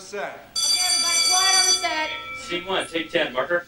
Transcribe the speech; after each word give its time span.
the 0.00 0.06
set. 0.06 0.48
Okay, 0.56 0.80
everybody, 0.86 1.18
quiet 1.28 1.56
on 1.58 1.66
the 1.66 1.72
set. 1.72 2.10
Scene 2.38 2.66
one, 2.66 2.86
take 2.86 3.10
10, 3.10 3.32
marker. 3.32 3.66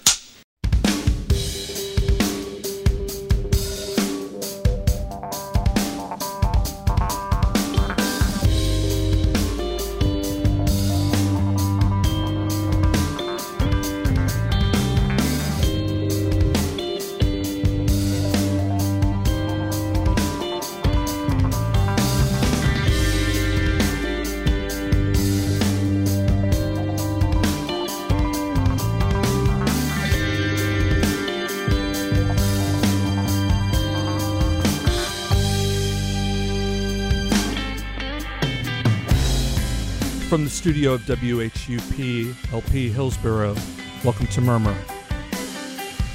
Studio 40.62 40.92
of 40.92 41.02
WHUP 41.08 42.52
LP 42.52 42.88
Hillsborough, 42.88 43.56
welcome 44.04 44.28
to 44.28 44.40
Murmur. 44.40 44.76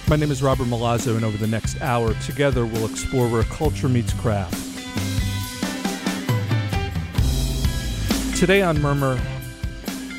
My 0.07 0.15
name 0.15 0.31
is 0.31 0.41
Robert 0.41 0.67
Milazzo, 0.67 1.17
and 1.17 1.25
over 1.25 1.37
the 1.37 1.47
next 1.47 1.81
hour, 1.81 2.13
together 2.25 2.65
we'll 2.65 2.85
explore 2.85 3.27
where 3.27 3.43
culture 3.43 3.89
meets 3.89 4.13
craft. 4.13 4.53
Today 8.37 8.61
on 8.61 8.81
Murmur, 8.81 9.19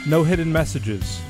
no 0.07 0.25
hidden 0.25 0.53
messages. 0.53 1.23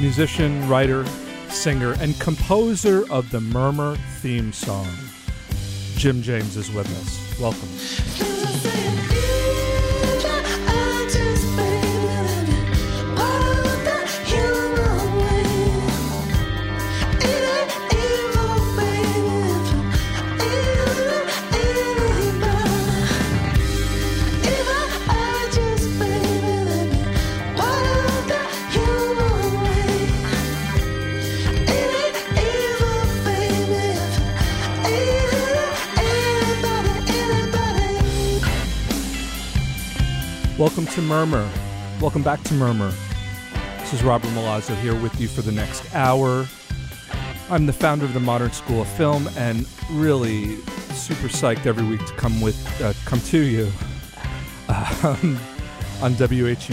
Musician, 0.00 0.68
writer, 0.68 1.06
singer, 1.48 1.92
and 2.00 2.18
composer 2.18 3.08
of 3.08 3.30
the 3.30 3.40
Murmur 3.40 3.94
theme 4.18 4.52
song, 4.52 4.88
Jim 5.94 6.22
James 6.22 6.56
is 6.56 6.72
with 6.72 6.88
us. 6.88 7.40
Welcome. 7.40 8.09
Welcome 40.60 40.84
to 40.88 41.00
Murmur. 41.00 41.50
Welcome 42.02 42.22
back 42.22 42.42
to 42.42 42.52
Murmur. 42.52 42.92
This 43.78 43.94
is 43.94 44.02
Robert 44.04 44.28
Milazzo 44.32 44.78
here 44.82 44.94
with 44.94 45.18
you 45.18 45.26
for 45.26 45.40
the 45.40 45.50
next 45.50 45.94
hour. 45.94 46.46
I'm 47.48 47.64
the 47.64 47.72
founder 47.72 48.04
of 48.04 48.12
the 48.12 48.20
Modern 48.20 48.52
School 48.52 48.82
of 48.82 48.88
Film, 48.88 49.26
and 49.38 49.66
really 49.88 50.56
super 50.92 51.28
psyched 51.28 51.64
every 51.64 51.86
week 51.86 52.04
to 52.04 52.12
come 52.12 52.42
with 52.42 52.58
uh, 52.82 52.92
come 53.06 53.20
to 53.20 53.38
you 53.38 53.62
um, 54.68 55.38
on 56.02 56.12
WHUPFM.org 56.16 56.64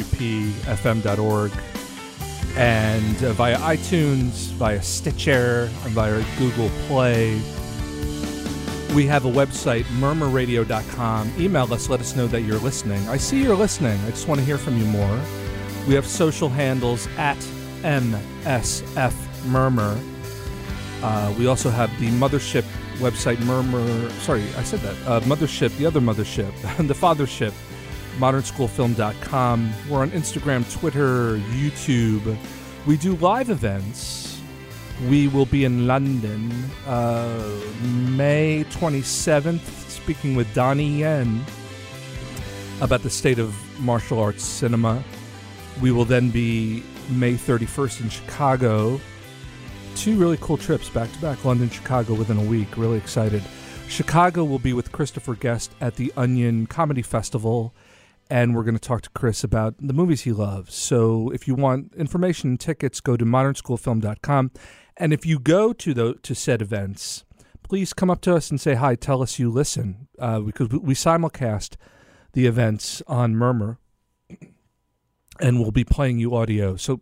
and 2.57 3.23
uh, 3.23 3.31
via 3.31 3.57
iTunes, 3.59 4.51
via 4.55 4.81
Stitcher, 4.83 5.71
and 5.85 5.93
via 5.93 6.21
Google 6.37 6.69
Play. 6.87 7.41
We 8.93 9.05
have 9.07 9.25
a 9.25 9.29
website, 9.29 9.83
murmurradio.com. 9.99 11.33
Email 11.37 11.73
us, 11.73 11.89
let 11.89 11.99
us 11.99 12.15
know 12.15 12.27
that 12.27 12.41
you're 12.41 12.59
listening. 12.59 13.07
I 13.09 13.17
see 13.17 13.43
you're 13.43 13.55
listening. 13.55 13.99
I 14.05 14.09
just 14.09 14.27
want 14.27 14.39
to 14.39 14.45
hear 14.45 14.57
from 14.57 14.77
you 14.77 14.85
more. 14.85 15.19
We 15.87 15.93
have 15.93 16.05
social 16.05 16.49
handles 16.49 17.07
at 17.17 17.37
MSF 17.83 19.13
Murmur. 19.45 19.99
Uh, 21.03 21.33
we 21.37 21.47
also 21.47 21.69
have 21.69 21.89
the 21.99 22.07
mothership 22.11 22.63
website, 22.95 23.39
Murmur. 23.41 24.09
Sorry, 24.21 24.41
I 24.55 24.63
said 24.63 24.79
that. 24.79 24.95
Uh, 25.07 25.19
mothership, 25.21 25.75
the 25.77 25.85
other 25.85 25.99
mothership, 26.01 26.51
the 26.87 26.93
fathership, 26.93 27.53
modernschoolfilm.com. 28.17 29.73
We're 29.89 30.01
on 30.01 30.11
Instagram, 30.11 30.79
Twitter, 30.79 31.37
YouTube. 31.37 32.37
We 32.85 32.97
do 32.97 33.15
live 33.17 33.49
events. 33.49 34.26
We 35.05 35.27
will 35.27 35.45
be 35.45 35.63
in 35.63 35.85
London 35.85 36.51
uh, 36.87 37.61
May 38.09 38.65
27th, 38.71 39.89
speaking 39.89 40.35
with 40.35 40.51
Donnie 40.55 40.99
Yen 40.99 41.45
about 42.81 43.03
the 43.03 43.09
state 43.09 43.37
of 43.37 43.55
martial 43.79 44.19
arts 44.19 44.43
cinema. 44.43 45.03
We 45.81 45.91
will 45.91 46.05
then 46.05 46.31
be 46.31 46.83
May 47.09 47.33
31st 47.33 48.01
in 48.01 48.09
Chicago. 48.09 48.99
Two 49.95 50.17
really 50.17 50.37
cool 50.41 50.57
trips 50.57 50.89
back 50.89 51.11
to 51.11 51.19
back 51.19 51.45
London, 51.45 51.69
Chicago 51.69 52.15
within 52.15 52.37
a 52.37 52.43
week. 52.43 52.75
Really 52.75 52.97
excited. 52.97 53.43
Chicago 53.87 54.43
will 54.43 54.59
be 54.59 54.73
with 54.73 54.91
Christopher 54.91 55.35
Guest 55.35 55.71
at 55.79 55.95
the 55.95 56.11
Onion 56.17 56.65
Comedy 56.65 57.03
Festival 57.03 57.73
and 58.29 58.55
we're 58.55 58.63
going 58.63 58.75
to 58.75 58.79
talk 58.79 59.01
to 59.03 59.09
Chris 59.11 59.43
about 59.43 59.75
the 59.79 59.93
movies 59.93 60.21
he 60.21 60.31
loves. 60.31 60.75
So 60.75 61.29
if 61.29 61.47
you 61.47 61.55
want 61.55 61.93
information 61.95 62.51
and 62.51 62.59
tickets, 62.59 62.99
go 62.99 63.15
to 63.15 63.25
modernschoolfilm.com. 63.25 64.51
And 64.99 65.13
if 65.13 65.25
you 65.25 65.39
go 65.39 65.73
to 65.73 65.93
the 65.93 66.15
to 66.23 66.35
said 66.35 66.61
events, 66.61 67.23
please 67.63 67.93
come 67.93 68.09
up 68.09 68.21
to 68.21 68.35
us 68.35 68.49
and 68.49 68.59
say 68.59 68.73
hi. 68.75 68.95
Tell 68.95 69.21
us 69.21 69.39
you 69.39 69.49
listen 69.49 70.07
uh, 70.19 70.39
because 70.39 70.69
we 70.69 70.93
simulcast 70.95 71.75
the 72.33 72.47
events 72.47 73.01
on 73.07 73.35
Murmur, 73.35 73.77
and 75.39 75.59
we'll 75.59 75.71
be 75.71 75.83
playing 75.83 76.17
you 76.19 76.35
audio. 76.35 76.75
So 76.75 77.01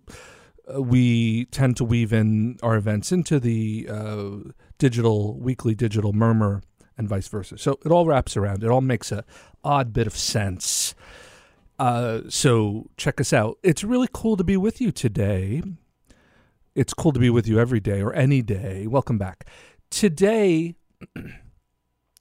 uh, 0.74 0.82
we 0.82 1.46
tend 1.46 1.78
to 1.78 1.86
weave 1.86 2.12
in 2.12 2.58
our 2.62 2.76
events 2.76 3.12
into 3.12 3.40
the 3.40 3.88
uh, 3.90 4.52
digital 4.78 5.38
weekly 5.40 5.76
digital 5.76 6.14
Murmur 6.14 6.62
and 6.98 7.08
vice 7.08 7.28
versa. 7.28 7.58
So 7.58 7.80
it 7.86 7.92
all 7.92 8.06
wraps 8.06 8.36
around. 8.36 8.64
It 8.64 8.70
all 8.70 8.82
makes 8.82 9.12
a 9.12 9.24
odd 9.64 9.94
bit 9.94 10.08
of 10.08 10.16
sense. 10.16 10.96
Uh, 11.78 12.22
so 12.30 12.90
check 12.98 13.20
us 13.20 13.34
out. 13.34 13.58
It's 13.64 13.84
really 13.84 14.08
cool 14.12 14.38
to 14.38 14.44
be 14.44 14.58
with 14.58 14.80
you 14.80 14.92
today. 14.92 15.62
It's 16.76 16.94
cool 16.94 17.14
to 17.14 17.20
be 17.22 17.30
with 17.30 17.48
you 17.48 17.58
every 17.58 17.80
day 17.80 18.02
or 18.02 18.14
any 18.14 18.42
day. 18.42 18.86
Welcome 18.86 19.18
back. 19.18 19.48
Today 19.90 20.76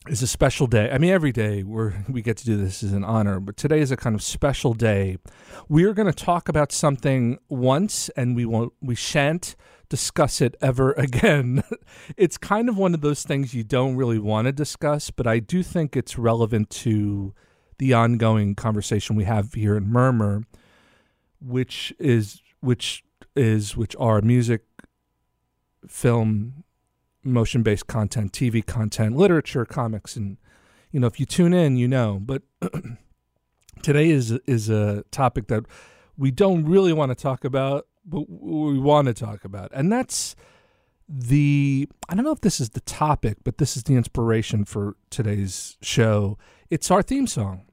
is 0.07 0.23
a 0.23 0.29
special 0.29 0.69
day. 0.69 0.93
I 0.93 0.99
mean, 0.99 1.11
every 1.11 1.33
day 1.33 1.65
we 1.65 1.91
we 2.09 2.23
get 2.23 2.37
to 2.37 2.45
do 2.45 2.57
this 2.57 2.85
is 2.85 2.93
an 2.93 3.03
honor, 3.03 3.41
but 3.41 3.57
today 3.57 3.81
is 3.81 3.91
a 3.91 3.97
kind 3.97 4.15
of 4.15 4.23
special 4.23 4.73
day. 4.73 5.19
We 5.69 5.83
are 5.83 5.93
going 5.93 6.07
to 6.07 6.25
talk 6.25 6.49
about 6.49 6.71
something 6.71 7.39
once, 7.49 8.11
and 8.11 8.37
we 8.37 8.45
won't. 8.45 8.73
We 8.81 8.95
shan't 8.95 9.57
discuss 9.89 10.41
it 10.41 10.55
ever 10.63 10.93
again. 10.97 11.65
it's 12.17 12.39
kind 12.39 12.69
of 12.69 12.79
one 12.79 12.95
of 12.95 13.01
those 13.01 13.25
things 13.25 13.55
you 13.55 13.65
don't 13.65 13.97
really 13.97 14.21
want 14.21 14.47
to 14.47 14.53
discuss, 14.53 15.11
but 15.11 15.27
I 15.27 15.41
do 15.41 15.65
think 15.65 15.97
it's 15.97 16.17
relevant 16.17 16.71
to 16.71 17.35
the 17.79 17.93
ongoing 17.93 18.55
conversation 18.55 19.17
we 19.17 19.25
have 19.25 19.55
here 19.55 19.77
in 19.77 19.91
Murmur, 19.91 20.45
which 21.41 21.93
is 21.99 22.41
which 22.61 23.04
is 23.37 23.77
which 23.77 23.95
are 23.99 24.21
music, 24.21 24.63
film, 25.89 26.65
motion 27.23 27.63
based 27.63 27.87
content, 27.87 28.33
TV 28.33 28.65
content, 28.65 29.17
literature, 29.17 29.65
comics, 29.65 30.17
and 30.17 30.37
you 30.91 31.01
know 31.01 31.07
if 31.07 31.19
you 31.19 31.27
tune 31.27 31.53
in, 31.53 31.77
you 31.77 31.89
know. 31.89 32.19
But 32.21 32.43
today 33.83 34.11
is 34.11 34.33
is 34.47 34.69
a 34.69 35.05
topic 35.11 35.49
that 35.49 35.65
we 36.17 36.31
don't 36.31 36.65
really 36.65 36.93
want 36.93 37.11
to 37.11 37.15
talk 37.15 37.45
about, 37.45 37.87
but 38.05 38.29
we 38.29 38.79
want 38.79 39.09
to 39.09 39.15
talk 39.15 39.45
about, 39.45 39.71
and 39.75 39.93
that's 39.93 40.37
the 41.09 41.89
I 42.09 42.15
don't 42.15 42.25
know 42.25 42.33
if 42.33 42.41
this 42.41 42.61
is 42.61 42.71
the 42.71 42.81
topic, 42.81 43.39
but 43.45 43.59
this 43.59 43.77
is 43.77 43.85
the 43.85 43.95
inspiration 43.95 44.65
for 44.65 44.97
today's 45.11 45.77
show. 45.83 46.39
It's 46.71 46.91
our 46.91 47.03
theme 47.03 47.27
song 47.27 47.67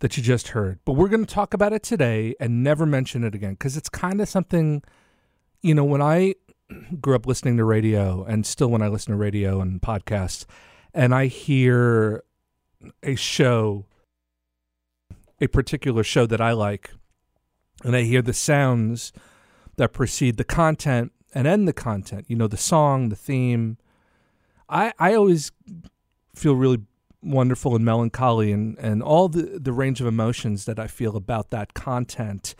that 0.00 0.16
you 0.16 0.22
just 0.22 0.48
heard. 0.48 0.78
But 0.84 0.92
we're 0.92 1.08
going 1.08 1.24
to 1.24 1.34
talk 1.34 1.54
about 1.54 1.72
it 1.72 1.82
today 1.82 2.34
and 2.38 2.62
never 2.62 2.86
mention 2.86 3.24
it 3.24 3.34
again 3.34 3.52
because 3.52 3.76
it's 3.76 3.88
kind 3.88 4.20
of 4.20 4.28
something, 4.28 4.82
you 5.62 5.74
know, 5.74 5.84
when 5.84 6.02
I 6.02 6.34
grew 7.00 7.14
up 7.14 7.26
listening 7.26 7.56
to 7.56 7.64
radio 7.64 8.24
and 8.24 8.46
still 8.46 8.68
when 8.68 8.82
I 8.82 8.88
listen 8.88 9.12
to 9.12 9.18
radio 9.18 9.60
and 9.60 9.80
podcasts 9.80 10.44
and 10.94 11.14
I 11.14 11.26
hear 11.26 12.22
a 13.02 13.14
show, 13.16 13.86
a 15.40 15.48
particular 15.48 16.02
show 16.02 16.26
that 16.26 16.40
I 16.40 16.52
like, 16.52 16.90
and 17.84 17.94
I 17.94 18.02
hear 18.02 18.22
the 18.22 18.32
sounds 18.32 19.12
that 19.76 19.92
precede 19.92 20.36
the 20.36 20.44
content 20.44 21.12
and 21.34 21.46
end 21.46 21.68
the 21.68 21.72
content, 21.72 22.26
you 22.28 22.36
know, 22.36 22.48
the 22.48 22.56
song, 22.56 23.08
the 23.08 23.16
theme. 23.16 23.78
I, 24.68 24.92
I 24.98 25.14
always 25.14 25.52
feel 26.34 26.54
really 26.54 26.80
wonderful 27.22 27.74
and 27.74 27.84
melancholy 27.84 28.52
and, 28.52 28.78
and 28.78 29.02
all 29.02 29.28
the, 29.28 29.58
the 29.58 29.72
range 29.72 30.00
of 30.00 30.06
emotions 30.06 30.64
that 30.66 30.78
I 30.78 30.86
feel 30.86 31.16
about 31.16 31.50
that 31.50 31.74
content 31.74 32.54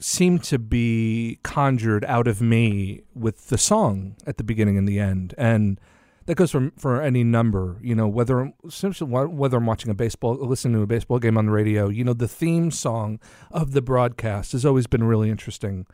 seem 0.00 0.38
to 0.38 0.58
be 0.58 1.38
conjured 1.42 2.04
out 2.04 2.28
of 2.28 2.40
me 2.40 3.02
with 3.14 3.48
the 3.48 3.58
song 3.58 4.16
at 4.26 4.36
the 4.36 4.44
beginning 4.44 4.78
and 4.78 4.86
the 4.86 4.98
end, 4.98 5.34
and 5.36 5.80
that 6.26 6.36
goes 6.36 6.50
for 6.50 6.70
for 6.78 7.02
any 7.02 7.24
number. 7.24 7.78
You 7.82 7.94
know, 7.94 8.06
whether 8.06 8.44
whether 8.44 9.56
I'm 9.56 9.66
watching 9.66 9.90
a 9.90 9.94
baseball, 9.94 10.34
listening 10.36 10.74
to 10.74 10.82
a 10.82 10.86
baseball 10.86 11.18
game 11.18 11.36
on 11.36 11.46
the 11.46 11.52
radio. 11.52 11.88
You 11.88 12.04
know, 12.04 12.12
the 12.12 12.28
theme 12.28 12.70
song 12.70 13.18
of 13.50 13.72
the 13.72 13.82
broadcast 13.82 14.52
has 14.52 14.64
always 14.64 14.86
been 14.86 15.02
a 15.02 15.06
really 15.06 15.30
interesting 15.30 15.86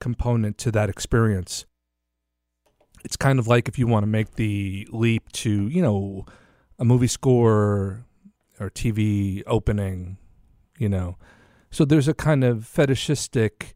component 0.00 0.58
to 0.58 0.72
that 0.72 0.88
experience. 0.88 1.64
It's 3.04 3.16
kind 3.16 3.38
of 3.38 3.46
like 3.46 3.68
if 3.68 3.78
you 3.78 3.86
want 3.86 4.02
to 4.02 4.08
make 4.08 4.34
the 4.34 4.88
leap 4.90 5.30
to 5.32 5.68
you 5.68 5.82
know 5.82 6.26
a 6.78 6.84
movie 6.84 7.06
score 7.06 8.04
or 8.60 8.70
TV 8.70 9.42
opening, 9.46 10.18
you 10.78 10.88
know 10.88 11.16
so 11.70 11.84
there's 11.84 12.08
a 12.08 12.14
kind 12.14 12.44
of 12.44 12.66
fetishistic 12.66 13.74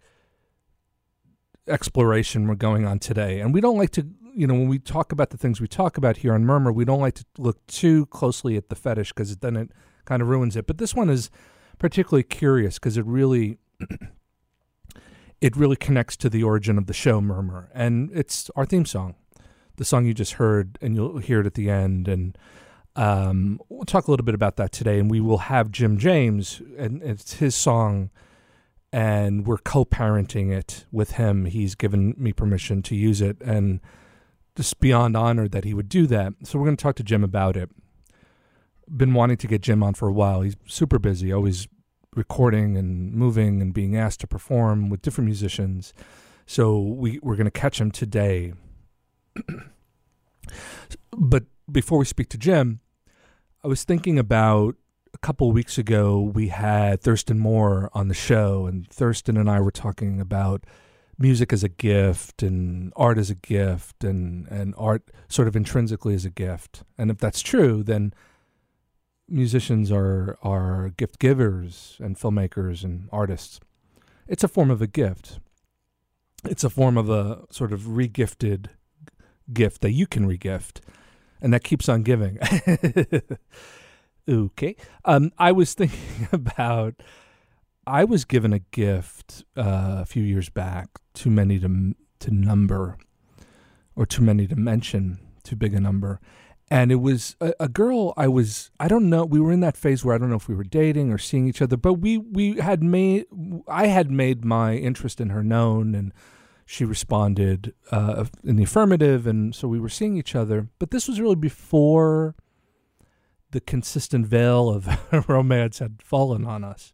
exploration 1.68 2.48
we're 2.48 2.54
going 2.54 2.86
on 2.86 2.98
today. 2.98 3.40
And 3.40 3.52
we 3.52 3.60
don't 3.60 3.76
like 3.76 3.90
to, 3.90 4.06
you 4.34 4.46
know, 4.46 4.54
when 4.54 4.68
we 4.68 4.78
talk 4.78 5.12
about 5.12 5.30
the 5.30 5.36
things 5.36 5.60
we 5.60 5.68
talk 5.68 5.96
about 5.96 6.18
here 6.18 6.34
on 6.34 6.44
Murmur, 6.44 6.72
we 6.72 6.84
don't 6.84 7.00
like 7.00 7.14
to 7.14 7.24
look 7.38 7.64
too 7.66 8.06
closely 8.06 8.56
at 8.56 8.68
the 8.68 8.74
fetish 8.74 9.12
because 9.12 9.36
then 9.36 9.56
it 9.56 9.70
kind 10.04 10.22
of 10.22 10.28
ruins 10.28 10.56
it. 10.56 10.66
But 10.66 10.78
this 10.78 10.94
one 10.94 11.10
is 11.10 11.30
particularly 11.78 12.24
curious 12.24 12.78
because 12.78 12.96
it 12.96 13.06
really. 13.06 13.58
it 15.40 15.56
really 15.56 15.74
connects 15.74 16.16
to 16.16 16.30
the 16.30 16.40
origin 16.44 16.78
of 16.78 16.86
the 16.86 16.92
show 16.92 17.20
Murmur 17.20 17.68
and 17.74 18.12
it's 18.14 18.48
our 18.54 18.64
theme 18.64 18.84
song 18.84 19.16
the 19.74 19.84
song 19.84 20.06
you 20.06 20.14
just 20.14 20.34
heard 20.34 20.78
and 20.80 20.94
you'll 20.94 21.18
hear 21.18 21.40
it 21.40 21.46
at 21.46 21.54
the 21.54 21.68
end 21.68 22.06
and 22.06 22.38
um, 22.96 23.60
we'll 23.68 23.84
talk 23.84 24.06
a 24.06 24.10
little 24.10 24.24
bit 24.24 24.34
about 24.34 24.56
that 24.56 24.72
today, 24.72 24.98
and 24.98 25.10
we 25.10 25.20
will 25.20 25.38
have 25.38 25.70
Jim 25.70 25.98
James, 25.98 26.60
and 26.76 27.02
it's 27.02 27.34
his 27.34 27.54
song, 27.54 28.10
and 28.92 29.46
we're 29.46 29.58
co-parenting 29.58 30.52
it 30.52 30.84
with 30.92 31.12
him. 31.12 31.46
He's 31.46 31.74
given 31.74 32.14
me 32.18 32.32
permission 32.32 32.82
to 32.82 32.94
use 32.94 33.20
it, 33.20 33.40
and 33.40 33.80
just 34.56 34.80
beyond 34.80 35.16
honored 35.16 35.52
that 35.52 35.64
he 35.64 35.72
would 35.72 35.88
do 35.88 36.06
that. 36.08 36.34
So 36.44 36.58
we're 36.58 36.66
going 36.66 36.76
to 36.76 36.82
talk 36.82 36.96
to 36.96 37.02
Jim 37.02 37.24
about 37.24 37.56
it. 37.56 37.70
Been 38.94 39.14
wanting 39.14 39.38
to 39.38 39.46
get 39.46 39.62
Jim 39.62 39.82
on 39.82 39.94
for 39.94 40.08
a 40.08 40.12
while. 40.12 40.42
He's 40.42 40.56
super 40.66 40.98
busy, 40.98 41.32
always 41.32 41.68
recording 42.14 42.76
and 42.76 43.14
moving 43.14 43.62
and 43.62 43.72
being 43.72 43.96
asked 43.96 44.20
to 44.20 44.26
perform 44.26 44.90
with 44.90 45.00
different 45.00 45.26
musicians. 45.26 45.94
So 46.44 46.78
we 46.78 47.18
we're 47.22 47.36
going 47.36 47.46
to 47.46 47.50
catch 47.50 47.80
him 47.80 47.90
today. 47.90 48.52
but 51.16 51.44
before 51.70 51.98
we 51.98 52.04
speak 52.04 52.28
to 52.30 52.38
Jim, 52.38 52.80
I 53.64 53.68
was 53.68 53.84
thinking 53.84 54.18
about 54.18 54.74
a 55.14 55.18
couple 55.18 55.52
weeks 55.52 55.78
ago 55.78 56.20
we 56.20 56.48
had 56.48 57.00
Thurston 57.00 57.38
Moore 57.38 57.90
on 57.94 58.08
the 58.08 58.14
show, 58.14 58.66
and 58.66 58.88
Thurston 58.88 59.36
and 59.36 59.48
I 59.48 59.60
were 59.60 59.70
talking 59.70 60.20
about 60.20 60.64
music 61.16 61.52
as 61.52 61.62
a 61.62 61.68
gift 61.68 62.42
and 62.42 62.92
art 62.96 63.18
as 63.18 63.30
a 63.30 63.36
gift 63.36 64.02
and, 64.02 64.48
and 64.48 64.74
art 64.76 65.12
sort 65.28 65.46
of 65.46 65.54
intrinsically 65.54 66.12
as 66.14 66.24
a 66.24 66.30
gift. 66.30 66.82
And 66.98 67.08
if 67.08 67.18
that's 67.18 67.40
true, 67.40 67.84
then 67.84 68.12
musicians 69.28 69.92
are 69.92 70.36
are 70.42 70.88
gift 70.96 71.20
givers 71.20 71.96
and 72.00 72.16
filmmakers 72.16 72.82
and 72.82 73.08
artists. 73.12 73.60
It's 74.26 74.42
a 74.42 74.48
form 74.48 74.72
of 74.72 74.82
a 74.82 74.88
gift. 74.88 75.38
It's 76.44 76.64
a 76.64 76.70
form 76.70 76.98
of 76.98 77.08
a 77.08 77.44
sort 77.50 77.72
of 77.72 77.82
regifted 77.82 78.70
gift 79.52 79.82
that 79.82 79.92
you 79.92 80.08
can 80.08 80.26
regift 80.26 80.80
and 81.42 81.52
that 81.52 81.64
keeps 81.64 81.88
on 81.88 82.02
giving. 82.02 82.38
okay. 84.28 84.76
Um, 85.04 85.32
I 85.36 85.52
was 85.52 85.74
thinking 85.74 86.28
about. 86.32 86.94
I 87.84 88.04
was 88.04 88.24
given 88.24 88.52
a 88.52 88.60
gift 88.60 89.44
uh, 89.56 89.98
a 90.02 90.06
few 90.06 90.22
years 90.22 90.48
back. 90.48 90.88
Too 91.14 91.30
many 91.30 91.58
to 91.58 91.94
to 92.20 92.30
number, 92.30 92.96
or 93.96 94.06
too 94.06 94.22
many 94.22 94.46
to 94.46 94.56
mention. 94.56 95.18
Too 95.42 95.56
big 95.56 95.74
a 95.74 95.80
number, 95.80 96.20
and 96.70 96.92
it 96.92 97.00
was 97.00 97.34
a, 97.40 97.52
a, 97.58 97.68
girl. 97.68 98.14
I 98.16 98.28
was. 98.28 98.70
I 98.78 98.86
don't 98.86 99.10
know. 99.10 99.24
We 99.24 99.40
were 99.40 99.50
in 99.50 99.58
that 99.60 99.76
phase 99.76 100.04
where 100.04 100.14
I 100.14 100.18
don't 100.18 100.30
know 100.30 100.36
if 100.36 100.46
we 100.46 100.54
were 100.54 100.62
dating 100.62 101.12
or 101.12 101.18
seeing 101.18 101.48
each 101.48 101.60
other, 101.60 101.76
but 101.76 101.94
we 101.94 102.18
we 102.18 102.60
had 102.60 102.84
made. 102.84 103.26
I 103.66 103.88
had 103.88 104.12
made 104.12 104.44
my 104.44 104.76
interest 104.76 105.20
in 105.20 105.30
her 105.30 105.42
known, 105.42 105.96
and 105.96 106.12
she 106.66 106.84
responded 106.84 107.74
uh, 107.90 108.24
in 108.44 108.56
the 108.56 108.64
affirmative, 108.64 109.26
and 109.26 109.54
so 109.54 109.68
we 109.68 109.80
were 109.80 109.88
seeing 109.88 110.16
each 110.16 110.34
other. 110.34 110.68
But 110.78 110.90
this 110.90 111.08
was 111.08 111.20
really 111.20 111.36
before 111.36 112.34
the 113.50 113.60
consistent 113.60 114.26
veil 114.26 114.70
of 114.70 114.88
romance 115.28 115.78
had 115.78 116.02
fallen 116.02 116.46
on 116.46 116.64
us. 116.64 116.92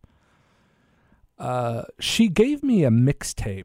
Uh, 1.39 1.85
she 2.01 2.29
gave 2.29 2.63
me 2.63 2.85
a 2.85 2.91
mixtape, 2.91 3.65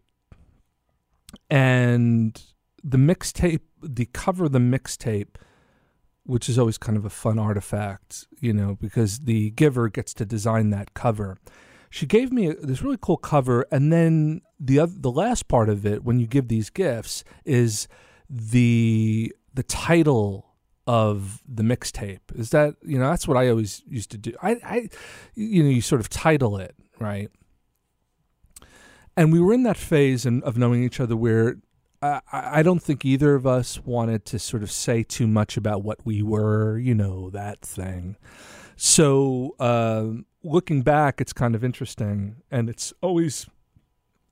and 1.50 2.41
the 2.83 2.97
mixtape, 2.97 3.61
the 3.81 4.05
cover 4.05 4.45
of 4.45 4.51
the 4.51 4.59
mixtape, 4.59 5.35
which 6.25 6.47
is 6.47 6.59
always 6.59 6.77
kind 6.77 6.97
of 6.97 7.05
a 7.05 7.09
fun 7.09 7.39
artifact, 7.39 8.27
you 8.39 8.53
know, 8.53 8.77
because 8.79 9.21
the 9.21 9.50
giver 9.51 9.89
gets 9.89 10.13
to 10.13 10.25
design 10.25 10.69
that 10.69 10.94
cover 10.94 11.38
she 11.94 12.07
gave 12.07 12.34
me 12.34 12.51
this 12.60 12.81
really 12.81 12.98
cool 13.00 13.18
cover, 13.18 13.68
and 13.72 13.94
then 13.94 14.42
the 14.60 14.80
other, 14.80 14.94
the 14.95 15.12
last 15.12 15.48
part 15.48 15.69
of 15.69 15.86
it, 15.86 16.04
when 16.04 16.19
you 16.19 16.25
give 16.25 16.48
these 16.48 16.72
gifts, 16.72 17.24
is 17.45 17.88
the 18.28 19.31
the 19.54 19.62
title 19.62 20.56
of 20.88 21.44
the 21.48 21.62
mixtape. 21.62 22.22
Is 22.34 22.50
that 22.50 22.78
you 22.84 22.98
know 22.98 23.12
that's 23.12 23.28
what 23.28 23.38
I 23.38 23.48
always 23.48 23.84
used 23.88 24.10
to 24.10 24.18
do. 24.18 24.34
I, 24.42 24.57
I 24.66 24.90
you 25.36 25.62
know 25.62 25.69
you 25.69 25.81
sort 25.81 26.01
of 26.01 26.10
title 26.10 26.57
it 26.57 26.74
right, 27.00 27.30
and 29.16 29.31
we 29.31 29.39
were 29.39 29.54
in 29.54 29.62
that 29.62 29.78
phase 29.78 30.25
in, 30.25 30.42
of 30.42 30.57
knowing 30.57 30.84
each 30.84 31.00
other 31.00 31.16
where 31.16 31.57
I, 32.01 32.22
I 32.31 32.63
don't 32.63 32.81
think 32.81 33.06
either 33.06 33.36
of 33.36 33.46
us 33.46 33.80
wanted 33.86 34.25
to 34.25 34.39
sort 34.39 34.63
of 34.63 34.72
say 34.72 35.04
too 35.04 35.28
much 35.28 35.57
about 35.57 35.84
what 35.84 36.04
we 36.04 36.24
were, 36.24 36.75
you 36.80 36.96
know, 36.96 37.30
that 37.30 37.62
thing. 37.62 38.18
So 38.78 39.56
um, 39.60 40.25
looking 40.44 40.81
back, 40.81 41.22
it's 41.22 41.34
kind 41.34 41.56
of 41.56 41.63
interesting, 41.63 42.38
and 42.51 42.69
it's 42.69 42.94
always 43.01 43.48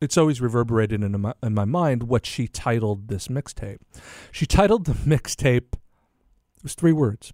it's 0.02 0.18
always 0.18 0.42
reverberated 0.42 1.04
in 1.04 1.22
my, 1.22 1.34
in 1.44 1.54
my 1.54 1.66
mind 1.66 2.04
what 2.04 2.26
she 2.26 2.48
titled 2.48 3.08
this 3.08 3.28
mixtape. 3.28 3.78
She 4.32 4.48
titled 4.48 4.86
the 4.86 4.94
mixtape 4.94 5.74
it 6.62 6.64
was 6.64 6.76
three 6.76 6.94
words: 6.94 7.34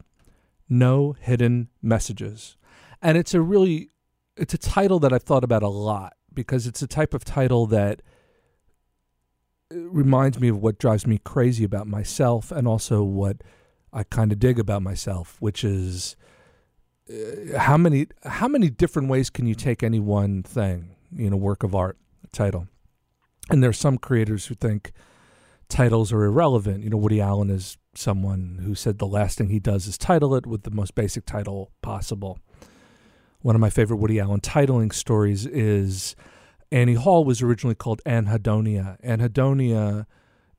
"No 0.69 1.13
hidden 1.19 1.67
messages," 1.81 2.55
and 3.01 3.17
it's 3.17 3.33
a 3.33 3.41
really 3.41 3.89
it's 4.37 4.53
a 4.53 4.57
title 4.57 4.99
that 4.99 5.11
I've 5.11 5.23
thought 5.23 5.43
about 5.43 5.63
a 5.63 5.67
lot 5.67 6.13
because 6.33 6.65
it's 6.65 6.81
a 6.81 6.87
type 6.87 7.13
of 7.13 7.25
title 7.25 7.65
that 7.67 8.01
uh, 9.73 9.79
reminds 9.79 10.39
me 10.39 10.47
of 10.47 10.61
what 10.61 10.77
drives 10.77 11.05
me 11.05 11.17
crazy 11.17 11.65
about 11.65 11.87
myself 11.87 12.51
and 12.51 12.67
also 12.67 13.03
what 13.03 13.41
I 13.91 14.03
kind 14.03 14.31
of 14.31 14.39
dig 14.39 14.59
about 14.59 14.81
myself, 14.81 15.35
which 15.41 15.63
is 15.65 16.15
uh, 17.09 17.57
how 17.57 17.77
many 17.77 18.07
how 18.25 18.47
many 18.47 18.69
different 18.69 19.09
ways 19.09 19.29
can 19.29 19.45
you 19.45 19.55
take 19.55 19.83
any 19.83 19.99
one 19.99 20.43
thing, 20.43 20.95
you 21.11 21.29
know, 21.29 21.37
work 21.37 21.63
of 21.63 21.73
art 21.75 21.97
title? 22.31 22.67
And 23.49 23.63
there 23.63 23.69
are 23.69 23.73
some 23.73 23.97
creators 23.97 24.47
who 24.47 24.55
think 24.55 24.91
titles 25.69 26.11
are 26.11 26.23
irrelevant. 26.23 26.83
You 26.83 26.89
know, 26.89 26.97
Woody 26.97 27.21
Allen 27.21 27.49
is 27.49 27.77
someone 27.95 28.59
who 28.63 28.75
said 28.75 28.99
the 28.99 29.07
last 29.07 29.37
thing 29.37 29.49
he 29.49 29.59
does 29.59 29.87
is 29.87 29.97
title 29.97 30.35
it 30.35 30.45
with 30.45 30.63
the 30.63 30.71
most 30.71 30.95
basic 30.95 31.25
title 31.25 31.71
possible. 31.81 32.39
One 33.41 33.55
of 33.55 33.61
my 33.61 33.69
favorite 33.69 33.97
Woody 33.97 34.19
Allen 34.19 34.41
titling 34.41 34.93
stories 34.93 35.45
is 35.45 36.15
Annie 36.71 36.95
Hall 36.95 37.23
was 37.23 37.41
originally 37.41 37.75
called 37.75 38.01
Anhedonia. 38.05 39.01
Anhedonia 39.01 40.05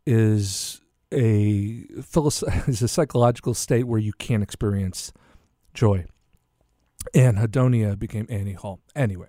is 0.06 0.80
a 1.12 1.84
is 2.66 2.82
a 2.82 2.88
psychological 2.88 3.54
state 3.54 3.84
where 3.84 4.00
you 4.00 4.12
can't 4.12 4.42
experience 4.42 5.12
joy. 5.74 6.06
Anhedonia 7.14 7.98
became 7.98 8.26
Annie 8.28 8.52
Hall. 8.54 8.80
Anyway, 8.94 9.28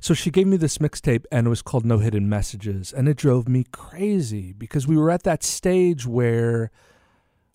so 0.00 0.14
she 0.14 0.30
gave 0.30 0.46
me 0.46 0.56
this 0.56 0.78
mixtape 0.78 1.24
and 1.30 1.46
it 1.46 1.50
was 1.50 1.62
called 1.62 1.84
No 1.84 1.98
Hidden 1.98 2.28
Messages. 2.28 2.92
And 2.92 3.08
it 3.08 3.16
drove 3.16 3.48
me 3.48 3.64
crazy 3.70 4.52
because 4.52 4.86
we 4.86 4.96
were 4.96 5.10
at 5.10 5.22
that 5.22 5.42
stage 5.42 6.06
where 6.06 6.70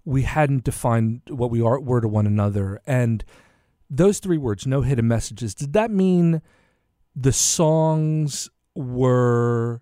we 0.06 0.24
hadn't 0.24 0.64
defined 0.64 1.22
what 1.30 1.52
we 1.52 1.62
are, 1.62 1.80
were 1.80 2.02
to 2.02 2.08
one 2.08 2.26
another. 2.26 2.82
And 2.88 3.24
those 3.90 4.20
three 4.20 4.38
words, 4.38 4.66
no 4.66 4.82
hidden 4.82 5.08
messages, 5.08 5.54
did 5.54 5.74
that 5.74 5.92
mean 5.92 6.42
the 7.16 7.34
songs 7.34 8.50
were 8.76 9.82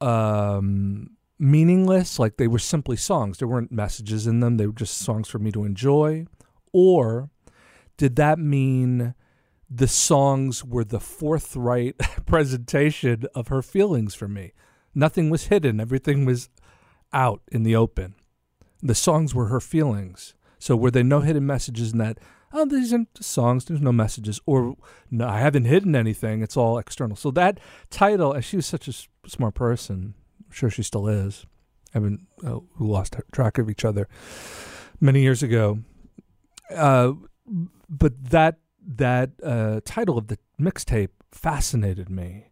um, 0.00 1.10
meaningless? 1.38 2.18
Like 2.18 2.36
they 2.36 2.48
were 2.48 2.58
simply 2.58 2.96
songs. 2.96 3.38
There 3.38 3.48
weren't 3.48 3.72
messages 3.72 4.26
in 4.26 4.40
them, 4.40 4.56
they 4.56 4.66
were 4.66 4.72
just 4.72 4.98
songs 4.98 5.28
for 5.28 5.38
me 5.38 5.52
to 5.52 5.64
enjoy? 5.64 6.26
Or 6.72 7.30
did 7.96 8.16
that 8.16 8.38
mean 8.38 9.14
the 9.70 9.88
songs 9.88 10.64
were 10.64 10.84
the 10.84 11.00
forthright 11.00 11.96
presentation 12.26 13.24
of 13.34 13.48
her 13.48 13.62
feelings 13.62 14.14
for 14.14 14.28
me? 14.28 14.52
Nothing 14.94 15.30
was 15.30 15.44
hidden, 15.44 15.80
everything 15.80 16.24
was 16.24 16.48
out 17.12 17.42
in 17.50 17.62
the 17.62 17.76
open. 17.76 18.14
The 18.82 18.94
songs 18.94 19.34
were 19.34 19.46
her 19.46 19.60
feelings. 19.60 20.34
So 20.58 20.76
were 20.76 20.90
there 20.90 21.04
no 21.04 21.20
hidden 21.20 21.46
messages 21.46 21.92
in 21.92 21.98
that? 21.98 22.18
oh, 22.54 22.64
these 22.64 22.92
aren't 22.92 23.22
songs. 23.22 23.64
There's 23.64 23.80
no 23.80 23.92
messages, 23.92 24.40
or 24.46 24.76
no, 25.10 25.28
I 25.28 25.40
haven't 25.40 25.64
hidden 25.64 25.94
anything. 25.94 26.42
It's 26.42 26.56
all 26.56 26.78
external. 26.78 27.16
So 27.16 27.30
that 27.32 27.58
title, 27.90 28.32
and 28.32 28.44
she 28.44 28.56
was 28.56 28.66
such 28.66 28.86
a 28.86 28.92
s- 28.92 29.08
smart 29.26 29.54
person. 29.54 30.14
I'm 30.46 30.52
sure 30.52 30.70
she 30.70 30.82
still 30.82 31.08
is. 31.08 31.44
I 31.94 31.98
mean, 31.98 32.26
uh, 32.46 32.60
lost 32.78 33.16
track 33.32 33.58
of 33.58 33.68
each 33.68 33.84
other 33.84 34.08
many 35.00 35.20
years 35.22 35.42
ago. 35.42 35.80
Uh, 36.74 37.12
but 37.98 38.30
that 38.30 38.58
that 38.86 39.30
uh, 39.42 39.80
title 39.84 40.18
of 40.18 40.28
the 40.28 40.38
mixtape 40.60 41.10
fascinated 41.30 42.10
me, 42.10 42.50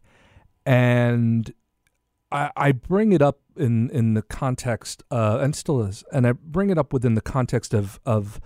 and 0.64 1.52
I, 2.30 2.50
I 2.56 2.72
bring 2.72 3.12
it 3.12 3.22
up 3.22 3.40
in 3.56 3.90
in 3.90 4.14
the 4.14 4.22
context, 4.22 5.02
uh, 5.10 5.38
and 5.40 5.54
still 5.54 5.82
is, 5.82 6.04
and 6.12 6.26
I 6.26 6.32
bring 6.32 6.70
it 6.70 6.78
up 6.78 6.92
within 6.92 7.14
the 7.14 7.20
context 7.20 7.74
of 7.74 8.00
of 8.06 8.40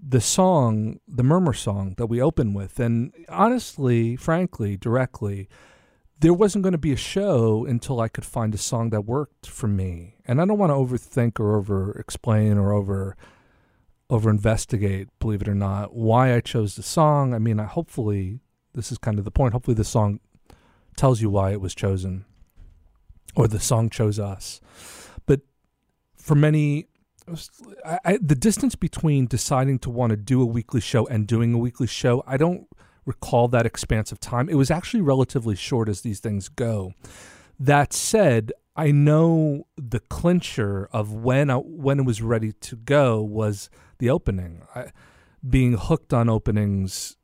the 0.00 0.20
song, 0.20 1.00
the 1.08 1.24
Murmur 1.24 1.52
song 1.52 1.94
that 1.98 2.06
we 2.06 2.22
open 2.22 2.54
with, 2.54 2.78
and 2.78 3.12
honestly, 3.28 4.16
frankly, 4.16 4.76
directly, 4.76 5.48
there 6.20 6.32
wasn't 6.32 6.62
going 6.62 6.72
to 6.72 6.78
be 6.78 6.92
a 6.92 6.96
show 6.96 7.66
until 7.66 8.00
I 8.00 8.08
could 8.08 8.24
find 8.24 8.54
a 8.54 8.58
song 8.58 8.90
that 8.90 9.02
worked 9.02 9.46
for 9.46 9.66
me, 9.66 10.14
and 10.24 10.40
I 10.40 10.44
don't 10.44 10.58
want 10.58 10.70
to 10.70 10.74
overthink 10.74 11.40
or 11.40 11.56
over 11.56 11.92
explain 11.98 12.58
or 12.58 12.72
over 12.72 13.16
over 14.10 14.30
investigate, 14.30 15.08
believe 15.18 15.42
it 15.42 15.48
or 15.48 15.54
not, 15.54 15.94
why 15.94 16.34
I 16.34 16.40
chose 16.40 16.76
the 16.76 16.82
song. 16.82 17.34
I 17.34 17.38
mean, 17.38 17.60
I 17.60 17.64
hopefully 17.64 18.40
this 18.74 18.92
is 18.92 18.98
kind 18.98 19.18
of 19.18 19.24
the 19.24 19.30
point. 19.30 19.52
Hopefully, 19.52 19.74
the 19.74 19.84
song 19.84 20.20
tells 20.96 21.20
you 21.20 21.30
why 21.30 21.52
it 21.52 21.60
was 21.60 21.74
chosen, 21.74 22.24
or 23.34 23.48
the 23.48 23.60
song 23.60 23.90
chose 23.90 24.18
us. 24.18 24.60
But 25.26 25.40
for 26.16 26.34
many, 26.34 26.86
I, 27.84 27.98
I, 28.04 28.18
the 28.20 28.34
distance 28.34 28.74
between 28.74 29.26
deciding 29.26 29.80
to 29.80 29.90
want 29.90 30.10
to 30.10 30.16
do 30.16 30.40
a 30.40 30.46
weekly 30.46 30.80
show 30.80 31.06
and 31.06 31.26
doing 31.26 31.54
a 31.54 31.58
weekly 31.58 31.86
show, 31.86 32.22
I 32.26 32.36
don't 32.36 32.66
recall 33.04 33.48
that 33.48 33.66
expanse 33.66 34.12
of 34.12 34.20
time. 34.20 34.48
It 34.48 34.54
was 34.54 34.70
actually 34.70 35.00
relatively 35.00 35.56
short 35.56 35.88
as 35.88 36.02
these 36.02 36.20
things 36.20 36.48
go. 36.48 36.92
That 37.58 37.92
said, 37.92 38.52
I 38.76 38.92
know 38.92 39.66
the 39.76 40.00
clincher 40.00 40.88
of 40.92 41.12
when 41.12 41.50
I, 41.50 41.56
when 41.56 41.98
it 42.00 42.04
was 42.04 42.22
ready 42.22 42.52
to 42.52 42.76
go 42.76 43.20
was 43.20 43.70
the 43.98 44.10
opening. 44.10 44.62
I, 44.74 44.90
being 45.48 45.74
hooked 45.74 46.12
on 46.12 46.28
openings 46.28 47.16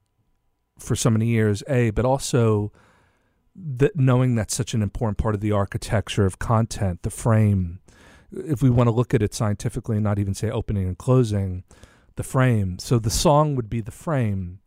for 0.79 0.95
so 0.97 1.11
many 1.11 1.27
years, 1.27 1.63
a, 1.69 1.91
but 1.91 2.05
also 2.05 2.73
that 3.57 3.97
knowing 3.97 4.35
that's 4.35 4.55
such 4.55 4.75
an 4.75 4.83
important 4.83 5.19
part 5.19 5.35
of 5.35 5.41
the 5.41 5.53
architecture 5.53 6.27
of 6.27 6.39
content, 6.39 7.03
the 7.03 7.11
frame. 7.11 7.81
If 8.33 8.63
we 8.63 8.71
want 8.71 8.89
to 8.89 8.95
look 8.95 9.15
at 9.15 9.23
it 9.23 9.33
scientifically 9.33 9.97
and 9.97 10.05
not 10.05 10.19
even 10.19 10.35
say 10.35 10.51
opening 10.51 10.89
and 10.89 10.99
closing, 10.99 11.63
the 12.17 12.25
frame. 12.25 12.79
So 12.79 12.99
the 12.99 13.11
song 13.11 13.55
would 13.55 13.71
be 13.71 13.81
the 13.81 13.93
frame. 13.93 14.61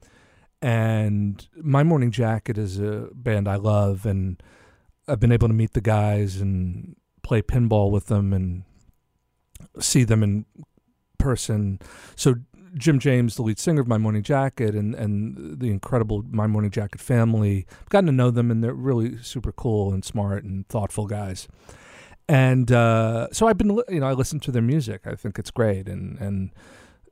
And 0.62 1.46
My 1.62 1.84
Morning 1.84 2.12
Jacket 2.12 2.58
is 2.58 2.80
a 2.80 3.10
band 3.14 3.48
I 3.48 3.56
love, 3.56 4.06
and 4.06 4.42
I've 5.08 5.20
been 5.20 5.32
able 5.32 5.48
to 5.48 5.54
meet 5.54 5.74
the 5.74 5.82
guys 5.82 6.38
and 6.38 6.96
play 7.24 7.42
pinball 7.42 7.92
with 7.92 8.08
them 8.08 8.34
and 8.34 8.64
see 9.80 10.04
them 10.04 10.24
in 10.24 10.46
person. 11.18 11.80
So 12.16 12.36
Jim 12.76 13.00
James, 13.00 13.36
the 13.36 13.42
lead 13.42 13.60
singer 13.60 13.82
of 13.82 13.88
My 13.88 13.98
Morning 13.98 14.24
Jacket, 14.24 14.76
and 14.76 14.94
and 14.96 15.60
the 15.60 15.70
incredible 15.70 16.24
My 16.30 16.48
Morning 16.48 16.72
Jacket 16.72 17.02
family, 17.02 17.66
I've 17.82 17.90
gotten 17.90 18.08
to 18.08 18.12
know 18.12 18.32
them, 18.32 18.52
and 18.52 18.64
they're 18.64 18.74
really 18.74 19.18
super 19.22 19.52
cool 19.52 19.94
and 19.94 20.04
smart 20.04 20.44
and 20.44 20.68
thoughtful 20.68 21.08
guys. 21.08 21.48
And 22.30 22.72
uh, 22.72 23.30
so 23.32 23.48
I've 23.48 23.58
been, 23.58 23.80
you 23.90 24.02
know, 24.02 24.08
I 24.08 24.14
listen 24.14 24.40
to 24.42 24.52
their 24.52 24.62
music. 24.62 25.08
I 25.08 25.16
think 25.16 25.40
it's 25.40 25.52
great. 25.52 25.88
And 25.88 26.18
and 26.20 26.52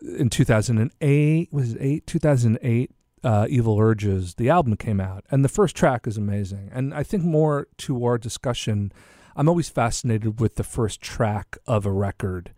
in 0.01 0.29
2008 0.29 1.53
was 1.53 1.74
it 1.74 1.77
eight 1.81 2.07
2008 2.07 2.91
uh, 3.24 3.47
Evil 3.50 3.79
Urges, 3.79 4.35
the 4.35 4.50
album 4.50 4.77
came 4.77 5.01
out, 5.01 5.25
and 5.31 5.43
the 5.43 5.50
first 5.50 5.75
track 5.75 6.05
is 6.05 6.15
amazing. 6.15 6.69
And 6.71 6.93
I 6.93 7.01
think 7.01 7.24
more 7.24 7.67
to 7.79 8.05
our 8.05 8.19
discussion, 8.19 8.93
I'm 9.35 9.50
always 9.50 9.67
fascinated 9.67 10.39
with 10.39 10.55
the 10.55 10.63
first 10.63 11.01
track 11.01 11.57
of 11.65 11.88
a 11.88 11.91
record, 11.91 12.53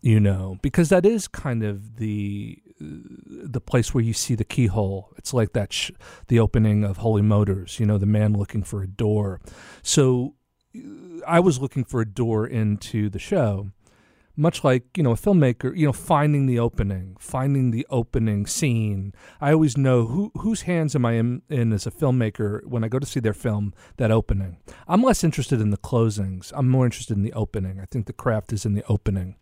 you 0.00 0.20
know, 0.20 0.58
because 0.62 0.88
that 0.90 1.04
is 1.04 1.28
kind 1.28 1.62
of 1.62 1.96
the 1.96 2.58
the 2.80 3.60
place 3.60 3.92
where 3.92 4.04
you 4.04 4.12
see 4.12 4.34
the 4.34 4.44
keyhole. 4.44 5.12
It's 5.16 5.34
like 5.34 5.52
that 5.52 5.72
sh- 5.72 5.90
the 6.28 6.38
opening 6.38 6.84
of 6.84 6.98
Holy 6.98 7.22
Motors, 7.22 7.80
you 7.80 7.86
know, 7.86 7.98
the 7.98 8.06
man 8.06 8.34
looking 8.34 8.62
for 8.62 8.82
a 8.82 8.86
door. 8.86 9.40
So 9.82 10.36
uh, 10.76 10.80
I 11.26 11.40
was 11.40 11.60
looking 11.60 11.84
for 11.84 12.00
a 12.00 12.06
door 12.06 12.46
into 12.46 13.10
the 13.10 13.18
show 13.18 13.72
much 14.38 14.62
like 14.62 14.96
you 14.96 15.02
know 15.02 15.10
a 15.10 15.16
filmmaker 15.16 15.76
you 15.76 15.84
know 15.84 15.92
finding 15.92 16.46
the 16.46 16.60
opening 16.60 17.16
finding 17.18 17.72
the 17.72 17.84
opening 17.90 18.46
scene. 18.46 19.12
I 19.40 19.52
always 19.52 19.76
know 19.76 20.06
who 20.06 20.30
whose 20.38 20.62
hands 20.62 20.94
am 20.94 21.04
i 21.04 21.14
in, 21.14 21.42
in 21.50 21.72
as 21.72 21.86
a 21.86 21.90
filmmaker 21.90 22.64
when 22.64 22.84
i 22.84 22.88
go 22.88 23.00
to 23.00 23.06
see 23.06 23.18
their 23.18 23.34
film 23.34 23.74
that 23.96 24.12
opening. 24.12 24.58
I'm 24.86 25.02
less 25.02 25.24
interested 25.24 25.60
in 25.60 25.70
the 25.70 25.76
closings. 25.76 26.52
I'm 26.54 26.68
more 26.68 26.84
interested 26.84 27.16
in 27.16 27.24
the 27.24 27.32
opening. 27.32 27.80
I 27.80 27.86
think 27.86 28.06
the 28.06 28.12
craft 28.12 28.52
is 28.52 28.64
in 28.64 28.74
the 28.74 28.84
opening 28.88 29.34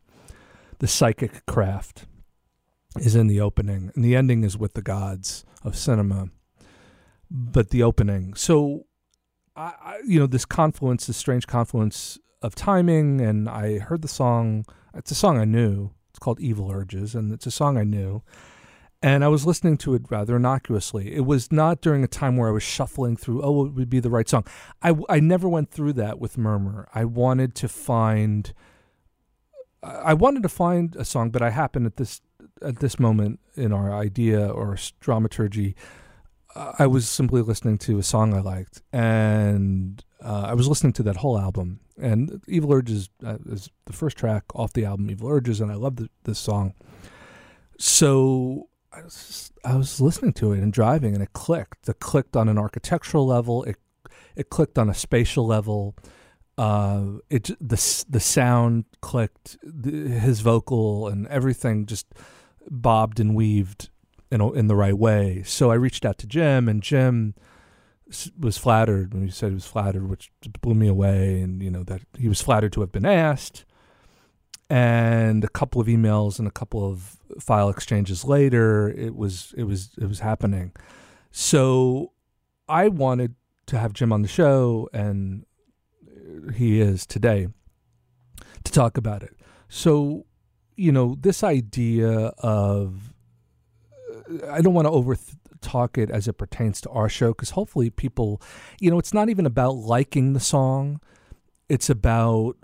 the 0.78 0.87
psychic 0.87 1.45
craft 1.47 2.06
is 3.00 3.14
in 3.14 3.26
the 3.26 3.40
opening 3.40 3.90
and 3.95 4.04
the 4.04 4.16
ending 4.16 4.45
is 4.45 4.56
with 4.56 4.75
the 4.75 4.83
gods 4.83 5.45
of 5.64 5.76
cinema 5.76 6.28
but 7.30 7.71
the 7.71 7.83
opening 7.83 8.35
so 8.35 8.87
I, 9.54 9.75
I 9.80 10.00
you 10.06 10.18
know 10.18 10.26
this 10.26 10.45
confluence 10.45 11.06
this 11.06 11.16
strange 11.16 11.47
confluence 11.47 12.18
of 12.42 12.54
timing 12.54 13.21
and 13.21 13.49
i 13.49 13.78
heard 13.78 14.02
the 14.02 14.09
song 14.09 14.64
it's 14.97 15.11
a 15.11 15.14
song 15.14 15.38
I 15.38 15.45
knew. 15.45 15.90
It's 16.11 16.18
called 16.18 16.40
Evil 16.40 16.71
Urges, 16.71 17.14
and 17.14 17.33
it's 17.33 17.47
a 17.47 17.50
song 17.50 17.76
I 17.76 17.85
knew. 17.85 18.23
And 19.02 19.23
I 19.23 19.28
was 19.28 19.47
listening 19.47 19.76
to 19.78 19.95
it 19.95 20.02
rather 20.11 20.37
innocuously. 20.37 21.14
It 21.14 21.26
was 21.26 21.52
not 21.52 21.83
during 21.83 22.02
a 22.02 22.09
time 22.09 22.37
where 22.37 22.49
I 22.49 22.52
was 22.52 22.62
shuffling 22.62 23.16
through, 23.16 23.42
oh, 23.42 23.66
it 23.66 23.75
would 23.75 23.90
be 23.90 24.00
the 24.00 24.11
right 24.11 24.28
song. 24.28 24.47
I, 24.83 24.95
I 25.09 25.21
never 25.21 25.49
went 25.49 25.71
through 25.71 25.92
that 25.95 26.18
with 26.18 26.38
Murmur. 26.38 26.88
I 26.95 27.04
wanted 27.04 27.54
to 27.56 27.68
find, 27.68 28.54
I 29.87 30.14
wanted 30.14 30.43
to 30.43 30.49
find 30.49 30.97
a 30.97 31.05
song, 31.05 31.31
but 31.31 31.43
I 31.43 31.50
happened 31.50 31.87
at 31.87 31.97
this 31.97 32.21
at 32.62 32.78
this 32.78 32.99
moment 32.99 33.40
in 33.55 33.73
our 33.73 33.93
idea 33.93 34.49
or 34.49 34.76
dramaturgy, 35.00 35.76
I 36.78 36.87
was 36.87 37.09
simply 37.09 37.43
listening 37.43 37.78
to 37.78 37.99
a 37.99 38.02
song 38.02 38.33
I 38.33 38.40
liked, 38.40 38.83
and 38.93 40.02
uh, 40.23 40.47
I 40.47 40.55
was 40.55 40.69
listening 40.69 40.95
to 40.95 41.02
that 41.05 41.16
whole 41.16 41.38
album. 41.38 41.81
And 42.00 42.43
Evil 42.49 42.73
Urges 42.73 43.11
uh, 43.25 43.38
is 43.47 43.71
the 43.87 43.93
first 43.93 44.16
track 44.16 44.45
off 44.55 44.73
the 44.73 44.85
album, 44.85 45.11
Evil 45.11 45.28
Urges, 45.28 45.61
and 45.61 45.71
I 45.71 45.75
love 45.75 45.99
this 46.25 46.38
song. 46.38 46.75
So 47.78 48.69
I 48.93 49.02
was, 49.02 49.52
I 49.64 49.76
was 49.76 50.00
listening 50.00 50.33
to 50.35 50.52
it 50.52 50.61
and 50.61 50.73
driving, 50.73 51.14
and 51.14 51.23
it 51.23 51.33
clicked. 51.33 51.88
It 51.88 52.00
clicked 52.00 52.37
on 52.37 52.49
an 52.49 52.59
architectural 52.59 53.26
level. 53.26 53.64
It 53.64 53.76
it 54.35 54.50
clicked 54.50 54.78
on 54.78 54.88
a 54.88 54.95
spatial 54.95 55.47
level. 55.47 55.95
Uh, 56.59 57.19
it 57.29 57.51
the 57.61 58.05
the 58.09 58.21
sound 58.21 58.87
clicked. 59.01 59.59
The, 59.63 59.91
his 60.09 60.41
vocal 60.41 61.09
and 61.09 61.27
everything 61.29 61.87
just 61.87 62.07
bobbed 62.71 63.21
and 63.21 63.35
weaved 63.35 63.91
in 64.31 64.41
in 64.41 64.67
the 64.67 64.77
right 64.77 64.97
way. 64.97 65.43
So 65.45 65.71
I 65.71 65.75
reached 65.75 66.05
out 66.05 66.19
to 66.19 66.27
Jim, 66.27 66.69
and 66.69 66.83
Jim 66.83 67.35
was 68.39 68.57
flattered 68.57 69.13
when 69.13 69.25
he 69.25 69.31
said 69.31 69.49
he 69.49 69.55
was 69.55 69.67
flattered, 69.67 70.09
which 70.09 70.31
blew 70.63 70.75
me 70.75 70.89
away. 70.89 71.41
And 71.41 71.63
you 71.63 71.71
know 71.71 71.83
that 71.85 72.03
he 72.19 72.29
was 72.29 72.41
flattered 72.41 72.73
to 72.75 72.81
have 72.81 72.93
been 72.93 73.07
asked. 73.07 73.65
And 74.69 75.45
a 75.45 75.49
couple 75.49 75.81
of 75.81 75.87
emails 75.87 76.41
and 76.41 76.49
a 76.49 76.51
couple 76.51 76.85
of 76.85 77.19
file 77.39 77.69
exchanges 77.69 78.25
later, 78.25 78.89
it 78.89 79.15
was 79.15 79.55
it 79.57 79.65
was 79.65 79.91
it 80.01 80.07
was 80.07 80.21
happening. 80.21 80.73
So 81.31 82.13
I 82.69 82.89
wanted 82.89 83.35
to 83.67 83.79
have 83.79 83.93
Jim 83.93 84.13
on 84.13 84.23
the 84.23 84.29
show, 84.29 84.89
and 84.93 85.45
he 86.55 86.81
is 86.81 87.07
today 87.07 87.49
to 88.64 88.73
talk 88.73 88.97
about 88.97 89.23
it. 89.23 89.37
So 89.69 90.26
you 90.76 90.93
know 90.93 91.16
this 91.19 91.43
idea 91.43 92.33
of 92.38 93.14
I 94.50 94.61
don't 94.61 94.75
want 94.75 94.87
to 94.87 94.93
over 94.93 95.16
talk 95.61 95.99
it 95.99 96.11
as 96.11 96.28
it 96.28 96.35
pertains 96.35 96.81
to 96.83 96.90
our 96.90 97.09
show 97.09 97.28
because 97.28 97.50
hopefully 97.50 97.90
people, 97.90 98.40
you 98.81 98.90
know, 98.90 98.99
it's 98.99 99.14
not 99.14 99.28
even 99.28 99.47
about 99.47 99.73
liking 99.73 100.33
the 100.33 100.40
song. 100.40 101.00
It's 101.69 101.90
about 101.90 102.57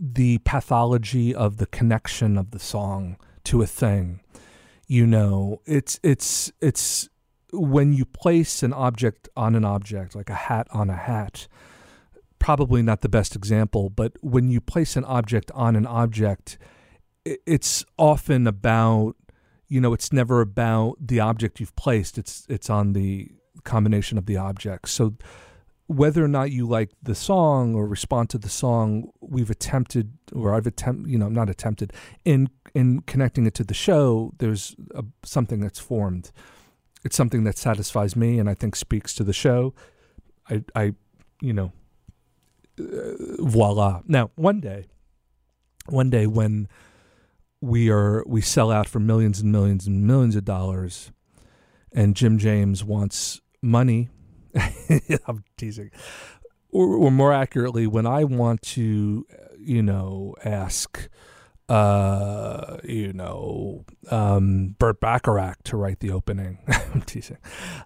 the 0.00 0.38
pathology 0.38 1.34
of 1.34 1.56
the 1.56 1.66
connection 1.66 2.36
of 2.36 2.50
the 2.50 2.58
song 2.58 3.16
to 3.44 3.62
a 3.62 3.66
thing. 3.66 4.20
You 4.86 5.06
know, 5.06 5.60
it's 5.66 6.00
it's 6.02 6.50
it's 6.60 7.08
when 7.52 7.92
you 7.92 8.04
place 8.04 8.62
an 8.62 8.72
object 8.72 9.28
on 9.36 9.54
an 9.54 9.64
object, 9.64 10.14
like 10.14 10.30
a 10.30 10.34
hat 10.34 10.66
on 10.70 10.90
a 10.90 10.96
hat. 10.96 11.46
Probably 12.38 12.82
not 12.82 13.00
the 13.00 13.08
best 13.08 13.34
example, 13.34 13.90
but 13.90 14.12
when 14.20 14.50
you 14.50 14.60
place 14.60 14.96
an 14.96 15.04
object 15.04 15.50
on 15.54 15.76
an 15.76 15.86
object, 15.86 16.58
it's 17.24 17.84
often 17.98 18.46
about 18.46 19.16
you 19.68 19.80
know 19.80 19.92
it's 19.92 20.12
never 20.12 20.40
about 20.40 20.96
the 20.98 21.20
object 21.20 21.60
you've 21.60 21.76
placed 21.76 22.16
it's 22.16 22.46
it's 22.48 22.70
on 22.70 22.94
the 22.94 23.30
combination 23.64 24.16
of 24.16 24.24
the 24.24 24.34
objects 24.34 24.92
so 24.92 25.14
whether 25.88 26.22
or 26.22 26.28
not 26.28 26.50
you 26.50 26.66
like 26.66 26.90
the 27.02 27.14
song 27.14 27.74
or 27.74 27.86
respond 27.86 28.28
to 28.28 28.38
the 28.38 28.48
song, 28.48 29.10
we've 29.22 29.48
attempted, 29.48 30.12
or 30.34 30.54
I've 30.54 30.66
attempted, 30.66 31.10
you 31.10 31.18
know, 31.18 31.30
not 31.30 31.48
attempted 31.48 31.94
in 32.24 32.50
in 32.74 33.00
connecting 33.00 33.46
it 33.46 33.54
to 33.54 33.64
the 33.64 33.74
show. 33.74 34.32
There's 34.38 34.76
a, 34.94 35.02
something 35.24 35.60
that's 35.60 35.78
formed. 35.78 36.30
It's 37.04 37.16
something 37.16 37.44
that 37.44 37.56
satisfies 37.56 38.16
me, 38.16 38.38
and 38.38 38.50
I 38.50 38.54
think 38.54 38.76
speaks 38.76 39.14
to 39.14 39.24
the 39.24 39.32
show. 39.32 39.72
I, 40.50 40.62
I, 40.74 40.92
you 41.40 41.54
know, 41.54 41.72
voila. 42.78 44.02
Now, 44.06 44.30
one 44.34 44.60
day, 44.60 44.86
one 45.86 46.10
day 46.10 46.26
when 46.26 46.68
we 47.60 47.90
are 47.90 48.24
we 48.26 48.40
sell 48.40 48.70
out 48.70 48.88
for 48.88 49.00
millions 49.00 49.40
and 49.40 49.50
millions 49.50 49.86
and 49.86 50.06
millions 50.06 50.36
of 50.36 50.44
dollars, 50.44 51.12
and 51.92 52.14
Jim 52.14 52.38
James 52.38 52.84
wants 52.84 53.40
money 53.60 54.10
I'm 55.26 55.44
teasing. 55.56 55.90
Or, 56.70 56.96
or, 56.96 57.10
more 57.10 57.32
accurately, 57.32 57.86
when 57.86 58.06
I 58.06 58.24
want 58.24 58.62
to, 58.62 59.26
you 59.58 59.82
know, 59.82 60.34
ask, 60.44 61.08
uh, 61.68 62.78
you 62.84 63.12
know, 63.12 63.84
um, 64.10 64.76
Burt 64.78 65.00
Bacharach 65.00 65.62
to 65.64 65.76
write 65.76 66.00
the 66.00 66.10
opening. 66.10 66.58
I'm 66.94 67.02
teasing. 67.02 67.38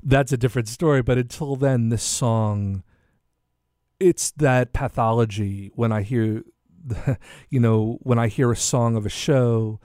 That's 0.03 0.33
a 0.33 0.37
different 0.37 0.69
story. 0.69 1.03
But 1.03 1.19
until 1.19 1.55
then, 1.55 1.91
this 1.91 2.03
song, 2.03 2.83
it's 4.03 4.33
that 4.33 4.73
pathology. 4.73 5.71
When 5.75 5.93
I 5.93 6.03
hear, 6.03 6.43
the, 6.85 7.19
you 7.49 7.61
know, 7.61 7.99
when 8.03 8.19
I 8.19 8.29
hear 8.29 8.51
a 8.51 8.57
song 8.57 8.97
of 8.97 9.07
a 9.07 9.11
show, 9.11 9.81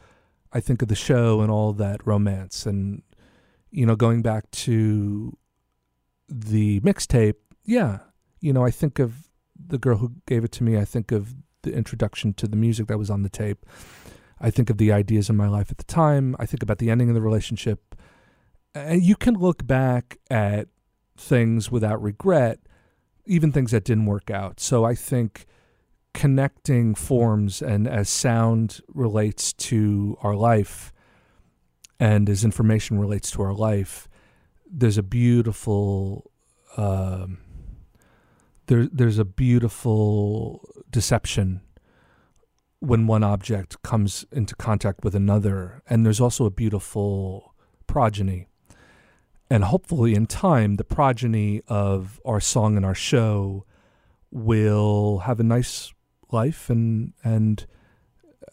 I 0.51 0.59
think 0.59 0.81
of 0.81 0.87
the 0.87 0.95
show 0.95 1.41
and 1.41 1.51
all 1.51 1.73
that 1.73 2.05
romance 2.05 2.65
and, 2.65 3.03
you 3.69 3.85
know, 3.85 3.95
going 3.95 4.21
back 4.21 4.49
to 4.51 5.37
the 6.27 6.79
mixtape, 6.81 7.35
yeah, 7.63 7.99
you 8.39 8.53
know, 8.53 8.65
I 8.65 8.71
think 8.71 8.99
of 8.99 9.29
the 9.55 9.77
girl 9.77 9.97
who 9.97 10.13
gave 10.25 10.43
it 10.43 10.51
to 10.53 10.63
me. 10.63 10.77
I 10.77 10.85
think 10.85 11.11
of 11.11 11.35
the 11.63 11.73
introduction 11.73 12.33
to 12.35 12.47
the 12.47 12.55
music 12.55 12.87
that 12.87 12.97
was 12.97 13.09
on 13.09 13.23
the 13.23 13.29
tape. 13.29 13.65
I 14.39 14.49
think 14.51 14.69
of 14.69 14.77
the 14.77 14.91
ideas 14.91 15.29
in 15.29 15.35
my 15.35 15.47
life 15.47 15.71
at 15.71 15.77
the 15.77 15.83
time. 15.83 16.35
I 16.39 16.45
think 16.45 16.63
about 16.63 16.77
the 16.77 16.89
ending 16.89 17.09
of 17.09 17.15
the 17.15 17.21
relationship. 17.21 17.95
And 18.73 19.03
you 19.03 19.15
can 19.15 19.33
look 19.33 19.65
back 19.65 20.17
at 20.29 20.67
things 21.17 21.71
without 21.71 22.01
regret, 22.01 22.59
even 23.27 23.51
things 23.51 23.71
that 23.71 23.83
didn't 23.83 24.05
work 24.05 24.31
out. 24.31 24.59
So 24.59 24.83
I 24.83 24.95
think 24.95 25.45
connecting 26.13 26.95
forms 26.95 27.61
and 27.61 27.87
as 27.87 28.09
sound 28.09 28.81
relates 28.87 29.53
to 29.53 30.17
our 30.23 30.35
life 30.35 30.91
and 31.99 32.29
as 32.29 32.43
information 32.43 32.99
relates 32.99 33.29
to 33.31 33.41
our 33.41 33.53
life, 33.53 34.07
there's 34.69 34.97
a 34.97 35.03
beautiful 35.03 36.31
um, 36.75 37.39
there 38.67 38.87
there's 38.91 39.17
a 39.17 39.25
beautiful 39.25 40.67
deception 40.89 41.61
when 42.79 43.07
one 43.07 43.23
object 43.23 43.81
comes 43.81 44.25
into 44.31 44.55
contact 44.55 45.03
with 45.03 45.15
another 45.15 45.81
and 45.89 46.05
there's 46.05 46.21
also 46.21 46.45
a 46.45 46.51
beautiful 46.51 47.55
progeny 47.87 48.47
and 49.49 49.65
hopefully 49.65 50.13
in 50.13 50.25
time 50.25 50.75
the 50.75 50.83
progeny 50.83 51.61
of 51.67 52.19
our 52.25 52.39
song 52.39 52.75
and 52.75 52.85
our 52.85 52.95
show 52.95 53.65
will 54.31 55.19
have 55.19 55.39
a 55.39 55.43
nice 55.43 55.93
life 56.31 56.69
and 56.69 57.13
and 57.23 57.65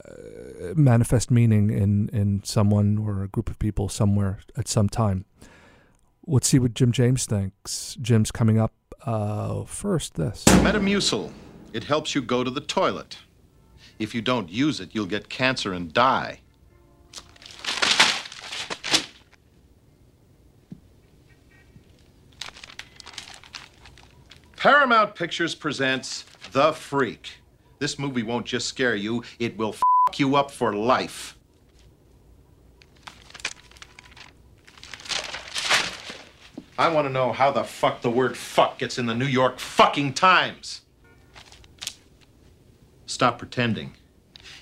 uh, 0.09 0.75
manifest 0.75 1.31
meaning 1.31 1.71
in 1.71 2.09
in 2.11 2.43
someone 2.45 2.99
or 2.99 3.23
a 3.23 3.29
group 3.29 3.51
of 3.51 3.59
people 3.59 3.89
somewhere 3.89 4.41
at 4.57 4.69
some 4.69 4.89
time 4.89 5.25
Let's 6.27 6.49
see 6.49 6.59
what 6.59 6.75
Jim 6.75 6.91
James 6.91 7.27
thinks. 7.27 7.97
Jim's 8.01 8.31
coming 8.31 8.59
up 8.59 8.73
uh, 9.05 9.65
first. 9.65 10.15
This 10.15 10.45
Metamucil. 10.45 11.31
It 11.73 11.85
helps 11.85 12.15
you 12.15 12.23
go 12.23 12.45
to 12.45 12.51
the 12.51 12.61
toilet. 12.61 13.19
If 13.99 14.15
you 14.15 14.23
don't 14.23 14.49
use 14.49 14.81
it, 14.81 14.95
you'll 14.95 15.07
get 15.07 15.29
cancer 15.29 15.73
and 15.73 15.93
die. 15.93 16.41
Paramount 24.65 25.15
Pictures 25.15 25.55
presents 25.55 26.25
The 26.53 26.73
Freak. 26.73 27.33
This 27.81 27.99
movie 27.99 28.23
won't 28.23 28.47
just 28.47 28.67
scare 28.67 28.95
you, 28.95 29.23
it 29.39 29.59
will 29.59 29.75
f 29.75 30.19
you 30.19 30.37
up 30.37 30.51
for 30.51 30.73
life. 30.73 31.37
I 36.79 36.89
want 36.89 37.07
to 37.07 37.13
know 37.13 37.31
how 37.31 37.51
the 37.51 37.63
fuck 37.63 38.01
the 38.01 38.09
word 38.09 38.39
fuck 38.39 38.79
gets 38.79 38.97
in 38.97 39.05
the 39.05 39.15
New 39.15 39.27
York 39.27 39.59
fucking 39.59 40.15
Times. 40.15 40.81
Stop 43.05 43.39
pretending. 43.39 43.93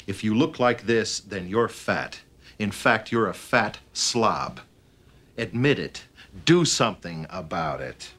If 0.09 0.25
you 0.25 0.35
look 0.35 0.59
like 0.59 0.87
this, 0.87 1.21
then 1.21 1.49
you're 1.49 1.69
fat. 1.69 2.23
In 2.59 2.73
fact, 2.73 3.13
you're 3.13 3.29
a 3.29 3.35
fat 3.35 3.79
slob. 3.93 4.59
Admit 5.39 5.79
it. 5.79 6.03
Do 6.45 6.65
something 6.65 7.25
about 7.31 7.81
it. 7.81 8.11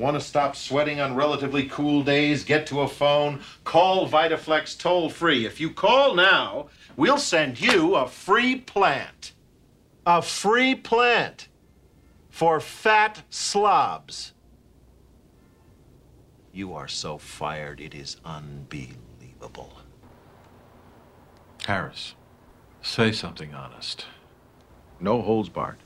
Want 0.00 0.16
to 0.16 0.20
stop 0.20 0.56
sweating 0.56 0.98
on 0.98 1.14
relatively 1.14 1.68
cool 1.68 2.02
days? 2.02 2.42
Get 2.42 2.66
to 2.68 2.80
a 2.80 2.88
phone. 2.88 3.40
Call 3.64 4.08
Vitaflex 4.08 4.78
toll 4.78 5.10
free. 5.10 5.44
If 5.44 5.60
you 5.60 5.70
call 5.70 6.14
now, 6.14 6.70
we'll 6.96 7.18
send 7.18 7.60
you 7.60 7.94
a 7.94 8.08
free 8.08 8.56
plant 8.56 9.34
a 10.06 10.22
free 10.22 10.74
plant 10.74 11.48
for 12.28 12.60
fat 12.60 13.22
slobs. 13.30 14.32
You 16.52 16.74
are 16.74 16.88
so 16.88 17.18
fired, 17.18 17.80
it 17.80 17.94
is 17.94 18.16
unbelievable. 18.24 19.80
Harris, 21.64 22.14
say 22.82 23.12
something 23.12 23.54
honest. 23.54 24.06
No 24.98 25.22
holds 25.22 25.48
barred. 25.48 25.78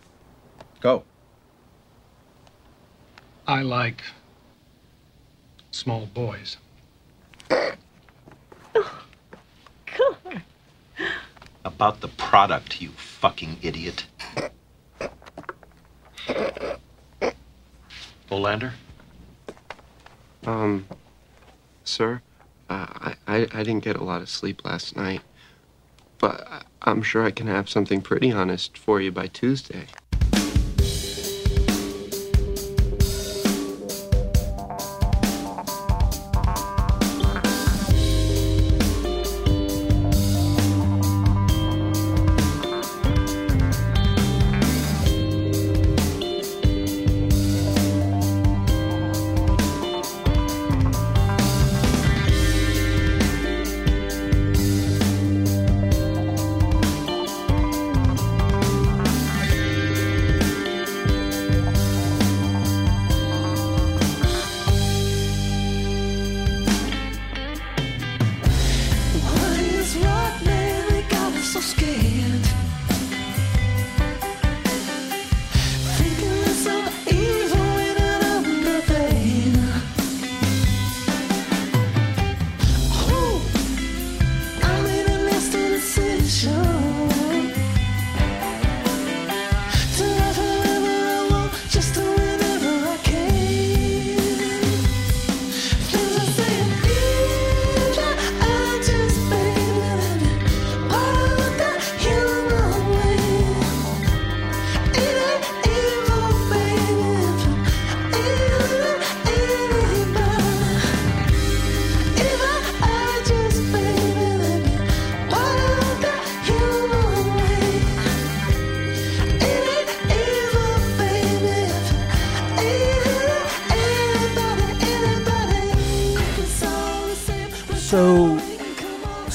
Go. 0.80 1.04
I 3.46 3.60
like 3.60 4.02
small 5.70 6.06
boys. 6.06 6.56
About 11.64 12.00
the 12.00 12.08
product, 12.08 12.80
you 12.80 12.90
fucking 12.90 13.58
idiot. 13.60 14.06
Olander? 18.30 18.72
Um, 20.46 20.86
sir, 21.84 22.22
uh, 22.70 22.86
I, 22.88 23.14
I, 23.26 23.36
I 23.52 23.62
didn't 23.62 23.84
get 23.84 23.96
a 23.96 24.04
lot 24.04 24.22
of 24.22 24.28
sleep 24.30 24.64
last 24.64 24.96
night, 24.96 25.20
but 26.18 26.64
I'm 26.82 27.02
sure 27.02 27.24
I 27.24 27.30
can 27.30 27.46
have 27.46 27.68
something 27.68 28.00
pretty 28.00 28.32
honest 28.32 28.78
for 28.78 29.00
you 29.02 29.12
by 29.12 29.26
Tuesday. 29.26 29.86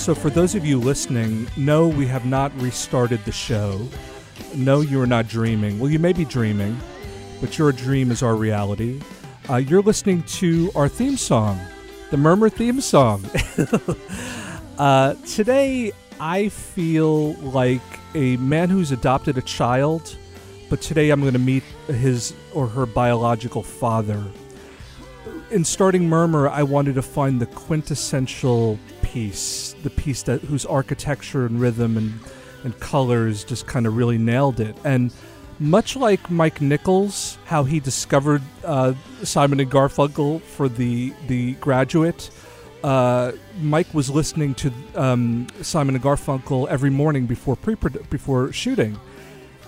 So 0.10 0.16
for 0.16 0.32
those 0.32 0.56
of 0.56 0.66
you 0.66 0.80
listening, 0.80 1.48
no, 1.56 1.88
we 1.88 2.08
have 2.08 2.26
not 2.26 2.52
restarted 2.60 3.24
the 3.26 3.32
show. 3.32 3.88
No, 4.56 4.82
you 4.82 5.00
are 5.00 5.06
not 5.06 5.28
dreaming. 5.28 5.78
Well, 5.78 5.92
you 5.92 6.00
may 6.00 6.14
be 6.14 6.26
dreaming, 6.26 6.80
but 7.40 7.60
your 7.60 7.72
dream 7.72 8.10
is 8.10 8.24
our 8.24 8.36
reality. 8.36 9.04
Uh, 9.48 9.58
you're 9.58 9.84
listening 9.84 10.24
to 10.24 10.72
our 10.74 10.90
theme 10.90 11.16
song, 11.16 11.60
the 12.10 12.18
Murmur 12.18 12.50
theme 12.50 12.82
song. 12.82 13.24
uh, 14.80 15.14
today, 15.28 15.92
I 16.20 16.50
feel 16.50 17.34
like 17.34 17.80
a 18.16 18.36
man 18.38 18.72
who's 18.72 18.92
adopted 18.92 19.38
a 19.38 19.44
child, 19.44 20.18
but 20.72 20.82
today 20.82 21.12
I'm 21.12 21.22
going 21.22 21.34
to 21.34 21.38
meet 21.38 21.62
his 21.86 22.34
or 22.56 22.66
her 22.66 22.88
biological 22.88 23.62
father. 23.62 24.24
In 25.52 25.64
starting 25.64 26.10
Murmur, 26.10 26.50
I 26.50 26.64
wanted 26.64 26.96
to 26.96 27.04
find 27.04 27.40
the 27.40 27.46
quintessential 27.46 28.80
piece, 29.14 29.76
the 29.84 29.90
piece 29.90 30.24
that 30.24 30.42
whose 30.42 30.66
architecture 30.66 31.46
and 31.46 31.60
rhythm 31.60 31.98
and 31.98 32.14
and 32.64 32.78
colors 32.80 33.44
just 33.44 33.68
kind 33.68 33.88
of 33.88 33.96
really 33.96 34.18
nailed 34.18 34.60
it. 34.60 34.76
And 34.84 35.14
much 35.60 35.96
like 35.96 36.30
Mike 36.30 36.62
Nichols, 36.62 37.38
how 37.46 37.64
he 37.64 37.80
discovered 37.80 38.42
uh, 38.64 38.94
Simon 39.24 39.60
and 39.60 39.72
Garfunkel 39.72 40.42
for 40.42 40.70
the 40.70 41.14
the 41.28 41.54
Graduate, 41.54 42.30
uh, 42.84 43.32
Mike 43.62 43.94
was 43.94 44.10
listening 44.10 44.56
to 44.56 44.72
um, 44.96 45.48
Simon 45.62 45.96
and 45.96 46.04
Garfunkel 46.04 46.68
every 46.70 46.90
morning 46.90 47.26
before 47.26 47.56
pre 47.56 47.76
before 48.10 48.54
shooting, 48.54 48.98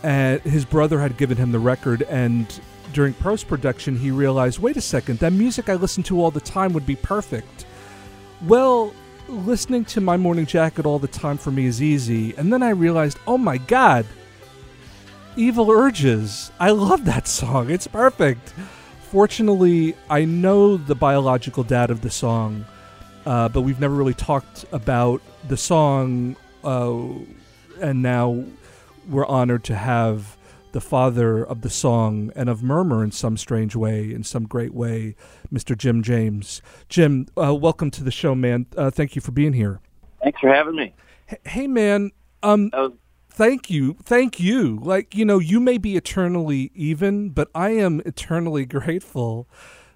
and 0.03 0.41
his 0.41 0.65
brother 0.65 0.99
had 0.99 1.17
given 1.17 1.37
him 1.37 1.51
the 1.51 1.59
record. 1.59 2.03
And 2.03 2.47
during 2.93 3.13
post 3.13 3.47
production, 3.47 3.97
he 3.97 4.11
realized, 4.11 4.59
wait 4.59 4.77
a 4.77 4.81
second, 4.81 5.19
that 5.19 5.33
music 5.33 5.69
I 5.69 5.75
listen 5.75 6.03
to 6.03 6.21
all 6.21 6.31
the 6.31 6.41
time 6.41 6.73
would 6.73 6.85
be 6.85 6.95
perfect. 6.95 7.65
Well, 8.41 8.93
listening 9.31 9.85
to 9.85 10.01
My 10.01 10.17
Morning 10.17 10.45
Jacket 10.45 10.85
all 10.85 10.99
the 10.99 11.07
time 11.07 11.37
for 11.37 11.51
me 11.51 11.65
is 11.65 11.81
easy, 11.81 12.35
and 12.35 12.51
then 12.51 12.61
I 12.61 12.69
realized, 12.69 13.17
oh 13.25 13.37
my 13.37 13.57
god, 13.57 14.05
Evil 15.37 15.71
Urges. 15.71 16.51
I 16.59 16.71
love 16.71 17.05
that 17.05 17.27
song. 17.27 17.69
It's 17.69 17.87
perfect. 17.87 18.53
Fortunately, 19.03 19.95
I 20.09 20.25
know 20.25 20.75
the 20.75 20.95
biological 20.95 21.63
dad 21.63 21.89
of 21.89 22.01
the 22.01 22.09
song, 22.09 22.65
uh, 23.25 23.47
but 23.47 23.61
we've 23.61 23.79
never 23.79 23.95
really 23.95 24.13
talked 24.13 24.65
about 24.73 25.21
the 25.47 25.57
song, 25.57 26.35
uh, 26.65 26.99
and 27.79 28.01
now 28.01 28.43
we're 29.09 29.25
honored 29.25 29.63
to 29.65 29.75
have 29.75 30.37
the 30.71 30.81
father 30.81 31.43
of 31.43 31.61
the 31.61 31.69
song 31.69 32.31
and 32.35 32.49
of 32.49 32.63
Murmur 32.63 33.03
in 33.03 33.11
some 33.11 33.37
strange 33.37 33.75
way, 33.75 34.11
in 34.11 34.23
some 34.23 34.45
great 34.45 34.73
way, 34.73 35.15
Mr. 35.51 35.77
Jim 35.77 36.01
James. 36.03 36.61
Jim, 36.89 37.27
uh, 37.37 37.53
welcome 37.53 37.91
to 37.91 38.03
the 38.03 38.11
show, 38.11 38.35
man. 38.35 38.65
Uh, 38.75 38.89
thank 38.89 39.15
you 39.15 39.21
for 39.21 39.31
being 39.31 39.53
here. 39.53 39.79
Thanks 40.23 40.39
for 40.39 40.53
having 40.53 40.75
me. 40.75 40.93
H- 41.29 41.39
hey, 41.45 41.67
man. 41.67 42.11
Um, 42.43 42.69
was- 42.73 42.93
thank 43.29 43.69
you, 43.69 43.97
thank 44.03 44.39
you. 44.39 44.79
Like 44.81 45.15
you 45.15 45.25
know, 45.25 45.39
you 45.39 45.59
may 45.59 45.77
be 45.77 45.95
eternally 45.95 46.71
even, 46.75 47.29
but 47.29 47.49
I 47.53 47.71
am 47.71 48.01
eternally 48.05 48.65
grateful 48.77 49.47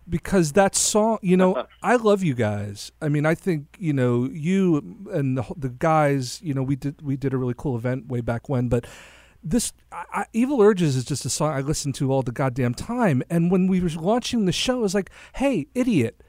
because 0.08 0.54
that 0.54 0.76
song. 0.76 1.20
You 1.22 1.38
know, 1.38 1.66
I 1.84 1.96
love 1.96 2.24
you 2.24 2.34
guys. 2.34 2.92
I 3.02 3.10
mean, 3.10 3.26
I 3.26 3.36
think 3.36 3.76
you 3.80 3.94
know 3.94 4.26
you 4.32 5.06
and 5.12 5.38
the, 5.38 5.46
the 5.56 5.70
guys. 5.70 6.42
You 6.42 6.54
know, 6.54 6.64
we 6.64 6.76
did 6.76 7.02
we 7.02 7.16
did 7.18 7.34
a 7.34 7.38
really 7.38 7.56
cool 7.58 7.76
event 7.76 8.08
way 8.08 8.22
back 8.22 8.50
when, 8.50 8.68
but 8.70 8.86
this 9.46 9.72
I, 9.92 10.26
evil 10.34 10.62
urges 10.62 10.96
is 10.96 11.06
just 11.06 11.24
a 11.24 11.30
song 11.30 11.54
i 11.54 11.62
listen 11.62 11.94
to 11.94 12.12
all 12.12 12.24
the 12.24 12.32
goddamn 12.32 12.74
time. 12.74 13.24
And 13.30 13.52
when 13.52 13.68
we 13.68 13.80
were 13.80 13.90
launching 13.90 14.46
the 14.46 14.52
show 14.52 14.80
i 14.80 14.82
was 14.82 14.96
like 14.96 15.12
hey 15.36 15.68
idiot 15.76 16.22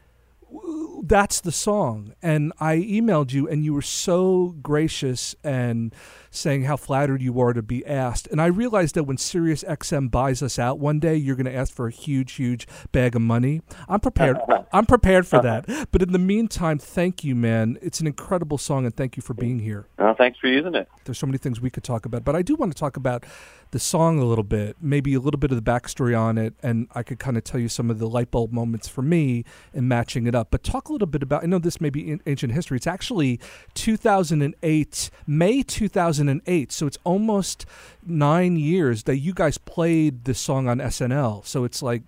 that's 1.02 1.40
the 1.40 1.52
song. 1.52 2.14
And 2.22 2.52
i 2.60 2.76
emailed 2.76 3.32
you 3.32 3.48
and 3.48 3.64
you 3.64 3.74
were 3.74 3.82
so 3.82 4.54
gracious 4.62 5.34
and 5.42 5.94
saying 6.36 6.64
how 6.64 6.76
flattered 6.76 7.22
you 7.22 7.40
are 7.40 7.52
to 7.52 7.62
be 7.62 7.84
asked 7.86 8.28
and 8.28 8.40
i 8.40 8.46
realized 8.46 8.94
that 8.94 9.04
when 9.04 9.16
sirius 9.16 9.64
xm 9.64 10.10
buys 10.10 10.42
us 10.42 10.58
out 10.58 10.78
one 10.78 10.98
day 10.98 11.14
you're 11.14 11.36
going 11.36 11.46
to 11.46 11.54
ask 11.54 11.72
for 11.72 11.86
a 11.86 11.90
huge 11.90 12.32
huge 12.32 12.66
bag 12.92 13.16
of 13.16 13.22
money 13.22 13.62
i'm 13.88 14.00
prepared 14.00 14.36
i'm 14.72 14.86
prepared 14.86 15.26
for 15.26 15.40
that 15.40 15.66
but 15.90 16.02
in 16.02 16.12
the 16.12 16.18
meantime 16.18 16.78
thank 16.78 17.24
you 17.24 17.34
man 17.34 17.78
it's 17.82 18.00
an 18.00 18.06
incredible 18.06 18.58
song 18.58 18.84
and 18.84 18.96
thank 18.96 19.16
you 19.16 19.22
for 19.22 19.34
being 19.34 19.58
here 19.58 19.86
well, 19.98 20.14
thanks 20.14 20.38
for 20.38 20.48
using 20.48 20.74
it 20.74 20.88
there's 21.04 21.18
so 21.18 21.26
many 21.26 21.38
things 21.38 21.60
we 21.60 21.70
could 21.70 21.84
talk 21.84 22.04
about 22.06 22.24
but 22.24 22.36
i 22.36 22.42
do 22.42 22.54
want 22.54 22.72
to 22.72 22.78
talk 22.78 22.96
about 22.96 23.24
the 23.72 23.78
song 23.78 24.18
a 24.18 24.24
little 24.24 24.44
bit, 24.44 24.76
maybe 24.80 25.14
a 25.14 25.20
little 25.20 25.38
bit 25.38 25.50
of 25.50 25.62
the 25.62 25.70
backstory 25.70 26.18
on 26.18 26.38
it, 26.38 26.54
and 26.62 26.88
I 26.94 27.02
could 27.02 27.18
kind 27.18 27.36
of 27.36 27.44
tell 27.44 27.60
you 27.60 27.68
some 27.68 27.90
of 27.90 27.98
the 27.98 28.08
light 28.08 28.30
bulb 28.30 28.52
moments 28.52 28.88
for 28.88 29.02
me 29.02 29.44
in 29.74 29.88
matching 29.88 30.26
it 30.26 30.34
up. 30.34 30.48
But 30.50 30.62
talk 30.62 30.88
a 30.88 30.92
little 30.92 31.06
bit 31.06 31.22
about. 31.22 31.42
I 31.42 31.46
know 31.46 31.58
this 31.58 31.80
may 31.80 31.90
be 31.90 32.18
ancient 32.26 32.52
history. 32.52 32.76
It's 32.76 32.86
actually 32.86 33.40
2008, 33.74 35.10
May 35.26 35.62
2008. 35.62 36.25
So 36.68 36.86
it's 36.86 36.98
almost 37.04 37.66
nine 38.04 38.56
years 38.56 39.04
that 39.04 39.18
you 39.18 39.32
guys 39.32 39.58
played 39.58 40.24
this 40.24 40.38
song 40.38 40.68
on 40.68 40.78
SNL. 40.78 41.46
So 41.46 41.64
it's 41.64 41.82
like 41.82 42.02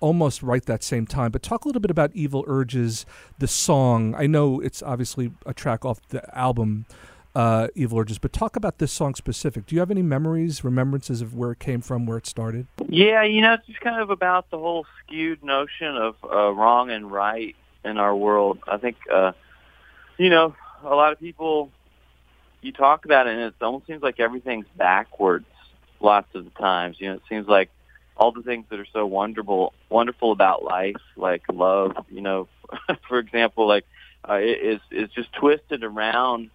almost 0.00 0.42
right 0.42 0.64
that 0.66 0.82
same 0.82 1.06
time. 1.06 1.30
But 1.30 1.42
talk 1.42 1.64
a 1.64 1.68
little 1.68 1.80
bit 1.80 1.90
about 1.90 2.10
Evil 2.14 2.44
Urges, 2.46 3.06
the 3.38 3.48
song. 3.48 4.14
I 4.16 4.26
know 4.26 4.60
it's 4.60 4.82
obviously 4.82 5.32
a 5.46 5.54
track 5.54 5.84
off 5.84 6.00
the 6.08 6.36
album 6.36 6.86
uh, 7.34 7.68
Evil 7.74 7.98
Urges, 7.98 8.18
but 8.18 8.32
talk 8.32 8.56
about 8.56 8.78
this 8.78 8.92
song 8.92 9.14
specific. 9.14 9.66
Do 9.66 9.74
you 9.74 9.80
have 9.80 9.90
any 9.90 10.02
memories, 10.02 10.64
remembrances 10.64 11.22
of 11.22 11.34
where 11.34 11.52
it 11.52 11.60
came 11.60 11.80
from, 11.80 12.06
where 12.06 12.18
it 12.18 12.26
started? 12.26 12.66
Yeah, 12.88 13.22
you 13.22 13.40
know, 13.40 13.54
it's 13.54 13.66
just 13.66 13.80
kind 13.80 14.00
of 14.00 14.10
about 14.10 14.50
the 14.50 14.58
whole 14.58 14.86
skewed 15.04 15.44
notion 15.44 15.96
of 15.96 16.16
uh, 16.24 16.50
wrong 16.50 16.90
and 16.90 17.10
right 17.10 17.54
in 17.84 17.98
our 17.98 18.16
world. 18.16 18.58
I 18.66 18.78
think, 18.78 18.96
uh, 19.12 19.32
you 20.18 20.28
know, 20.28 20.54
a 20.82 20.94
lot 20.94 21.12
of 21.12 21.20
people, 21.20 21.70
you 22.62 22.72
talk 22.72 23.04
about 23.04 23.26
it 23.26 23.34
and 23.34 23.40
it 23.42 23.54
almost 23.60 23.86
seems 23.86 24.02
like 24.02 24.20
everything's 24.20 24.66
backwards 24.76 25.46
lots 26.00 26.34
of 26.34 26.44
the 26.44 26.50
times. 26.50 26.96
You 26.98 27.10
know, 27.10 27.14
it 27.16 27.22
seems 27.28 27.46
like 27.46 27.70
all 28.16 28.32
the 28.32 28.42
things 28.42 28.66
that 28.70 28.78
are 28.78 28.86
so 28.92 29.06
wonderful, 29.06 29.72
wonderful 29.88 30.32
about 30.32 30.62
life, 30.62 30.96
like 31.16 31.42
love, 31.52 31.92
you 32.10 32.20
know, 32.20 32.48
for 33.08 33.18
example, 33.18 33.66
like 33.66 33.84
uh, 34.28 34.38
is 34.40 34.80
is 34.90 35.10
just 35.10 35.32
twisted 35.32 35.84
around 35.84 36.50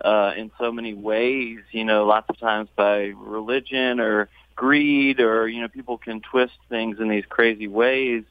uh, 0.00 0.32
in 0.36 0.50
so 0.58 0.72
many 0.72 0.94
ways, 0.94 1.58
you 1.72 1.84
know, 1.84 2.04
lots 2.06 2.28
of 2.30 2.38
times 2.38 2.68
by 2.76 3.12
religion 3.16 4.00
or 4.00 4.28
greed 4.56 5.20
or, 5.20 5.48
you 5.48 5.60
know, 5.60 5.68
people 5.68 5.98
can 5.98 6.20
twist 6.20 6.54
things 6.68 6.98
in 7.00 7.08
these 7.08 7.24
crazy 7.28 7.68
ways, 7.68 8.24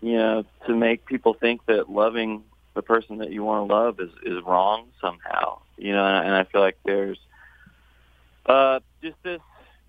you 0.00 0.16
know, 0.16 0.44
to 0.66 0.74
make 0.74 1.04
people 1.06 1.34
think 1.34 1.64
that 1.66 1.90
loving 1.90 2.42
the 2.74 2.82
person 2.82 3.18
that 3.18 3.30
you 3.32 3.42
want 3.42 3.68
to 3.68 3.74
love 3.74 4.00
is, 4.00 4.10
is 4.22 4.42
wrong 4.44 4.86
somehow, 5.00 5.58
you 5.80 5.92
know, 5.92 6.04
and, 6.04 6.34
I 6.34 6.44
feel 6.44 6.60
like 6.60 6.78
there's, 6.84 7.18
uh, 8.46 8.80
just 9.02 9.16
this, 9.22 9.40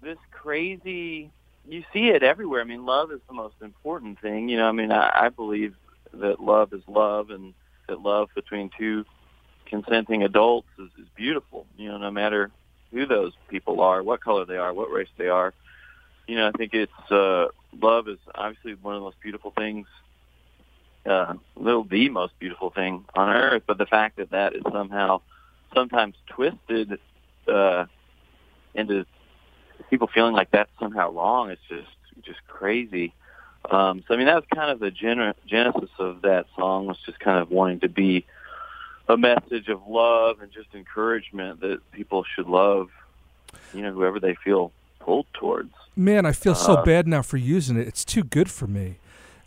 this 0.02 0.18
crazy, 0.32 1.30
you 1.68 1.84
see 1.94 2.08
it 2.10 2.24
everywhere. 2.24 2.62
I 2.62 2.64
mean, 2.64 2.86
love 2.86 3.12
is 3.12 3.20
the 3.28 3.34
most 3.34 3.56
important 3.62 4.20
thing, 4.20 4.50
you 4.50 4.58
know, 4.58 4.68
I 4.68 4.72
mean, 4.72 4.92
I, 4.92 5.26
I 5.26 5.30
believe 5.30 5.76
that 6.14 6.40
love 6.40 6.74
is 6.74 6.82
love 6.88 7.30
and 7.30 7.54
that 7.88 8.02
love 8.02 8.30
between 8.36 8.72
two 8.78 9.06
consenting 9.66 10.24
adults 10.24 10.68
is, 10.78 10.90
is 11.00 11.08
beautiful. 11.16 11.66
You 11.78 11.90
know, 11.90 11.98
no 11.98 12.12
matter 12.12 12.52
who 12.92 13.06
those 13.06 13.34
people 13.50 13.82
are, 13.82 14.04
what 14.04 14.22
color 14.22 14.46
they 14.46 14.58
are, 14.58 14.74
what 14.74 14.92
race 14.92 15.10
they 15.18 15.28
are. 15.28 15.54
You 16.28 16.36
know, 16.36 16.48
I 16.48 16.52
think 16.52 16.74
it's 16.74 17.12
uh, 17.12 17.48
love 17.82 18.08
is 18.08 18.20
obviously 18.36 18.76
one 18.76 18.96
of 18.96 19.02
the 19.02 19.06
most 19.06 19.20
beautiful 19.22 19.52
things, 19.58 19.88
uh, 21.06 21.34
little 21.56 21.84
the 21.84 22.10
most 22.10 22.38
beautiful 22.40 22.70
thing 22.70 23.06
on 23.16 23.30
earth. 23.30 23.64
But 23.66 23.78
the 23.78 23.86
fact 23.86 24.18
that 24.18 24.32
that 24.32 24.56
is 24.56 24.62
somehow 24.72 25.22
sometimes 25.74 26.16
twisted 26.28 27.00
uh, 27.48 27.86
into 28.74 29.06
people 29.90 30.08
feeling 30.08 30.34
like 30.34 30.52
that's 30.52 30.72
somehow 30.80 31.12
wrong, 31.12 31.52
it's 31.52 31.62
just 31.68 31.88
just 32.24 32.46
crazy. 32.48 33.14
Um, 33.70 34.04
so 34.08 34.14
I 34.14 34.18
mean, 34.18 34.28
that 34.28 34.36
was 34.36 34.46
kind 34.54 34.72
of 34.72 34.80
the 34.80 34.92
gener- 34.92 35.34
genesis 35.46 35.90
of 36.00 36.22
that 36.24 36.48
song 36.56 36.88
was 36.88 36.98
just 37.06 37.20
kind 37.20 37.40
of 37.40 37.50
wanting 37.52 37.80
to 37.82 37.90
be 37.90 38.26
a 39.08 39.18
message 39.18 39.68
of 39.68 39.88
love 39.88 40.42
and 40.42 40.52
just 40.52 40.70
encouragement 40.74 41.62
that 41.62 41.80
people 41.92 42.24
should 42.24 42.48
love, 42.48 42.90
you 43.74 43.82
know, 43.82 43.92
whoever 43.92 44.20
they 44.20 44.36
feel 44.36 44.72
pulled 45.00 45.28
towards. 45.34 45.74
Man, 45.96 46.26
I 46.26 46.32
feel 46.32 46.56
so 46.56 46.74
uh, 46.74 46.86
bad 46.86 47.08
now 47.08 47.22
for 47.22 47.38
using 47.38 47.78
it. 47.78 47.88
It's 47.88 48.06
too 48.06 48.24
good 48.24 48.50
for 48.50 48.68
me. 48.68 48.98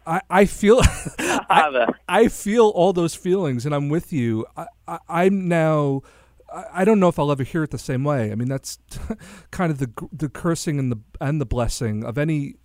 I, 0.07 0.21
I 0.29 0.45
feel 0.45 0.81
I, 1.19 1.87
I, 2.09 2.29
feel 2.29 2.69
all 2.69 2.93
those 2.93 3.15
feelings 3.15 3.65
and 3.65 3.75
I'm 3.75 3.89
with 3.89 4.13
you. 4.13 4.47
I, 4.57 4.99
I, 5.09 5.25
am 5.25 5.49
now 5.49 6.03
I 6.73 6.85
don't 6.85 7.01
know 7.01 7.09
if 7.09 7.19
I'll 7.19 7.33
ever 7.33 7.43
hear 7.43 7.63
it 7.63 7.71
the 7.71 7.79
same 7.79 8.05
way. 8.05 8.31
I 8.31 8.35
mean, 8.35 8.49
that's 8.49 8.79
kind 9.51 9.71
of 9.71 9.79
the 9.79 9.91
the 10.13 10.29
cursing 10.29 10.79
and 10.79 10.93
the 10.93 10.99
and 11.21 11.41
the 11.41 11.47
blessing 11.47 12.05
of 12.05 12.19
any 12.19 12.57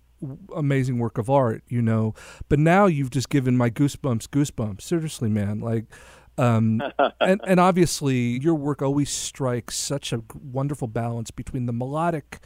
amazing 0.54 0.98
work 0.98 1.18
of 1.18 1.30
art, 1.30 1.62
you 1.68 1.82
know. 1.82 2.14
But 2.48 2.58
now 2.58 2.86
you've 2.86 3.10
just 3.10 3.30
given 3.30 3.56
my 3.56 3.70
goosebumps 3.70 4.28
goosebumps. 4.28 4.82
Seriously, 4.82 5.28
man. 5.28 5.60
Like 5.60 5.86
Um, 6.38 6.82
and, 7.20 7.40
and 7.46 7.60
obviously, 7.60 8.38
your 8.40 8.54
work 8.54 8.82
always 8.82 9.10
strikes 9.10 9.76
such 9.76 10.12
a 10.12 10.22
wonderful 10.34 10.88
balance 10.88 11.30
between 11.30 11.66
the 11.66 11.72
melodic, 11.72 12.40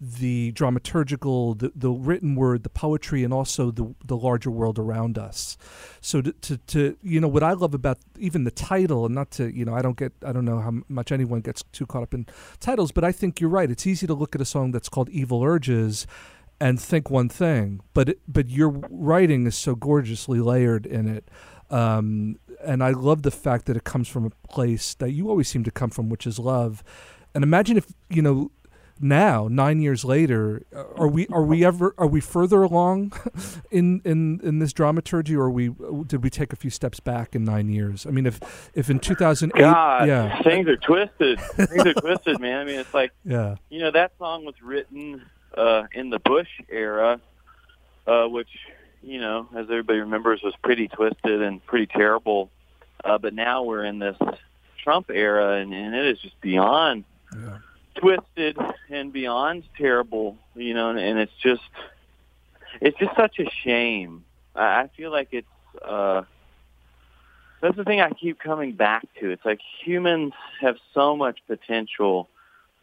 the 0.00 0.52
dramaturgical, 0.52 1.58
the, 1.58 1.72
the 1.74 1.90
written 1.90 2.34
word, 2.34 2.62
the 2.62 2.70
poetry, 2.70 3.24
and 3.24 3.32
also 3.32 3.70
the 3.70 3.94
the 4.04 4.16
larger 4.16 4.50
world 4.50 4.78
around 4.78 5.18
us. 5.18 5.56
So 6.00 6.22
to, 6.22 6.32
to, 6.32 6.56
to 6.58 6.96
you 7.02 7.20
know 7.20 7.28
what 7.28 7.42
I 7.42 7.52
love 7.52 7.74
about 7.74 7.98
even 8.18 8.44
the 8.44 8.50
title, 8.50 9.06
and 9.06 9.14
not 9.14 9.30
to 9.32 9.54
you 9.54 9.64
know 9.64 9.74
I 9.74 9.82
don't 9.82 9.96
get 9.96 10.12
I 10.24 10.32
don't 10.32 10.44
know 10.44 10.60
how 10.60 10.72
much 10.88 11.12
anyone 11.12 11.40
gets 11.40 11.62
too 11.72 11.86
caught 11.86 12.02
up 12.02 12.14
in 12.14 12.26
titles, 12.60 12.92
but 12.92 13.04
I 13.04 13.12
think 13.12 13.40
you're 13.40 13.50
right. 13.50 13.70
It's 13.70 13.86
easy 13.86 14.06
to 14.06 14.14
look 14.14 14.34
at 14.34 14.40
a 14.40 14.46
song 14.46 14.70
that's 14.70 14.88
called 14.88 15.10
Evil 15.10 15.42
Urges 15.42 16.06
and 16.60 16.78
think 16.78 17.10
one 17.10 17.28
thing, 17.28 17.80
but 17.94 18.10
it, 18.10 18.20
but 18.28 18.50
your 18.50 18.68
writing 18.90 19.46
is 19.46 19.56
so 19.56 19.74
gorgeously 19.74 20.40
layered 20.40 20.84
in 20.86 21.08
it. 21.08 21.28
Um, 21.70 22.36
and 22.64 22.82
I 22.82 22.90
love 22.90 23.22
the 23.22 23.30
fact 23.30 23.66
that 23.66 23.76
it 23.76 23.84
comes 23.84 24.08
from 24.08 24.26
a 24.26 24.30
place 24.48 24.94
that 24.94 25.10
you 25.10 25.28
always 25.28 25.48
seem 25.48 25.64
to 25.64 25.70
come 25.70 25.90
from, 25.90 26.08
which 26.08 26.26
is 26.26 26.38
love. 26.38 26.82
And 27.34 27.44
imagine 27.44 27.76
if 27.76 27.92
you 28.08 28.22
know 28.22 28.50
now, 29.02 29.48
nine 29.50 29.80
years 29.80 30.04
later, 30.04 30.62
are 30.74 31.08
we 31.08 31.26
are 31.28 31.42
we 31.42 31.64
ever 31.64 31.94
are 31.96 32.06
we 32.06 32.20
further 32.20 32.62
along 32.62 33.12
in 33.70 34.02
in 34.04 34.40
in 34.42 34.58
this 34.58 34.74
dramaturgy, 34.74 35.34
or 35.34 35.50
we 35.50 35.70
did 36.06 36.22
we 36.22 36.28
take 36.28 36.52
a 36.52 36.56
few 36.56 36.70
steps 36.70 37.00
back 37.00 37.34
in 37.34 37.44
nine 37.44 37.70
years? 37.70 38.04
I 38.06 38.10
mean, 38.10 38.26
if 38.26 38.70
if 38.74 38.90
in 38.90 38.98
two 38.98 39.14
thousand 39.14 39.52
eight, 39.56 39.62
yeah, 39.62 40.42
things 40.42 40.68
are 40.68 40.76
twisted. 40.76 41.40
things 41.40 41.86
are 41.86 41.94
twisted, 41.94 42.40
man. 42.40 42.60
I 42.60 42.64
mean, 42.64 42.78
it's 42.78 42.92
like 42.92 43.12
yeah, 43.24 43.56
you 43.70 43.80
know 43.80 43.90
that 43.90 44.12
song 44.18 44.44
was 44.44 44.60
written 44.62 45.24
uh, 45.56 45.84
in 45.92 46.10
the 46.10 46.18
Bush 46.18 46.50
era, 46.68 47.20
uh, 48.06 48.26
which 48.26 48.50
you 49.02 49.20
know, 49.20 49.48
as 49.56 49.64
everybody 49.64 50.00
remembers, 50.00 50.42
was 50.42 50.54
pretty 50.62 50.88
twisted 50.88 51.42
and 51.42 51.64
pretty 51.66 51.86
terrible. 51.86 52.50
Uh, 53.04 53.18
but 53.18 53.32
now 53.34 53.62
we're 53.62 53.84
in 53.84 53.98
this 53.98 54.16
Trump 54.82 55.10
era, 55.10 55.56
and, 55.56 55.72
and 55.72 55.94
it 55.94 56.06
is 56.06 56.18
just 56.20 56.40
beyond 56.40 57.04
yeah. 57.34 57.58
twisted 57.94 58.58
and 58.90 59.12
beyond 59.12 59.64
terrible. 59.76 60.36
You 60.54 60.74
know, 60.74 60.90
and, 60.90 60.98
and 60.98 61.18
it's 61.18 61.32
just 61.42 61.62
it's 62.80 62.98
just 62.98 63.16
such 63.16 63.38
a 63.38 63.48
shame. 63.64 64.24
I, 64.54 64.82
I 64.82 64.90
feel 64.96 65.10
like 65.10 65.28
it's 65.32 65.46
uh, 65.82 66.22
that's 67.60 67.76
the 67.76 67.84
thing 67.84 68.00
I 68.00 68.10
keep 68.10 68.38
coming 68.38 68.72
back 68.72 69.06
to. 69.20 69.30
It's 69.30 69.44
like 69.44 69.60
humans 69.82 70.32
have 70.60 70.76
so 70.94 71.16
much 71.16 71.38
potential, 71.46 72.28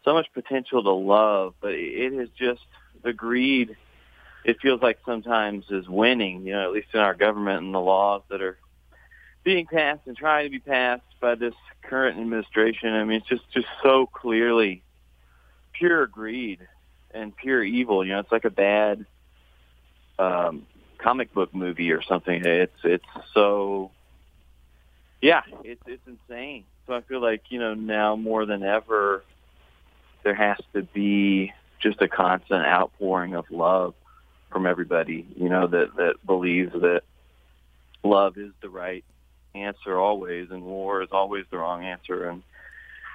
so 0.04 0.14
much 0.14 0.28
potential 0.34 0.84
to 0.84 0.92
love, 0.92 1.56
but 1.62 1.74
it 1.74 2.14
is 2.14 2.30
just 2.38 2.62
the 3.04 3.14
greed 3.14 3.76
it 4.48 4.62
feels 4.62 4.82
like 4.82 4.98
sometimes 5.06 5.66
is 5.70 5.90
winning, 5.90 6.48
you 6.48 6.54
know, 6.54 6.64
at 6.64 6.72
least 6.72 6.88
in 6.94 7.02
our 7.02 7.14
government 7.14 7.66
and 7.66 7.76
the 7.76 7.82
laws 7.82 8.22
that 8.30 8.42
are 8.42 8.58
being 9.44 9.66
passed 9.68 10.08
and 10.08 10.16
trying 10.16 10.46
to 10.46 10.50
be 10.50 10.60
passed 10.60 11.04
by 11.20 11.36
this 11.36 11.54
current 11.82 12.18
administration. 12.18 12.94
I 12.94 13.04
mean, 13.04 13.18
it's 13.18 13.28
just 13.28 13.44
just 13.52 13.68
so 13.84 14.06
clearly 14.08 14.84
pure 15.74 16.08
greed 16.08 16.66
and 17.12 17.36
pure 17.36 17.62
evil. 17.62 18.06
You 18.06 18.14
know, 18.14 18.20
it's 18.20 18.32
like 18.32 18.46
a 18.46 18.50
bad 18.50 19.06
um, 20.18 20.66
comic 20.98 21.34
book 21.34 21.54
movie 21.54 21.92
or 21.92 22.02
something. 22.02 22.46
It's 22.46 22.80
it's 22.86 23.06
so 23.34 23.92
yeah, 25.22 25.42
it's 25.66 25.84
it's 25.86 26.08
insane. 26.08 26.64
So 26.88 26.94
I 26.94 27.02
feel 27.02 27.22
like 27.22 27.44
you 27.50 27.60
know 27.60 27.74
now 27.74 28.16
more 28.16 28.46
than 28.46 28.64
ever, 28.64 29.26
there 30.24 30.36
has 30.36 30.58
to 30.74 30.84
be 30.84 31.52
just 31.82 32.02
a 32.02 32.08
constant 32.08 32.66
outpouring 32.66 33.36
of 33.36 33.52
love 33.52 33.94
from 34.52 34.66
everybody, 34.66 35.28
you 35.36 35.50
know, 35.50 35.68
that, 35.68 35.96
that 35.98 36.16
believes 36.26 36.74
that 36.74 37.02
love 38.04 38.38
is 38.38 38.52
the 38.62 38.70
right 38.70 39.04
answer 39.56 39.98
always 39.98 40.50
and 40.52 40.64
war 40.64 41.02
is 41.02 41.10
always 41.12 41.46
the 41.52 41.58
wrong 41.58 41.84
answer. 41.84 42.30
And, 42.30 42.44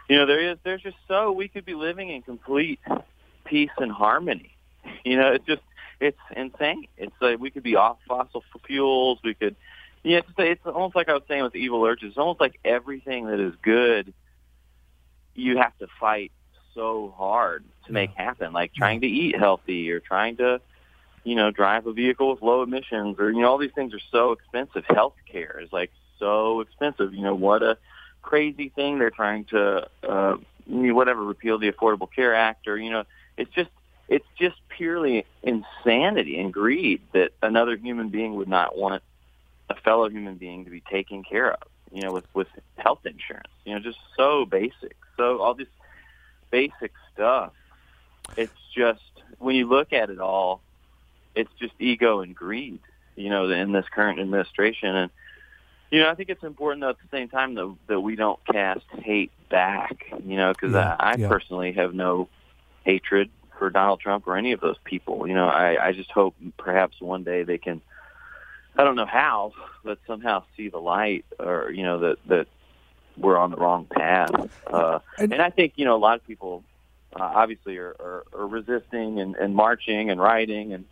you 0.08 0.16
know, 0.16 0.26
there 0.26 0.50
is, 0.52 0.58
there's 0.64 0.82
just 0.82 0.96
so, 1.08 1.32
we 1.32 1.48
could 1.48 1.64
be 1.64 1.74
living 1.74 2.10
in 2.10 2.22
complete 2.22 2.80
peace 3.44 3.70
and 3.78 3.92
harmony. 3.92 4.50
You 5.04 5.16
know, 5.16 5.32
it's 5.32 5.46
just, 5.46 5.62
it's 6.00 6.18
insane. 6.36 6.86
It's 6.96 7.14
like 7.20 7.38
we 7.38 7.50
could 7.50 7.62
be 7.62 7.76
off 7.76 7.98
fossil 8.06 8.44
fuels. 8.66 9.18
We 9.24 9.34
could, 9.34 9.56
yeah, 10.02 10.18
it's, 10.18 10.28
it's 10.38 10.66
almost 10.66 10.96
like 10.96 11.08
I 11.08 11.14
was 11.14 11.22
saying 11.28 11.42
with 11.42 11.54
evil 11.54 11.84
urges. 11.84 12.10
It's 12.10 12.18
almost 12.18 12.40
like 12.40 12.58
everything 12.64 13.26
that 13.26 13.40
is 13.40 13.54
good, 13.62 14.12
you 15.34 15.58
have 15.58 15.76
to 15.78 15.86
fight 16.00 16.32
so 16.74 17.14
hard 17.16 17.64
to 17.86 17.92
make 17.92 18.10
happen. 18.14 18.52
Like 18.52 18.74
trying 18.74 19.00
to 19.02 19.06
eat 19.06 19.36
healthy 19.36 19.90
or 19.90 20.00
trying 20.00 20.36
to, 20.38 20.60
you 21.24 21.34
know, 21.34 21.50
drive 21.50 21.86
a 21.86 21.92
vehicle 21.92 22.32
with 22.32 22.42
low 22.42 22.62
emissions 22.62 23.18
or, 23.18 23.30
you 23.30 23.40
know, 23.40 23.50
all 23.50 23.58
these 23.58 23.72
things 23.74 23.94
are 23.94 24.00
so 24.10 24.32
expensive. 24.32 24.84
Health 24.86 25.14
care 25.30 25.60
is 25.62 25.72
like 25.72 25.92
so 26.18 26.60
expensive. 26.60 27.14
You 27.14 27.22
know, 27.22 27.34
what 27.34 27.62
a 27.62 27.78
crazy 28.22 28.68
thing 28.70 28.98
they're 28.98 29.10
trying 29.10 29.44
to, 29.46 29.88
uh, 30.02 30.36
whatever, 30.66 31.22
repeal 31.22 31.58
the 31.58 31.70
Affordable 31.70 32.12
Care 32.12 32.34
Act 32.34 32.66
or, 32.68 32.76
you 32.76 32.90
know, 32.90 33.04
it's 33.36 33.52
just, 33.52 33.70
it's 34.08 34.26
just 34.38 34.56
purely 34.68 35.24
insanity 35.42 36.38
and 36.38 36.52
greed 36.52 37.00
that 37.12 37.30
another 37.42 37.76
human 37.76 38.08
being 38.08 38.34
would 38.34 38.48
not 38.48 38.76
want 38.76 39.02
a 39.70 39.74
fellow 39.76 40.08
human 40.08 40.34
being 40.34 40.64
to 40.64 40.70
be 40.70 40.80
taken 40.80 41.22
care 41.22 41.52
of, 41.52 41.62
you 41.92 42.02
know, 42.02 42.12
with, 42.12 42.26
with 42.34 42.48
health 42.76 43.06
insurance, 43.06 43.48
you 43.64 43.72
know, 43.72 43.80
just 43.80 43.98
so 44.16 44.44
basic. 44.44 44.96
So 45.16 45.40
all 45.40 45.54
this 45.54 45.68
basic 46.50 46.92
stuff, 47.14 47.52
it's 48.36 48.52
just, 48.74 49.00
when 49.38 49.54
you 49.54 49.68
look 49.68 49.92
at 49.92 50.10
it 50.10 50.18
all, 50.18 50.60
it's 51.34 51.52
just 51.58 51.72
ego 51.78 52.20
and 52.20 52.34
greed, 52.34 52.78
you 53.16 53.30
know, 53.30 53.48
in 53.50 53.72
this 53.72 53.86
current 53.94 54.20
administration. 54.20 54.94
And, 54.94 55.10
you 55.90 56.00
know, 56.00 56.08
I 56.10 56.14
think 56.14 56.28
it's 56.30 56.42
important, 56.44 56.80
though, 56.82 56.90
at 56.90 56.96
the 56.98 57.16
same 57.16 57.28
time, 57.28 57.54
that, 57.54 57.74
that 57.88 58.00
we 58.00 58.16
don't 58.16 58.38
cast 58.46 58.84
hate 58.98 59.30
back, 59.50 60.06
you 60.24 60.36
know, 60.36 60.52
because 60.52 60.72
Yeah, 60.72 60.96
I, 60.98 61.12
I 61.12 61.14
yeah. 61.16 61.28
personally 61.28 61.72
have 61.72 61.94
no 61.94 62.28
hatred 62.84 63.30
for 63.58 63.70
Donald 63.70 64.00
Trump 64.00 64.26
or 64.26 64.36
any 64.36 64.52
of 64.52 64.60
those 64.60 64.78
people. 64.84 65.26
You 65.26 65.34
know, 65.34 65.46
I, 65.48 65.88
I 65.88 65.92
just 65.92 66.10
hope 66.10 66.34
perhaps 66.56 67.00
one 67.00 67.22
day 67.22 67.42
they 67.44 67.58
can, 67.58 67.80
I 68.76 68.84
don't 68.84 68.96
know 68.96 69.06
how, 69.06 69.52
but 69.84 69.98
somehow 70.06 70.44
see 70.56 70.68
the 70.68 70.78
light 70.78 71.24
or, 71.38 71.70
you 71.70 71.82
know, 71.82 71.98
that, 72.00 72.16
that 72.26 72.46
we're 73.18 73.36
on 73.36 73.50
the 73.50 73.58
wrong 73.58 73.86
path. 73.86 74.30
Uh, 74.66 75.00
And- 75.18 75.34
I 75.34 75.50
think, 75.50 75.74
you 75.76 75.84
know, 75.84 75.94
a 75.94 75.98
lot 75.98 76.16
of 76.16 76.26
people 76.26 76.64
uh, 77.14 77.22
obviously 77.22 77.76
are, 77.76 77.94
are, 78.00 78.24
are 78.32 78.46
resisting 78.46 79.20
and, 79.20 79.36
and 79.36 79.54
marching 79.54 80.08
and 80.10 80.18
writing 80.18 80.72
and, 80.72 80.86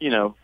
you 0.00 0.10
know, 0.10 0.34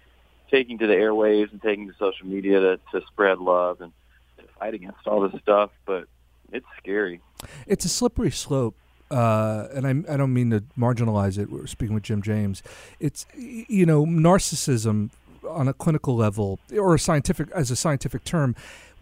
taking 0.50 0.78
to 0.78 0.86
the 0.86 0.94
airwaves 0.94 1.50
and 1.52 1.60
taking 1.62 1.88
to 1.88 1.94
social 1.98 2.26
media 2.26 2.60
to, 2.60 2.80
to 2.92 3.06
spread 3.06 3.38
love 3.38 3.80
and 3.80 3.92
to 4.38 4.44
fight 4.58 4.74
against 4.74 5.06
all 5.06 5.26
this 5.28 5.40
stuff. 5.40 5.70
But 5.86 6.06
it's 6.52 6.66
scary. 6.78 7.20
it's 7.66 7.84
a 7.84 7.88
slippery 7.88 8.30
slope. 8.30 8.76
Uh, 9.10 9.68
and 9.74 9.86
I, 9.86 10.14
I 10.14 10.16
don't 10.16 10.32
mean 10.32 10.50
to 10.50 10.64
marginalize 10.78 11.38
it. 11.38 11.50
We're 11.50 11.66
speaking 11.66 11.94
with 11.94 12.04
Jim 12.04 12.22
James. 12.22 12.62
It's 12.98 13.26
you 13.36 13.84
know 13.84 14.06
narcissism 14.06 15.10
on 15.48 15.68
a 15.68 15.74
clinical 15.74 16.16
level 16.16 16.58
or 16.74 16.94
a 16.94 16.98
scientific 16.98 17.50
as 17.50 17.70
a 17.70 17.76
scientific 17.76 18.24
term. 18.24 18.56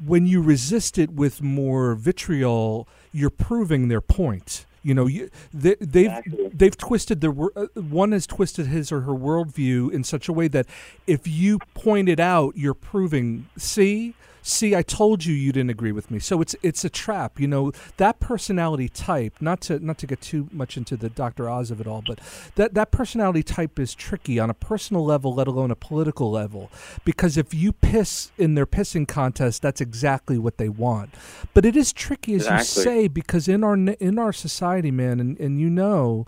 When 0.05 0.27
you 0.27 0.43
resist 0.43 0.99
it 0.99 1.11
with 1.11 1.43
more 1.43 1.95
vitriol, 1.95 2.89
you're 3.13 3.31
proving 3.31 3.89
their 3.89 4.01
point. 4.01 4.65
You 4.83 4.95
know, 4.95 5.07
you, 5.07 5.31
they, 5.53 5.77
they've 5.79 6.07
Exactly. 6.07 6.49
they've 6.55 6.77
twisted 6.77 7.21
their 7.21 7.33
uh, 7.55 7.67
one 7.75 8.13
has 8.13 8.27
twisted 8.27 8.67
his 8.67 8.91
or 8.91 9.03
her 9.03 9.13
worldview 9.13 9.93
in 9.93 10.05
such 10.05 10.29
a 10.29 10.33
way 10.33 10.49
that 10.49 10.67
if 11.07 11.27
you 11.27 11.59
point 11.75 12.09
it 12.09 12.19
out, 12.21 12.57
you're 12.57 12.75
proving. 12.75 13.47
See, 13.59 14.15
see, 14.43 14.75
I 14.75 14.83
told 14.83 15.25
you 15.25 15.35
you 15.35 15.53
didn't 15.53 15.71
agree 15.71 15.93
with 15.93 16.11
me. 16.11 16.19
So 16.19 16.41
it's 16.41 16.55
it's 16.63 16.85
a 16.85 16.91
trap. 16.91 17.41
You 17.41 17.49
know 17.49 17.73
that 17.97 18.21
personality 18.21 18.89
type. 18.89 19.35
Not 19.41 19.61
to 19.63 19.79
not 19.79 19.99
to 19.99 20.07
get 20.07 20.21
too 20.21 20.49
much 20.53 20.77
into 20.77 20.97
the 20.97 21.09
Dr. 21.09 21.49
Oz 21.49 21.71
of 21.71 21.81
it 21.81 21.87
all, 21.87 22.03
but 22.07 22.21
that 22.57 22.75
that 22.75 22.91
personality 22.91 23.43
type 23.43 23.79
is 23.79 23.95
tricky 23.95 24.39
on 24.39 24.51
a 24.51 24.55
personal 24.55 25.05
level, 25.05 25.35
let 25.35 25.49
alone 25.49 25.71
a 25.71 25.77
political 25.77 26.31
level. 26.31 26.71
Because 27.05 27.37
if 27.37 27.53
you 27.55 27.73
piss 27.73 28.31
in 28.39 28.55
their 28.55 28.67
pissing 28.67 29.07
contest, 29.07 29.63
that's 29.63 29.81
exactly 29.81 30.39
what 30.39 30.59
they 30.59 30.69
want. 30.69 31.11
But 31.55 31.65
it 31.65 31.77
is 31.77 31.93
tricky, 31.93 32.35
as 32.35 32.47
you 32.47 32.63
say, 32.63 33.09
because 33.09 33.49
in 33.49 33.65
our 33.65 33.77
in 33.77 34.19
our 34.19 34.33
society, 34.33 34.91
man, 34.91 35.21
and, 35.21 35.39
and 35.39 35.61
you 35.61 35.71
know, 35.71 36.27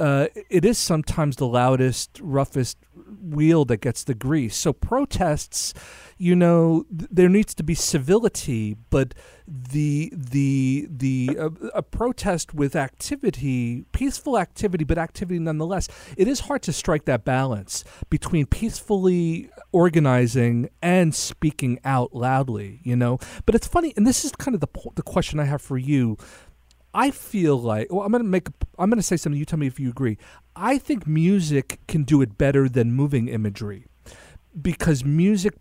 uh, 0.00 0.28
it 0.48 0.64
is 0.64 0.78
sometimes 0.78 1.36
the 1.36 1.46
loudest, 1.46 2.18
roughest 2.22 2.78
wheel 3.22 3.66
that 3.66 3.82
gets 3.82 4.02
the 4.02 4.14
grease. 4.14 4.56
So 4.56 4.72
protests, 4.72 5.74
you 6.16 6.34
know, 6.34 6.86
th- 6.88 7.10
there 7.12 7.28
needs 7.28 7.54
to 7.56 7.62
be 7.62 7.74
civility, 7.74 8.76
but 8.88 9.12
the 9.46 10.10
the 10.16 10.88
the 10.90 11.36
uh, 11.38 11.50
a 11.74 11.82
protest 11.82 12.54
with 12.54 12.74
activity, 12.74 13.84
peaceful 13.92 14.38
activity, 14.38 14.84
but 14.84 14.96
activity 14.96 15.38
nonetheless. 15.38 15.86
It 16.16 16.28
is 16.28 16.40
hard 16.40 16.62
to 16.62 16.72
strike 16.72 17.04
that 17.04 17.24
balance 17.24 17.84
between 18.08 18.46
peacefully 18.46 19.50
organizing 19.72 20.70
and 20.80 21.14
speaking 21.14 21.78
out 21.84 22.14
loudly. 22.14 22.80
You 22.84 22.96
know, 22.96 23.18
but 23.44 23.54
it's 23.54 23.66
funny, 23.66 23.92
and 23.98 24.06
this 24.06 24.24
is 24.24 24.32
kind 24.32 24.54
of 24.54 24.62
the 24.62 24.66
po- 24.66 24.92
the 24.94 25.02
question 25.02 25.38
I 25.38 25.44
have 25.44 25.60
for 25.60 25.76
you. 25.76 26.16
I 26.92 27.10
feel 27.10 27.60
like 27.60 27.92
well, 27.92 28.02
I'm 28.02 28.12
gonna 28.12 28.24
make 28.24 28.48
I'm 28.78 28.90
gonna 28.90 29.02
say 29.02 29.16
something. 29.16 29.38
You 29.38 29.44
tell 29.44 29.58
me 29.58 29.66
if 29.66 29.78
you 29.78 29.90
agree. 29.90 30.18
I 30.56 30.78
think 30.78 31.06
music 31.06 31.80
can 31.86 32.04
do 32.04 32.20
it 32.22 32.36
better 32.36 32.68
than 32.68 32.92
moving 32.92 33.28
imagery, 33.28 33.86
because 34.60 35.04
music, 35.04 35.54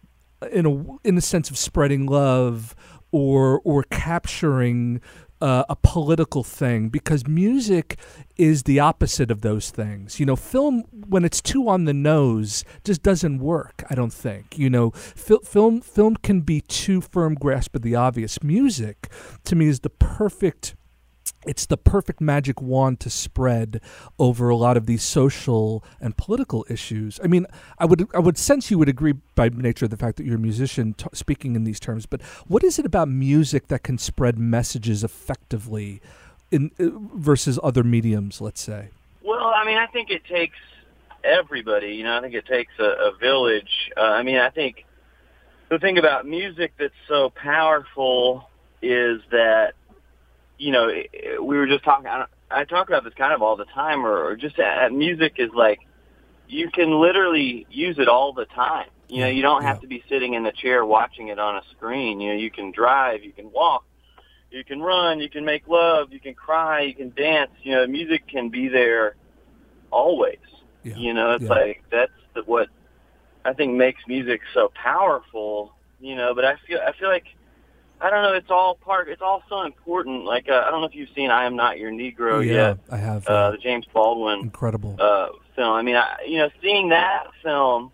in 0.51 0.65
a 0.65 1.07
in 1.07 1.15
the 1.15 1.21
sense 1.21 1.49
of 1.49 1.57
spreading 1.57 2.05
love 2.05 2.75
or 3.11 3.61
or 3.63 3.83
capturing 3.83 5.01
uh, 5.41 5.63
a 5.69 5.75
political 5.75 6.43
thing 6.43 6.89
because 6.89 7.25
music 7.25 7.97
is 8.35 8.63
the 8.63 8.79
opposite 8.79 9.31
of 9.31 9.41
those 9.41 9.69
things. 9.69 10.19
You 10.19 10.25
know, 10.25 10.35
film 10.35 10.83
when 10.91 11.23
it's 11.23 11.41
too 11.41 11.69
on 11.69 11.85
the 11.85 11.93
nose 11.93 12.63
just 12.83 13.03
doesn't 13.03 13.39
work. 13.39 13.83
I 13.89 13.95
don't 13.95 14.13
think. 14.13 14.57
You 14.57 14.69
know, 14.69 14.91
fil- 14.91 15.41
film 15.41 15.81
film 15.81 16.15
can 16.17 16.41
be 16.41 16.61
too 16.61 17.01
firm 17.01 17.35
grasp 17.35 17.75
of 17.75 17.81
the 17.81 17.95
obvious. 17.95 18.43
Music, 18.43 19.11
to 19.45 19.55
me, 19.55 19.67
is 19.67 19.81
the 19.81 19.89
perfect 19.89 20.75
it's 21.45 21.65
the 21.65 21.77
perfect 21.77 22.19
magic 22.19 22.61
wand 22.61 22.99
to 23.01 23.09
spread 23.09 23.81
over 24.17 24.49
a 24.49 24.55
lot 24.55 24.75
of 24.75 24.85
these 24.85 25.03
social 25.03 25.83
and 26.01 26.17
political 26.17 26.65
issues. 26.69 27.19
I 27.23 27.27
mean, 27.27 27.45
I 27.77 27.85
would 27.85 28.07
I 28.13 28.19
would 28.19 28.37
sense 28.37 28.69
you 28.69 28.77
would 28.77 28.89
agree 28.89 29.13
by 29.35 29.49
nature 29.49 29.85
of 29.85 29.91
the 29.91 29.97
fact 29.97 30.17
that 30.17 30.25
you're 30.25 30.35
a 30.35 30.39
musician 30.39 30.93
t- 30.93 31.07
speaking 31.13 31.55
in 31.55 31.63
these 31.63 31.79
terms. 31.79 32.05
But 32.05 32.21
what 32.47 32.63
is 32.63 32.77
it 32.77 32.85
about 32.85 33.07
music 33.07 33.67
that 33.67 33.83
can 33.83 33.97
spread 33.97 34.37
messages 34.37 35.03
effectively, 35.03 36.01
in 36.51 36.71
uh, 36.79 36.89
versus 37.15 37.57
other 37.63 37.83
mediums? 37.83 38.41
Let's 38.41 38.61
say. 38.61 38.89
Well, 39.23 39.53
I 39.55 39.65
mean, 39.65 39.77
I 39.77 39.87
think 39.87 40.09
it 40.09 40.25
takes 40.25 40.57
everybody. 41.23 41.95
You 41.95 42.03
know, 42.03 42.17
I 42.17 42.21
think 42.21 42.33
it 42.33 42.47
takes 42.47 42.73
a, 42.79 42.83
a 42.83 43.11
village. 43.19 43.91
Uh, 43.95 44.01
I 44.01 44.23
mean, 44.23 44.37
I 44.37 44.49
think 44.49 44.85
the 45.69 45.79
thing 45.79 45.97
about 45.97 46.25
music 46.25 46.73
that's 46.77 46.93
so 47.07 47.29
powerful 47.29 48.49
is 48.81 49.21
that 49.31 49.73
you 50.59 50.71
know, 50.71 50.91
we 51.41 51.57
were 51.57 51.65
just 51.65 51.83
talking. 51.83 52.05
I, 52.05 52.25
I 52.51 52.65
talk 52.65 52.89
about 52.89 53.03
this 53.03 53.13
kind 53.15 53.33
of 53.33 53.41
all 53.41 53.55
the 53.55 53.65
time, 53.65 54.05
or, 54.05 54.23
or 54.23 54.35
just 54.35 54.59
at, 54.59 54.91
music 54.91 55.35
is 55.37 55.49
like 55.55 55.79
you 56.47 56.69
can 56.69 56.99
literally 56.99 57.65
use 57.71 57.97
it 57.97 58.07
all 58.07 58.33
the 58.33 58.45
time. 58.45 58.89
You 59.07 59.21
know, 59.21 59.27
you 59.27 59.41
don't 59.41 59.63
have 59.63 59.81
to 59.81 59.87
be 59.87 60.03
sitting 60.07 60.35
in 60.35 60.43
the 60.43 60.51
chair 60.51 60.85
watching 60.85 61.29
it 61.29 61.39
on 61.39 61.55
a 61.55 61.61
screen. 61.71 62.19
You 62.19 62.33
know, 62.33 62.39
you 62.39 62.51
can 62.51 62.71
drive, 62.71 63.23
you 63.23 63.31
can 63.31 63.51
walk, 63.51 63.83
you 64.51 64.63
can 64.63 64.81
run, 64.81 65.19
you 65.19 65.29
can 65.29 65.45
make 65.45 65.67
love, 65.67 66.13
you 66.13 66.19
can 66.19 66.35
cry, 66.35 66.81
you 66.81 66.93
can 66.93 67.09
dance. 67.11 67.51
You 67.63 67.71
know, 67.71 67.87
music 67.87 68.27
can 68.27 68.49
be 68.49 68.67
there 68.67 69.15
always. 69.89 70.37
Yeah. 70.83 70.95
You 70.95 71.13
know, 71.13 71.31
it's 71.31 71.43
Yeah. 71.43 71.49
like 71.49 71.83
that's 71.89 72.11
the, 72.35 72.43
what 72.43 72.67
I 73.45 73.53
think 73.53 73.73
makes 73.75 74.01
music 74.07 74.41
so 74.53 74.71
powerful. 74.75 75.73
You 75.99 76.15
know, 76.15 76.35
but 76.35 76.45
I 76.45 76.55
feel 76.67 76.79
I 76.85 76.91
feel 76.93 77.09
like 77.09 77.25
I 78.01 78.09
don't 78.09 78.23
know. 78.23 78.33
It's 78.33 78.49
all 78.49 78.75
part. 78.75 79.09
It's 79.09 79.21
all 79.21 79.43
so 79.49 79.63
important. 79.63 80.23
Like 80.25 80.47
uh, 80.47 80.63
I 80.65 80.71
don't 80.71 80.81
know 80.81 80.87
if 80.87 80.95
you've 80.95 81.09
seen 81.15 81.31
"I 81.31 81.45
Am 81.45 81.55
Not 81.55 81.77
Your 81.77 81.91
Negro" 81.91 82.45
yeah, 82.45 82.53
yet. 82.53 82.77
I 82.89 82.97
have. 82.97 83.27
Uh, 83.27 83.31
Uh, 83.31 83.51
the 83.51 83.57
James 83.57 83.85
Baldwin 83.93 84.39
incredible. 84.39 84.95
uh, 84.99 85.29
film. 85.55 85.73
I 85.73 85.81
mean, 85.81 85.95
I, 85.95 86.17
you 86.25 86.37
know, 86.37 86.49
seeing 86.61 86.89
that 86.89 87.25
film 87.43 87.91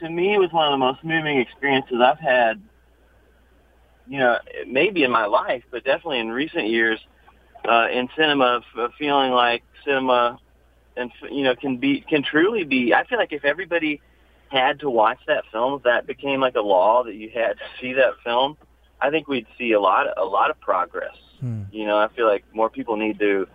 to 0.00 0.08
me 0.08 0.38
was 0.38 0.52
one 0.52 0.66
of 0.66 0.72
the 0.72 0.78
most 0.78 1.02
moving 1.02 1.38
experiences 1.38 2.00
I've 2.00 2.20
had. 2.20 2.60
You 4.06 4.18
know, 4.18 4.38
maybe 4.66 5.02
in 5.02 5.10
my 5.10 5.24
life, 5.24 5.64
but 5.70 5.82
definitely 5.84 6.18
in 6.20 6.30
recent 6.30 6.68
years 6.68 7.00
uh, 7.66 7.88
in 7.90 8.08
cinema, 8.16 8.62
of 8.76 8.92
feeling 8.98 9.32
like 9.32 9.62
cinema, 9.84 10.38
and 10.96 11.10
you 11.30 11.42
know, 11.42 11.56
can 11.56 11.78
be 11.78 12.00
can 12.02 12.22
truly 12.22 12.64
be. 12.64 12.92
I 12.94 13.04
feel 13.06 13.18
like 13.18 13.32
if 13.32 13.44
everybody 13.44 14.00
had 14.50 14.80
to 14.80 14.90
watch 14.90 15.18
that 15.26 15.44
film, 15.50 15.74
if 15.74 15.82
that 15.84 16.06
became 16.06 16.40
like 16.40 16.54
a 16.54 16.60
law 16.60 17.02
that 17.04 17.14
you 17.14 17.30
had 17.30 17.56
to 17.56 17.64
see 17.80 17.94
that 17.94 18.12
film, 18.22 18.56
I 19.04 19.10
think 19.10 19.28
we'd 19.28 19.46
see 19.58 19.72
a 19.72 19.80
lot 19.80 20.06
a 20.16 20.24
lot 20.24 20.50
of 20.50 20.58
progress. 20.60 21.16
Hmm. 21.40 21.62
You 21.72 21.86
know, 21.86 21.98
I 21.98 22.08
feel 22.16 22.26
like 22.26 22.44
more 22.54 22.70
people 22.70 22.96
need 22.96 23.18
to 23.18 23.46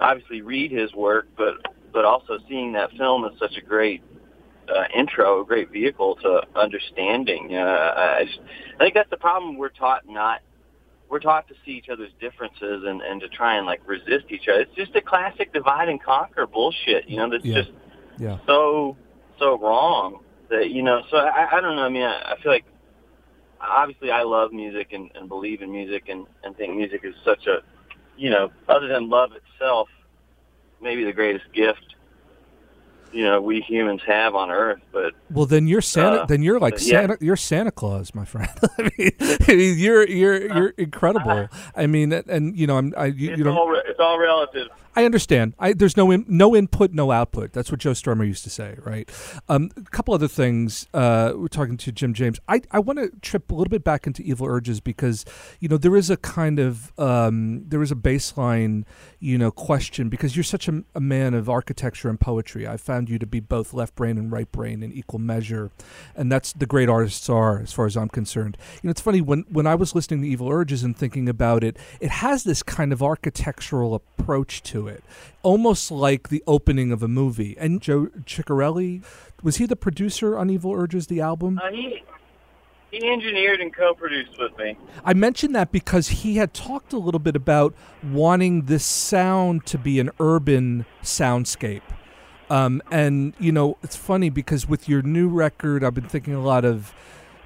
obviously 0.00 0.40
read 0.42 0.70
his 0.72 0.92
work, 0.94 1.26
but 1.36 1.54
but 1.92 2.04
also 2.04 2.38
seeing 2.48 2.72
that 2.72 2.90
film 2.92 3.24
is 3.24 3.38
such 3.38 3.56
a 3.56 3.60
great 3.60 4.02
uh, 4.68 4.84
intro, 4.96 5.42
a 5.42 5.44
great 5.44 5.70
vehicle 5.70 6.16
to 6.16 6.42
understanding. 6.56 7.54
Uh, 7.54 7.94
I, 8.18 8.24
just- 8.24 8.40
I 8.76 8.84
think 8.84 8.94
that's 8.94 9.10
the 9.10 9.16
problem. 9.18 9.56
We're 9.56 9.68
taught 9.68 10.02
not. 10.08 10.40
We're 11.10 11.20
taught 11.20 11.46
to 11.48 11.54
see 11.64 11.72
each 11.72 11.90
other's 11.90 12.10
differences 12.20 12.84
and 12.86 13.02
and 13.02 13.20
to 13.20 13.28
try 13.28 13.56
and 13.56 13.66
like 13.66 13.86
resist 13.86 14.26
each 14.30 14.48
other. 14.48 14.60
It's 14.62 14.74
just 14.74 14.96
a 14.96 15.02
classic 15.02 15.52
divide 15.52 15.88
and 15.88 16.02
conquer 16.02 16.46
bullshit. 16.46 17.08
You 17.08 17.18
know, 17.18 17.30
that's 17.30 17.44
Yeah. 17.44 17.54
just 17.62 17.70
Yeah. 18.18 18.38
so 18.46 18.96
so 19.38 19.58
wrong 19.58 20.20
that 20.48 20.70
you 20.70 20.82
know. 20.82 21.02
So 21.10 21.18
I, 21.18 21.58
I 21.58 21.60
don't 21.60 21.76
know. 21.76 21.82
I 21.82 21.88
mean, 21.90 22.02
I, 22.02 22.32
I 22.32 22.40
feel 22.42 22.50
like 22.50 22.64
obviously 23.68 24.10
I 24.10 24.22
love 24.22 24.52
music 24.52 24.92
and, 24.92 25.10
and 25.14 25.28
believe 25.28 25.62
in 25.62 25.70
music 25.70 26.08
and 26.08 26.26
and 26.42 26.56
think 26.56 26.74
music 26.74 27.02
is 27.04 27.14
such 27.24 27.46
a 27.46 27.62
you 28.16 28.30
know 28.30 28.50
other 28.68 28.88
than 28.88 29.08
love 29.08 29.32
itself, 29.32 29.88
maybe 30.80 31.04
the 31.04 31.12
greatest 31.12 31.52
gift 31.52 31.94
you 33.14 33.22
know 33.22 33.40
we 33.40 33.60
humans 33.60 34.02
have 34.06 34.34
on 34.34 34.50
Earth. 34.50 34.80
But 34.92 35.14
Well, 35.30 35.46
then 35.46 35.66
you're 35.66 35.80
Santa. 35.80 36.22
Uh, 36.22 36.26
then 36.26 36.42
you're 36.42 36.58
like 36.58 36.74
yeah. 36.74 37.00
Santa. 37.00 37.18
You're 37.20 37.36
Santa 37.36 37.70
Claus, 37.70 38.14
my 38.14 38.24
friend. 38.24 38.50
I, 38.78 38.90
mean, 38.98 39.10
I 39.20 39.54
mean, 39.54 39.78
you're 39.78 40.06
you're 40.06 40.54
you're 40.54 40.68
incredible. 40.70 41.48
I 41.76 41.86
mean, 41.86 42.12
and, 42.12 42.28
and 42.28 42.58
you 42.58 42.66
know, 42.66 42.76
I'm. 42.76 42.92
I, 42.96 43.06
you, 43.06 43.30
it's 43.30 43.38
you 43.38 43.44
know, 43.44 43.56
all 43.56 43.68
re- 43.68 43.82
it's 43.86 44.00
all 44.00 44.18
relative. 44.18 44.68
I 44.96 45.04
understand. 45.04 45.54
I, 45.58 45.72
there's 45.72 45.96
no 45.96 46.10
in, 46.10 46.24
no 46.28 46.54
input, 46.54 46.92
no 46.92 47.10
output. 47.10 47.52
That's 47.52 47.70
what 47.70 47.80
Joe 47.80 47.92
Strummer 47.92 48.26
used 48.26 48.44
to 48.44 48.50
say, 48.50 48.76
right? 48.84 49.10
Um, 49.48 49.70
a 49.76 49.82
couple 49.82 50.14
other 50.14 50.28
things. 50.28 50.86
Uh, 50.94 51.32
we're 51.34 51.48
talking 51.48 51.76
to 51.78 51.90
Jim 51.90 52.14
James. 52.14 52.38
I, 52.48 52.62
I 52.70 52.78
want 52.78 53.00
to 53.00 53.10
trip 53.20 53.50
a 53.50 53.54
little 53.54 53.70
bit 53.70 53.82
back 53.82 54.06
into 54.06 54.22
Evil 54.22 54.46
Urges 54.46 54.80
because 54.80 55.24
you 55.58 55.68
know 55.68 55.76
there 55.76 55.96
is 55.96 56.10
a 56.10 56.16
kind 56.16 56.60
of 56.60 56.92
um, 56.98 57.64
there 57.68 57.82
is 57.82 57.90
a 57.90 57.96
baseline 57.96 58.84
you 59.18 59.36
know 59.36 59.50
question 59.50 60.08
because 60.08 60.36
you're 60.36 60.44
such 60.44 60.68
a, 60.68 60.84
a 60.94 61.00
man 61.00 61.34
of 61.34 61.48
architecture 61.48 62.08
and 62.08 62.20
poetry. 62.20 62.66
I 62.66 62.76
found 62.76 63.08
you 63.08 63.18
to 63.18 63.26
be 63.26 63.40
both 63.40 63.74
left 63.74 63.96
brain 63.96 64.16
and 64.16 64.30
right 64.30 64.50
brain 64.50 64.82
in 64.84 64.92
equal 64.92 65.18
measure, 65.18 65.72
and 66.14 66.30
that's 66.30 66.52
the 66.52 66.66
great 66.66 66.88
artists 66.88 67.28
are 67.28 67.58
as 67.60 67.72
far 67.72 67.86
as 67.86 67.96
I'm 67.96 68.08
concerned. 68.08 68.56
You 68.74 68.88
know, 68.88 68.90
it's 68.92 69.00
funny 69.00 69.20
when 69.20 69.44
when 69.48 69.66
I 69.66 69.74
was 69.74 69.94
listening 69.96 70.22
to 70.22 70.28
Evil 70.28 70.48
Urges 70.50 70.84
and 70.84 70.96
thinking 70.96 71.28
about 71.28 71.64
it, 71.64 71.76
it 72.00 72.10
has 72.10 72.44
this 72.44 72.62
kind 72.62 72.92
of 72.92 73.02
architectural 73.02 73.94
approach 73.94 74.62
to 74.64 74.83
it, 74.86 75.04
almost 75.42 75.90
like 75.90 76.28
the 76.28 76.42
opening 76.46 76.92
of 76.92 77.02
a 77.02 77.08
movie. 77.08 77.56
And 77.58 77.80
Joe 77.80 78.06
Chiccarelli 78.24 79.02
was 79.42 79.56
he 79.56 79.66
the 79.66 79.76
producer 79.76 80.38
on 80.38 80.48
Evil 80.50 80.72
Urges, 80.72 81.06
the 81.06 81.20
album? 81.20 81.60
Uh, 81.62 81.70
he 81.70 82.02
he 82.90 83.08
engineered 83.08 83.60
and 83.60 83.74
co-produced 83.74 84.38
with 84.38 84.56
me. 84.56 84.76
I 85.04 85.14
mentioned 85.14 85.54
that 85.56 85.72
because 85.72 86.08
he 86.08 86.36
had 86.36 86.54
talked 86.54 86.92
a 86.92 86.98
little 86.98 87.18
bit 87.18 87.34
about 87.34 87.74
wanting 88.04 88.62
this 88.62 88.86
sound 88.86 89.66
to 89.66 89.78
be 89.78 89.98
an 89.98 90.10
urban 90.20 90.86
soundscape. 91.02 91.82
Um, 92.48 92.80
and, 92.92 93.34
you 93.40 93.50
know, 93.50 93.78
it's 93.82 93.96
funny 93.96 94.30
because 94.30 94.68
with 94.68 94.88
your 94.88 95.02
new 95.02 95.28
record, 95.28 95.82
I've 95.82 95.94
been 95.94 96.08
thinking 96.08 96.34
a 96.34 96.42
lot 96.42 96.64
of 96.64 96.94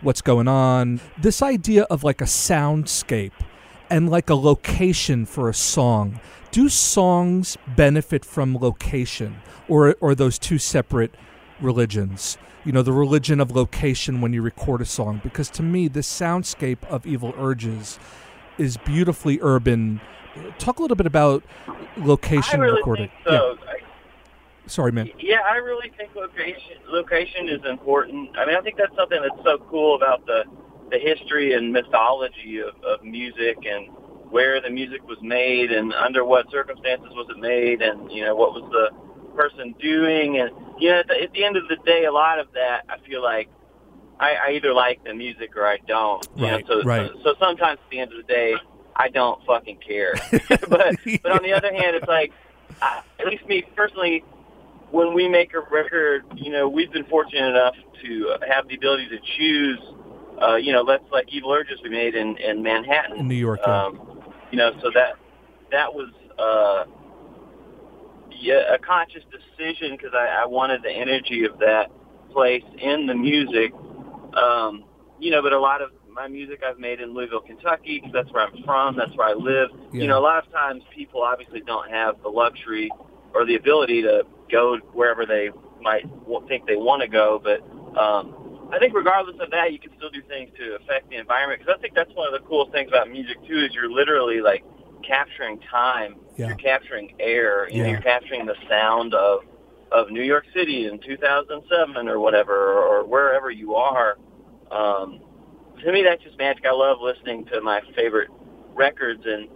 what's 0.03 0.21
going 0.21 0.49
on. 0.49 1.01
This 1.17 1.41
idea 1.41 1.85
of 1.85 2.05
like 2.05 2.21
a 2.21 2.27
soundscape 2.27 3.33
and 3.89 4.11
like 4.11 4.29
a 4.29 4.35
location 4.35 5.25
for 5.25 5.49
a 5.49 5.55
song. 5.55 6.21
Do 6.51 6.69
songs 6.69 7.57
benefit 7.77 8.25
from 8.25 8.57
location 8.57 9.41
or, 9.69 9.97
or 10.01 10.15
those 10.15 10.39
two 10.39 10.59
separate 10.59 11.15
religions? 11.61 12.39
You 12.65 12.73
know, 12.73 12.83
the 12.83 12.93
religion 12.93 13.41
of 13.41 13.55
location 13.55 14.21
when 14.21 14.33
you 14.33 14.43
record 14.43 14.81
a 14.81 14.85
song. 14.85 15.21
Because 15.23 15.51
to 15.51 15.63
me, 15.63 15.89
the 15.89 16.01
soundscape 16.01 16.85
of 16.85 17.07
Evil 17.07 17.35
Urges 17.39 17.99
is 18.57 18.77
beautifully 18.79 19.39
urban. 19.43 20.01
Talk 20.59 20.79
a 20.79 20.83
little 20.83 20.97
bit 20.97 21.07
about 21.07 21.43
location 21.97 22.61
really 22.61 22.77
recording. 22.77 23.11
so. 23.25 23.57
Yeah. 23.63 23.75
Sorry, 24.67 24.93
man. 24.93 25.11
Yeah, 25.19 25.39
I 25.51 25.57
really 25.57 25.91
think 25.97 26.15
location 26.15 26.77
location 26.89 27.49
is 27.49 27.65
important. 27.65 28.37
I 28.37 28.45
mean, 28.45 28.55
I 28.55 28.61
think 28.61 28.77
that's 28.77 28.95
something 28.95 29.19
that's 29.23 29.43
so 29.43 29.59
cool 29.71 29.97
about 29.97 30.27
the 30.27 30.45
the 30.91 30.99
history 30.99 31.55
and 31.55 31.73
mythology 31.73 32.59
of, 32.61 32.75
of 32.85 33.03
music 33.03 33.57
and 33.65 33.89
where 34.31 34.61
the 34.61 34.71
music 34.71 35.03
was 35.07 35.19
made 35.23 35.73
and 35.73 35.93
under 35.95 36.25
what 36.25 36.51
circumstances 36.51 37.09
was 37.13 37.27
it 37.31 37.39
made 37.39 37.81
and 37.83 38.11
you 38.13 38.25
know 38.25 38.35
what 38.35 38.53
was 38.53 38.63
the 38.71 39.35
person 39.37 39.75
doing 39.81 40.39
and 40.39 40.51
you 40.81 40.91
know 40.91 40.99
at 41.01 41.07
the, 41.09 41.23
at 41.23 41.33
the 41.33 41.45
end 41.45 41.57
of 41.57 41.67
the 41.69 41.77
day, 41.87 42.05
a 42.05 42.13
lot 42.13 42.39
of 42.39 42.47
that 42.55 42.83
I 42.89 42.99
feel 43.09 43.23
like 43.23 43.49
I, 44.21 44.35
I 44.35 44.51
either 44.53 44.75
like 44.75 45.03
the 45.05 45.15
music 45.15 45.57
or 45.57 45.67
I 45.67 45.79
don't. 45.87 46.27
You 46.37 46.45
Right, 46.45 46.69
know, 46.69 46.81
so, 46.81 46.87
right. 46.87 47.11
so 47.15 47.21
so 47.23 47.35
sometimes 47.39 47.79
at 47.85 47.91
the 47.91 48.01
end 48.01 48.13
of 48.13 48.19
the 48.19 48.25
day, 48.33 48.55
I 48.97 49.09
don't 49.09 49.45
fucking 49.47 49.79
care. 49.79 50.15
but 50.69 50.97
but 51.23 51.33
on 51.33 51.43
the 51.43 51.53
other 51.53 51.73
hand, 51.73 51.97
it's 51.97 52.09
like 52.09 52.33
I, 52.83 53.03
at 53.21 53.27
least 53.27 53.47
me 53.47 53.63
personally, 53.77 54.25
when 54.91 55.15
we 55.15 55.29
make 55.29 55.55
a 55.55 55.61
record, 55.61 56.25
you 56.35 56.51
know, 56.51 56.69
we've 56.69 56.91
been 56.93 57.05
fortunate 57.05 57.49
enough 57.49 57.77
to 58.05 58.31
uh, 58.31 58.39
have 58.53 58.69
the 58.69 58.75
ability 58.75 59.09
to 59.09 59.19
choose. 59.37 59.79
Uh, 60.41 60.55
you 60.57 60.73
know, 60.73 60.83
let's 60.83 61.05
like 61.13 61.29
Evil 61.33 61.53
Urges 61.53 61.81
we 61.83 61.89
made 61.91 62.15
in, 62.15 62.37
in 62.39 62.63
Manhattan, 62.63 63.19
In 63.19 63.29
New 63.29 63.35
York, 63.35 63.61
yeah. 63.67 63.87
Um, 63.87 64.01
you 64.51 64.59
know, 64.59 64.73
so 64.83 64.91
that 64.95 65.15
that 65.71 65.93
was 65.93 66.11
uh, 66.39 66.85
yeah, 68.41 68.75
a 68.75 68.79
conscious 68.79 69.23
decision 69.31 69.97
because 69.97 70.13
I, 70.15 70.43
I 70.43 70.47
wanted 70.47 70.83
the 70.83 70.91
energy 70.91 71.45
of 71.45 71.59
that 71.59 71.91
place 72.33 72.65
in 72.79 73.07
the 73.07 73.15
music. 73.15 73.73
Um, 74.35 74.85
you 75.19 75.31
know, 75.31 75.43
but 75.43 75.53
a 75.53 75.59
lot 75.59 75.83
of 75.83 75.91
my 76.13 76.29
music 76.29 76.63
I've 76.69 76.79
made 76.79 77.01
in 77.01 77.15
Louisville, 77.15 77.41
Kentucky, 77.41 77.99
because 77.99 78.13
that's 78.13 78.33
where 78.33 78.47
I'm 78.47 78.63
from. 78.65 78.97
That's 78.97 79.15
where 79.17 79.29
I 79.29 79.35
live. 79.35 79.71
Yeah. 79.93 80.03
You 80.03 80.07
know, 80.09 80.19
a 80.19 80.23
lot 80.23 80.45
of 80.45 80.53
times 80.53 80.83
people 80.95 81.23
obviously 81.23 81.61
don't 81.61 81.91
have 81.91 82.23
the 82.23 82.29
luxury 82.29 82.91
or 83.35 83.45
the 83.45 83.57
ability 83.57 84.03
to 84.03 84.25
go 84.51 84.79
wherever 84.93 85.27
they 85.27 85.51
might 85.81 86.05
think 86.49 86.67
they 86.67 86.77
want 86.77 87.03
to 87.03 87.09
go. 87.09 87.41
But 87.43 87.61
um, 87.99 88.35
I 88.73 88.79
think 88.79 88.95
regardless 88.95 89.37
of 89.41 89.51
that, 89.51 89.73
you 89.73 89.79
can 89.79 89.91
still 89.97 90.11
do 90.11 90.21
things 90.29 90.51
to 90.59 90.77
affect 90.77 91.09
the 91.11 91.17
environment. 91.17 91.61
Because 91.61 91.75
I 91.79 91.81
think 91.81 91.95
that's 91.95 92.13
one 92.15 92.33
of 92.33 92.39
the 92.41 92.47
coolest 92.47 92.73
things 92.73 92.89
about 92.91 93.11
music 93.11 93.37
too 93.47 93.59
is 93.65 93.73
you're 93.73 93.91
literally 93.91 94.41
like 94.41 94.65
capturing 95.07 95.59
time. 95.61 96.17
Yeah. 96.37 96.49
You're 96.49 96.57
capturing 96.57 97.15
air. 97.19 97.69
You 97.71 97.79
know, 97.79 97.85
Yeah. 97.85 97.91
you're 97.93 98.01
capturing 98.03 98.47
the 98.47 98.57
sound 98.69 99.15
of 99.15 99.41
of 99.91 100.11
New 100.11 100.23
York 100.23 100.45
City 100.55 100.87
in 100.87 100.99
2007 100.99 102.09
or 102.09 102.21
whatever, 102.21 102.53
or, 102.55 102.83
or 103.01 103.05
wherever 103.07 103.51
you 103.51 103.75
are. 103.75 104.19
Um, 104.71 105.21
to 105.83 105.91
me, 105.93 106.03
that's 106.03 106.23
just 106.23 106.37
magic. 106.37 106.67
I 106.67 106.73
love 106.73 106.99
listening 107.01 107.47
to 107.47 107.63
my 107.63 107.81
favorite 107.97 108.29
records, 108.75 109.23
and 109.25 109.49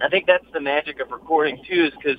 I 0.00 0.08
think 0.08 0.26
that's 0.26 0.46
the 0.54 0.60
magic 0.60 1.00
of 1.00 1.10
recording 1.10 1.62
too, 1.68 1.84
is 1.84 1.92
because 2.02 2.16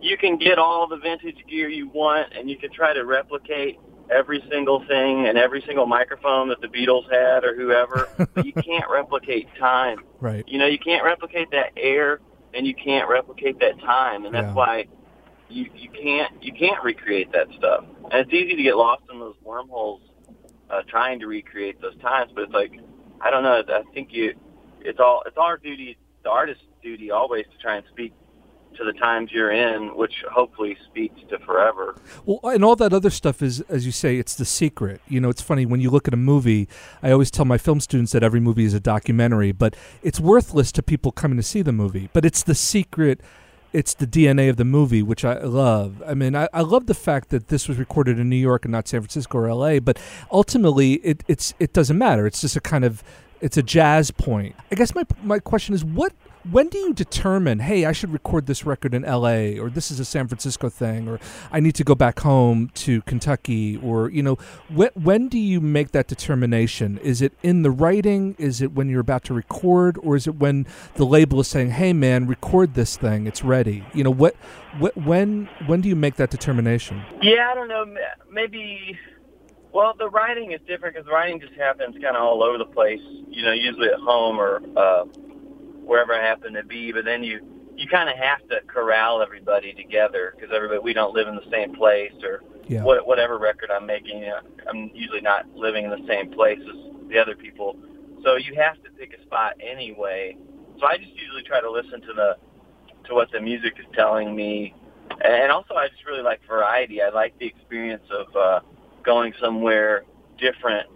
you 0.00 0.16
can 0.16 0.38
get 0.38 0.58
all 0.58 0.86
the 0.86 0.96
vintage 0.96 1.36
gear 1.50 1.68
you 1.68 1.88
want, 1.88 2.32
and 2.34 2.48
you 2.48 2.56
can 2.56 2.72
try 2.72 2.94
to 2.94 3.04
replicate 3.04 3.78
every 4.10 4.42
single 4.50 4.84
thing 4.86 5.26
and 5.26 5.38
every 5.38 5.62
single 5.66 5.86
microphone 5.86 6.48
that 6.48 6.60
the 6.60 6.68
Beatles 6.68 7.10
had 7.10 7.44
or 7.44 7.54
whoever, 7.54 8.08
but 8.34 8.44
you 8.44 8.52
can't 8.52 8.88
replicate 8.90 9.48
time. 9.58 9.98
Right. 10.20 10.44
You 10.46 10.58
know, 10.58 10.66
you 10.66 10.78
can't 10.78 11.04
replicate 11.04 11.50
that 11.52 11.72
air, 11.76 12.20
and 12.52 12.66
you 12.66 12.74
can't 12.74 13.08
replicate 13.08 13.58
that 13.60 13.78
time, 13.80 14.24
and 14.24 14.34
that's 14.34 14.46
Yeah. 14.48 14.54
why 14.54 14.86
you 15.48 15.70
you 15.74 15.90
can't 15.90 16.42
you 16.42 16.52
can't 16.52 16.82
recreate 16.82 17.30
that 17.32 17.48
stuff. 17.58 17.84
And 18.10 18.14
it's 18.14 18.32
easy 18.32 18.56
to 18.56 18.62
get 18.62 18.76
lost 18.76 19.02
in 19.12 19.18
those 19.18 19.36
wormholes 19.42 20.00
uh, 20.70 20.82
trying 20.88 21.20
to 21.20 21.26
recreate 21.26 21.80
those 21.80 21.96
times, 21.98 22.32
but 22.34 22.44
it's 22.44 22.52
like 22.52 22.72
I 23.20 23.30
don't 23.30 23.42
know. 23.42 23.62
I 23.68 23.82
think 23.92 24.08
you 24.12 24.34
it's 24.80 25.00
all 25.00 25.22
it's 25.26 25.36
our 25.36 25.56
duty, 25.56 25.96
the 26.22 26.30
artist's 26.30 26.62
duty, 26.82 27.10
always 27.10 27.44
to 27.46 27.58
try 27.58 27.76
and 27.76 27.84
speak 27.90 28.12
to 28.76 28.84
the 28.84 28.92
times 28.92 29.30
you're 29.32 29.50
in, 29.50 29.96
which 29.96 30.24
hopefully 30.30 30.76
speaks 30.90 31.20
to 31.30 31.38
forever. 31.40 31.96
Well, 32.24 32.40
and 32.44 32.64
all 32.64 32.76
that 32.76 32.92
other 32.92 33.10
stuff 33.10 33.42
is, 33.42 33.60
as 33.62 33.86
you 33.86 33.92
say, 33.92 34.18
it's 34.18 34.34
the 34.34 34.44
secret. 34.44 35.00
You 35.08 35.20
know, 35.20 35.28
it's 35.28 35.42
funny 35.42 35.66
when 35.66 35.80
you 35.80 35.90
look 35.90 36.08
at 36.08 36.14
a 36.14 36.18
movie. 36.18 36.68
I 37.02 37.10
always 37.10 37.30
tell 37.30 37.44
my 37.44 37.58
film 37.58 37.80
students 37.80 38.12
that 38.12 38.22
every 38.22 38.40
movie 38.40 38.64
is 38.64 38.74
a 38.74 38.80
documentary, 38.80 39.52
but 39.52 39.76
it's 40.02 40.20
worthless 40.20 40.72
to 40.72 40.82
people 40.82 41.12
coming 41.12 41.36
to 41.36 41.42
see 41.42 41.62
the 41.62 41.72
movie. 41.72 42.10
But 42.12 42.24
it's 42.24 42.42
the 42.42 42.54
secret. 42.54 43.20
It's 43.72 43.94
the 43.94 44.06
DNA 44.06 44.48
of 44.48 44.56
the 44.56 44.64
movie, 44.64 45.02
which 45.02 45.24
I 45.24 45.38
love. 45.42 46.00
I 46.06 46.14
mean, 46.14 46.36
I, 46.36 46.48
I 46.52 46.60
love 46.60 46.86
the 46.86 46.94
fact 46.94 47.30
that 47.30 47.48
this 47.48 47.66
was 47.66 47.76
recorded 47.76 48.20
in 48.20 48.28
New 48.28 48.36
York 48.36 48.64
and 48.64 48.72
not 48.72 48.86
San 48.86 49.00
Francisco 49.00 49.38
or 49.38 49.48
L.A. 49.48 49.80
But 49.80 49.98
ultimately, 50.30 50.94
it 50.94 51.24
it's 51.26 51.54
it 51.58 51.72
doesn't 51.72 51.98
matter. 51.98 52.26
It's 52.26 52.40
just 52.40 52.54
a 52.54 52.60
kind 52.60 52.84
of 52.84 53.02
it's 53.40 53.56
a 53.56 53.62
jazz 53.62 54.10
point. 54.10 54.54
I 54.70 54.76
guess 54.76 54.94
my 54.94 55.04
my 55.22 55.38
question 55.40 55.74
is 55.74 55.84
what 55.84 56.12
when 56.50 56.68
do 56.68 56.78
you 56.78 56.92
determine, 56.92 57.60
hey, 57.60 57.84
I 57.84 57.92
should 57.92 58.12
record 58.12 58.46
this 58.46 58.66
record 58.66 58.94
in 58.94 59.02
LA 59.02 59.60
or 59.60 59.70
this 59.70 59.90
is 59.90 59.98
a 59.98 60.04
San 60.04 60.28
Francisco 60.28 60.68
thing 60.68 61.08
or 61.08 61.18
I 61.50 61.60
need 61.60 61.74
to 61.76 61.84
go 61.84 61.94
back 61.94 62.20
home 62.20 62.70
to 62.74 63.02
Kentucky 63.02 63.76
or 63.78 64.10
you 64.10 64.22
know, 64.22 64.36
when 64.68 64.90
when 64.94 65.28
do 65.28 65.38
you 65.38 65.60
make 65.60 65.92
that 65.92 66.06
determination? 66.06 66.98
Is 66.98 67.22
it 67.22 67.32
in 67.42 67.62
the 67.62 67.70
writing? 67.70 68.34
Is 68.38 68.60
it 68.60 68.72
when 68.72 68.88
you're 68.88 69.00
about 69.00 69.24
to 69.24 69.34
record 69.34 69.98
or 70.02 70.16
is 70.16 70.26
it 70.26 70.36
when 70.36 70.66
the 70.94 71.06
label 71.06 71.40
is 71.40 71.48
saying, 71.48 71.70
"Hey 71.70 71.92
man, 71.92 72.26
record 72.26 72.74
this 72.74 72.96
thing. 72.96 73.26
It's 73.26 73.42
ready." 73.42 73.84
You 73.94 74.04
know, 74.04 74.12
what 74.12 74.36
what 74.78 74.96
when 74.96 75.48
when 75.66 75.80
do 75.80 75.88
you 75.88 75.96
make 75.96 76.16
that 76.16 76.30
determination? 76.30 77.02
Yeah, 77.22 77.50
I 77.50 77.54
don't 77.54 77.68
know. 77.68 77.84
Maybe. 78.30 78.98
Well, 79.72 79.92
the 79.98 80.08
writing 80.08 80.52
is 80.52 80.60
different 80.68 80.94
because 80.94 81.10
writing 81.10 81.40
just 81.40 81.54
happens 81.54 81.94
kind 81.94 82.16
of 82.16 82.22
all 82.22 82.44
over 82.44 82.58
the 82.58 82.64
place. 82.64 83.00
You 83.28 83.42
know, 83.44 83.52
usually 83.52 83.88
at 83.88 83.98
home 83.98 84.38
or 84.38 84.62
uh, 84.76 85.04
wherever 85.84 86.14
I 86.14 86.22
happen 86.22 86.52
to 86.54 86.62
be. 86.64 86.92
But 86.92 87.04
then 87.04 87.22
you 87.22 87.40
you 87.76 87.88
kind 87.88 88.08
of 88.08 88.16
have 88.16 88.46
to 88.48 88.60
corral 88.68 89.20
everybody 89.20 89.72
together 89.74 90.34
because 90.36 90.54
everybody 90.54 90.80
we 90.80 90.92
don't 90.92 91.12
live 91.14 91.26
in 91.28 91.34
the 91.34 91.48
same 91.50 91.74
place 91.74 92.12
or 92.22 92.42
Yeah. 92.68 92.84
what, 92.84 93.06
whatever 93.06 93.38
record 93.38 93.70
I'm 93.70 93.86
making. 93.86 94.18
You 94.18 94.26
know, 94.26 94.40
I'm 94.68 94.90
usually 94.94 95.20
not 95.20 95.46
living 95.54 95.84
in 95.84 95.90
the 95.90 96.04
same 96.06 96.30
place 96.30 96.60
as 96.60 97.08
the 97.10 97.18
other 97.18 97.34
people, 97.34 97.76
so 98.22 98.36
you 98.36 98.54
have 98.56 98.76
to 98.84 98.90
pick 98.98 99.12
a 99.18 99.22
spot 99.22 99.54
anyway. 99.60 100.36
So 100.80 100.86
I 100.86 100.96
just 100.96 101.12
usually 101.14 101.42
try 101.42 101.60
to 101.60 101.70
listen 101.70 102.00
to 102.02 102.12
the 102.14 102.36
to 103.08 103.14
what 103.14 103.30
the 103.32 103.40
music 103.40 103.74
is 103.78 103.86
telling 103.94 104.34
me, 104.34 104.74
and 105.22 105.52
also 105.52 105.74
I 105.74 105.88
just 105.88 106.04
really 106.06 106.22
like 106.22 106.40
variety. 106.48 107.02
I 107.02 107.10
like 107.10 107.38
the 107.38 107.46
experience 107.46 108.04
of 108.10 108.34
uh, 108.36 108.60
going 109.04 109.34
somewhere 109.40 110.04
different, 110.38 110.88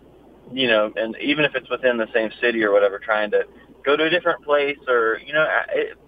you 0.53 0.67
know, 0.69 0.93
and 0.97 1.17
even 1.21 1.45
if 1.45 1.55
it's 1.55 1.69
within 1.71 1.97
the 1.99 2.09
same 2.15 2.31
city 2.41 2.65
or 2.65 2.73
whatever, 2.73 2.99
trying 2.99 3.31
to 3.33 3.45
go 3.85 3.97
to 3.97 4.05
a 4.05 4.11
different 4.11 4.45
place 4.45 4.79
or 4.89 5.21
you 5.25 5.33
know, 5.33 5.43
I, 5.43 5.65
it, 5.73 5.99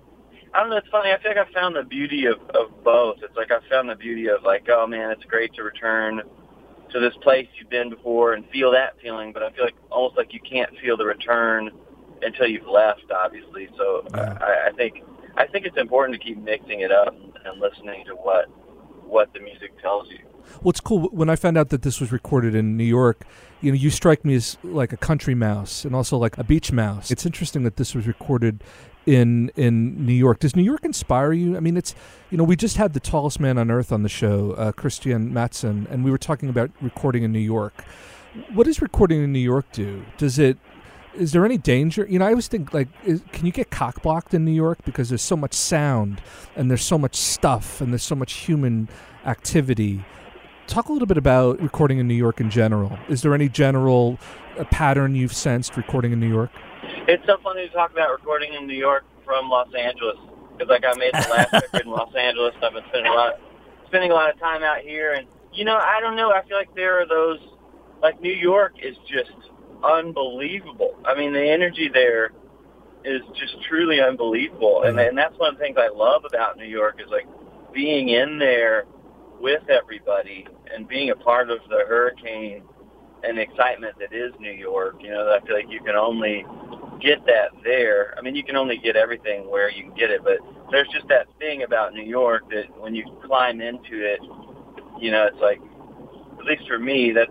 I 0.52 0.60
don't 0.60 0.70
know. 0.70 0.76
It's 0.78 0.88
funny. 0.88 1.12
I 1.12 1.20
feel 1.20 1.32
like 1.34 1.48
I 1.48 1.52
found 1.52 1.76
the 1.76 1.84
beauty 1.84 2.26
of 2.26 2.40
of 2.50 2.82
both. 2.84 3.18
It's 3.22 3.36
like 3.36 3.50
I 3.50 3.60
found 3.68 3.88
the 3.88 3.94
beauty 3.96 4.28
of 4.28 4.42
like, 4.42 4.68
oh 4.68 4.86
man, 4.86 5.10
it's 5.10 5.24
great 5.24 5.54
to 5.54 5.62
return 5.62 6.22
to 6.90 7.00
this 7.00 7.14
place 7.22 7.46
you've 7.58 7.70
been 7.70 7.88
before 7.88 8.32
and 8.32 8.44
feel 8.48 8.72
that 8.72 8.94
feeling, 9.00 9.32
but 9.32 9.42
I 9.44 9.50
feel 9.52 9.64
like 9.64 9.76
almost 9.90 10.16
like 10.16 10.32
you 10.32 10.40
can't 10.40 10.70
feel 10.78 10.96
the 10.96 11.04
return 11.04 11.70
until 12.22 12.46
you've 12.48 12.66
left, 12.66 13.10
obviously. 13.14 13.68
So 13.76 14.04
Yeah. 14.14 14.36
I, 14.40 14.68
I 14.68 14.72
think 14.72 15.02
I 15.36 15.46
think 15.46 15.66
it's 15.66 15.78
important 15.78 16.20
to 16.20 16.24
keep 16.26 16.38
mixing 16.38 16.80
it 16.80 16.90
up 16.90 17.14
and 17.44 17.60
listening 17.60 18.04
to 18.06 18.14
what 18.14 18.46
what 19.06 19.32
the 19.34 19.40
music 19.40 19.80
tells 19.80 20.08
you. 20.10 20.18
Well, 20.62 20.70
it's 20.70 20.80
cool. 20.80 21.08
When 21.10 21.30
I 21.30 21.36
found 21.36 21.56
out 21.56 21.68
that 21.70 21.82
this 21.82 22.00
was 22.00 22.12
recorded 22.12 22.54
in 22.54 22.76
New 22.76 22.84
York, 22.84 23.24
you 23.60 23.70
know, 23.70 23.76
you 23.76 23.90
strike 23.90 24.24
me 24.24 24.34
as 24.34 24.56
like 24.62 24.92
a 24.92 24.96
country 24.96 25.34
mouse 25.34 25.84
and 25.84 25.94
also 25.94 26.16
like 26.16 26.38
a 26.38 26.44
beach 26.44 26.72
mouse. 26.72 27.10
It's 27.10 27.26
interesting 27.26 27.62
that 27.64 27.76
this 27.76 27.94
was 27.94 28.06
recorded 28.06 28.62
in 29.06 29.50
in 29.56 30.04
New 30.04 30.14
York. 30.14 30.40
Does 30.40 30.56
New 30.56 30.62
York 30.62 30.84
inspire 30.84 31.32
you? 31.32 31.56
I 31.56 31.60
mean, 31.60 31.76
it's 31.76 31.94
you 32.30 32.38
know, 32.38 32.44
we 32.44 32.56
just 32.56 32.76
had 32.76 32.92
the 32.92 33.00
tallest 33.00 33.40
man 33.40 33.58
on 33.58 33.70
earth 33.70 33.92
on 33.92 34.02
the 34.02 34.08
show, 34.08 34.52
uh, 34.52 34.72
Kristian 34.72 35.30
Matsson, 35.30 35.86
and 35.90 36.04
we 36.04 36.10
were 36.10 36.18
talking 36.18 36.48
about 36.48 36.70
recording 36.80 37.22
in 37.22 37.32
New 37.32 37.38
York. 37.38 37.84
What 38.52 38.64
does 38.64 38.80
recording 38.80 39.22
in 39.22 39.32
New 39.32 39.40
York 39.40 39.66
do? 39.72 40.04
Does 40.16 40.38
it 40.38 40.58
is 41.14 41.32
there 41.32 41.44
any 41.44 41.58
danger? 41.58 42.06
You 42.08 42.18
know, 42.18 42.26
I 42.26 42.30
always 42.30 42.48
think 42.48 42.72
like, 42.72 42.88
is, 43.04 43.22
can 43.32 43.46
you 43.46 43.52
get 43.52 43.70
cockblocked 43.70 44.34
in 44.34 44.44
New 44.44 44.52
York 44.52 44.78
because 44.84 45.08
there's 45.08 45.22
so 45.22 45.36
much 45.36 45.54
sound 45.54 46.20
and 46.56 46.70
there's 46.70 46.84
so 46.84 46.98
much 46.98 47.16
stuff 47.16 47.80
and 47.80 47.92
there's 47.92 48.04
so 48.04 48.14
much 48.14 48.32
human 48.34 48.88
activity. 49.26 50.04
Talk 50.70 50.88
a 50.88 50.92
little 50.92 51.08
bit 51.08 51.16
about 51.16 51.60
recording 51.60 51.98
in 51.98 52.06
New 52.06 52.14
York 52.14 52.40
in 52.40 52.48
general. 52.48 52.96
Is 53.08 53.22
there 53.22 53.34
any 53.34 53.48
general 53.48 54.20
uh, 54.56 54.62
pattern 54.66 55.16
you've 55.16 55.34
sensed 55.34 55.76
recording 55.76 56.12
in 56.12 56.20
New 56.20 56.28
York? 56.28 56.52
It's 57.08 57.26
so 57.26 57.38
funny 57.42 57.66
to 57.66 57.74
talk 57.74 57.90
about 57.90 58.12
recording 58.12 58.54
in 58.54 58.68
New 58.68 58.76
York 58.76 59.02
from 59.24 59.48
Los 59.48 59.66
Angeles 59.74 60.16
because 60.52 60.68
like 60.68 60.84
I 60.84 60.96
made 60.96 61.12
the 61.12 61.28
last 61.28 61.52
record 61.52 61.82
in 61.82 61.90
Los 61.90 62.14
Angeles. 62.14 62.54
I've 62.62 62.72
been 62.72 62.84
spending 62.88 63.10
a 63.10 63.16
lot 63.16 63.40
spending 63.88 64.12
a 64.12 64.14
lot 64.14 64.32
of 64.32 64.38
time 64.38 64.62
out 64.62 64.78
here, 64.78 65.14
and 65.14 65.26
you 65.52 65.64
know 65.64 65.76
I 65.76 65.98
don't 66.00 66.14
know. 66.14 66.30
I 66.30 66.44
feel 66.46 66.56
like 66.56 66.72
there 66.76 67.02
are 67.02 67.06
those 67.06 67.40
like 68.00 68.20
New 68.20 68.32
York 68.32 68.74
is 68.80 68.94
just 69.08 69.32
unbelievable. 69.82 70.94
I 71.04 71.16
mean 71.16 71.32
the 71.32 71.50
energy 71.50 71.90
there 71.92 72.30
is 73.04 73.22
just 73.34 73.60
truly 73.68 74.00
unbelievable, 74.00 74.84
and 74.84 75.00
and 75.00 75.18
that's 75.18 75.36
one 75.36 75.48
of 75.48 75.58
the 75.58 75.64
things 75.64 75.78
I 75.80 75.88
love 75.88 76.24
about 76.24 76.58
New 76.58 76.64
York 76.64 77.00
is 77.04 77.10
like 77.10 77.26
being 77.72 78.10
in 78.10 78.38
there 78.38 78.84
with 79.40 79.62
everybody 79.68 80.46
and 80.74 80.86
being 80.86 81.10
a 81.10 81.16
part 81.16 81.50
of 81.50 81.58
the 81.68 81.84
hurricane 81.88 82.62
and 83.22 83.38
excitement 83.38 83.94
that 83.98 84.12
is 84.12 84.32
New 84.38 84.52
York. 84.52 84.96
You 85.00 85.10
know, 85.10 85.36
I 85.36 85.44
feel 85.46 85.56
like 85.56 85.70
you 85.70 85.80
can 85.80 85.96
only 85.96 86.44
get 87.00 87.24
that 87.26 87.50
there. 87.64 88.14
I 88.18 88.22
mean, 88.22 88.34
you 88.34 88.44
can 88.44 88.56
only 88.56 88.78
get 88.78 88.96
everything 88.96 89.50
where 89.50 89.70
you 89.70 89.84
can 89.84 89.94
get 89.94 90.10
it, 90.10 90.22
but 90.22 90.38
there's 90.70 90.88
just 90.88 91.08
that 91.08 91.26
thing 91.38 91.62
about 91.62 91.94
New 91.94 92.04
York 92.04 92.48
that 92.50 92.64
when 92.78 92.94
you 92.94 93.04
climb 93.24 93.60
into 93.60 94.04
it, 94.04 94.20
you 95.00 95.10
know, 95.10 95.26
it's 95.26 95.40
like, 95.40 95.60
at 96.38 96.44
least 96.44 96.66
for 96.68 96.78
me, 96.78 97.12
that's 97.12 97.30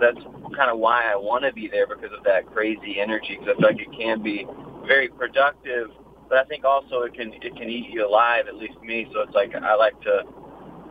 that's 0.00 0.18
kind 0.54 0.70
of 0.70 0.78
why 0.78 1.10
I 1.10 1.16
want 1.16 1.44
to 1.44 1.52
be 1.52 1.68
there 1.68 1.86
because 1.86 2.10
of 2.16 2.22
that 2.24 2.46
crazy 2.46 3.00
energy. 3.00 3.38
Because 3.38 3.54
I 3.56 3.60
feel 3.60 3.70
like 3.70 3.80
it 3.80 3.96
can 3.96 4.22
be 4.22 4.46
very 4.86 5.08
productive, 5.08 5.88
but 6.28 6.38
I 6.38 6.44
think 6.44 6.64
also 6.64 7.02
it 7.02 7.14
can 7.14 7.32
it 7.34 7.56
can 7.56 7.68
eat 7.68 7.88
you 7.90 8.06
alive. 8.06 8.44
At 8.48 8.56
least 8.56 8.80
me. 8.82 9.08
So 9.12 9.20
it's 9.20 9.34
like 9.34 9.54
I 9.54 9.74
like 9.74 9.98
to 10.02 10.22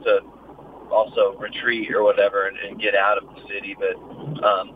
to 0.06 0.22
also 0.92 1.36
retreat 1.38 1.94
or 1.94 2.04
whatever 2.04 2.48
and, 2.48 2.58
and 2.58 2.80
get 2.80 2.96
out 2.96 3.18
of 3.18 3.26
the 3.36 3.42
city. 3.48 3.76
But 3.78 3.96
um, 4.44 4.76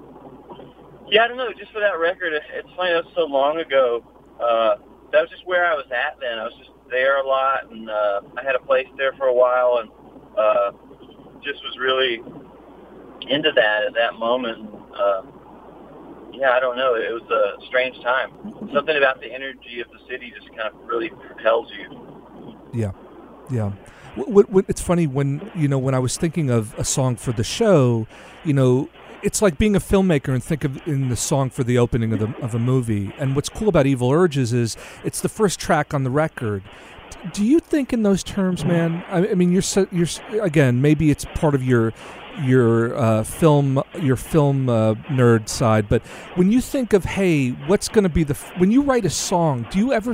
yeah, 1.10 1.24
I 1.24 1.28
don't 1.28 1.38
know. 1.38 1.52
Just 1.58 1.72
for 1.72 1.80
that 1.80 1.98
record, 1.98 2.34
it's 2.34 2.70
funny. 2.76 2.94
That 2.94 3.06
was 3.06 3.14
so 3.16 3.26
long 3.26 3.58
ago. 3.60 4.04
Uh, 4.40 4.76
that 5.12 5.22
was 5.22 5.30
just 5.30 5.46
where 5.46 5.66
I 5.66 5.74
was 5.74 5.86
at 5.92 6.20
then. 6.20 6.38
I 6.38 6.44
was 6.44 6.54
just 6.58 6.72
there 6.90 7.22
a 7.22 7.28
lot, 7.28 7.72
and 7.72 7.90
uh, 7.90 8.22
I 8.38 8.44
had 8.44 8.56
a 8.56 8.60
place 8.60 8.88
there 8.98 9.14
for 9.14 9.26
a 9.26 9.34
while, 9.34 9.82
and 9.82 9.90
uh, 10.38 10.72
just 11.42 11.64
was 11.64 11.78
really 11.80 12.22
into 13.28 13.52
that 13.56 13.84
at 13.84 13.94
that 13.96 14.20
moment. 14.20 14.70
Uh, 14.96 15.22
yeah, 16.32 16.52
I 16.52 16.60
don't 16.60 16.78
know. 16.78 16.96
It 16.96 17.12
was 17.12 17.30
a 17.32 17.66
strange 17.68 18.00
time. 18.02 18.32
Something 18.74 18.98
about 18.98 19.20
the 19.20 19.32
energy 19.32 19.82
of 19.82 19.88
the 19.92 20.00
city 20.10 20.32
just 20.36 20.48
kind 20.50 20.74
of 20.74 20.88
really 20.88 21.10
propels 21.10 21.70
you. 21.72 22.56
Yeah, 22.74 22.92
yeah. 23.50 23.72
What, 24.16 24.50
what, 24.50 24.66
it's 24.68 24.82
funny 24.82 25.08
when 25.08 25.52
you 25.56 25.68
know 25.68 25.78
when 25.78 25.94
I 25.94 26.00
was 26.00 26.18
thinking 26.18 26.50
of 26.50 26.78
a 26.78 26.84
song 26.84 27.16
for 27.16 27.32
the 27.32 27.44
show, 27.44 28.08
you 28.44 28.54
know, 28.54 28.90
it's 29.24 29.42
like 29.42 29.58
being 29.58 29.76
a 29.76 29.80
filmmaker 29.80 30.34
and 30.34 30.44
think 30.44 30.64
of 30.64 30.86
in 30.88 31.10
the 31.10 31.16
song 31.16 31.50
for 31.50 31.64
the 31.64 31.78
opening 31.78 32.14
of 32.14 32.20
the 32.20 32.44
of 32.44 32.56
a 32.56 32.60
movie. 32.60 33.14
And 33.18 33.36
what's 33.36 33.50
cool 33.50 33.70
about 33.70 33.86
Evil 33.86 34.12
Urges 34.12 34.54
is 34.54 34.78
it's 35.04 35.22
the 35.22 35.30
first 35.30 35.60
track 35.60 35.94
on 35.94 36.04
the 36.04 36.10
record. 36.10 36.64
Do 37.34 37.44
you 37.44 37.60
think 37.60 37.92
in 37.92 38.04
those 38.04 38.24
terms, 38.24 38.64
man? 38.64 39.04
I, 39.10 39.30
I 39.30 39.34
mean, 39.34 39.52
you're 39.52 39.62
so, 39.62 39.88
you're 39.92 40.08
again 40.42 40.82
maybe 40.82 41.12
it's 41.12 41.26
part 41.26 41.56
of 41.56 41.64
your 41.64 41.94
your 42.44 42.96
uh, 42.96 43.24
film 43.24 43.82
your 44.02 44.16
film 44.16 44.70
uh, 44.70 44.96
nerd 45.10 45.50
side, 45.50 45.90
but 45.90 46.02
when 46.36 46.52
you 46.52 46.62
think 46.62 46.94
of 46.94 47.06
hey, 47.06 47.50
what's 47.50 47.88
going 47.88 48.04
to 48.04 48.10
be 48.10 48.24
the 48.24 48.34
f- 48.34 48.58
when 48.58 48.72
you 48.72 48.82
write 48.82 49.06
a 49.06 49.10
song, 49.10 49.68
do 49.72 49.80
you 49.80 49.94
ever 49.94 50.14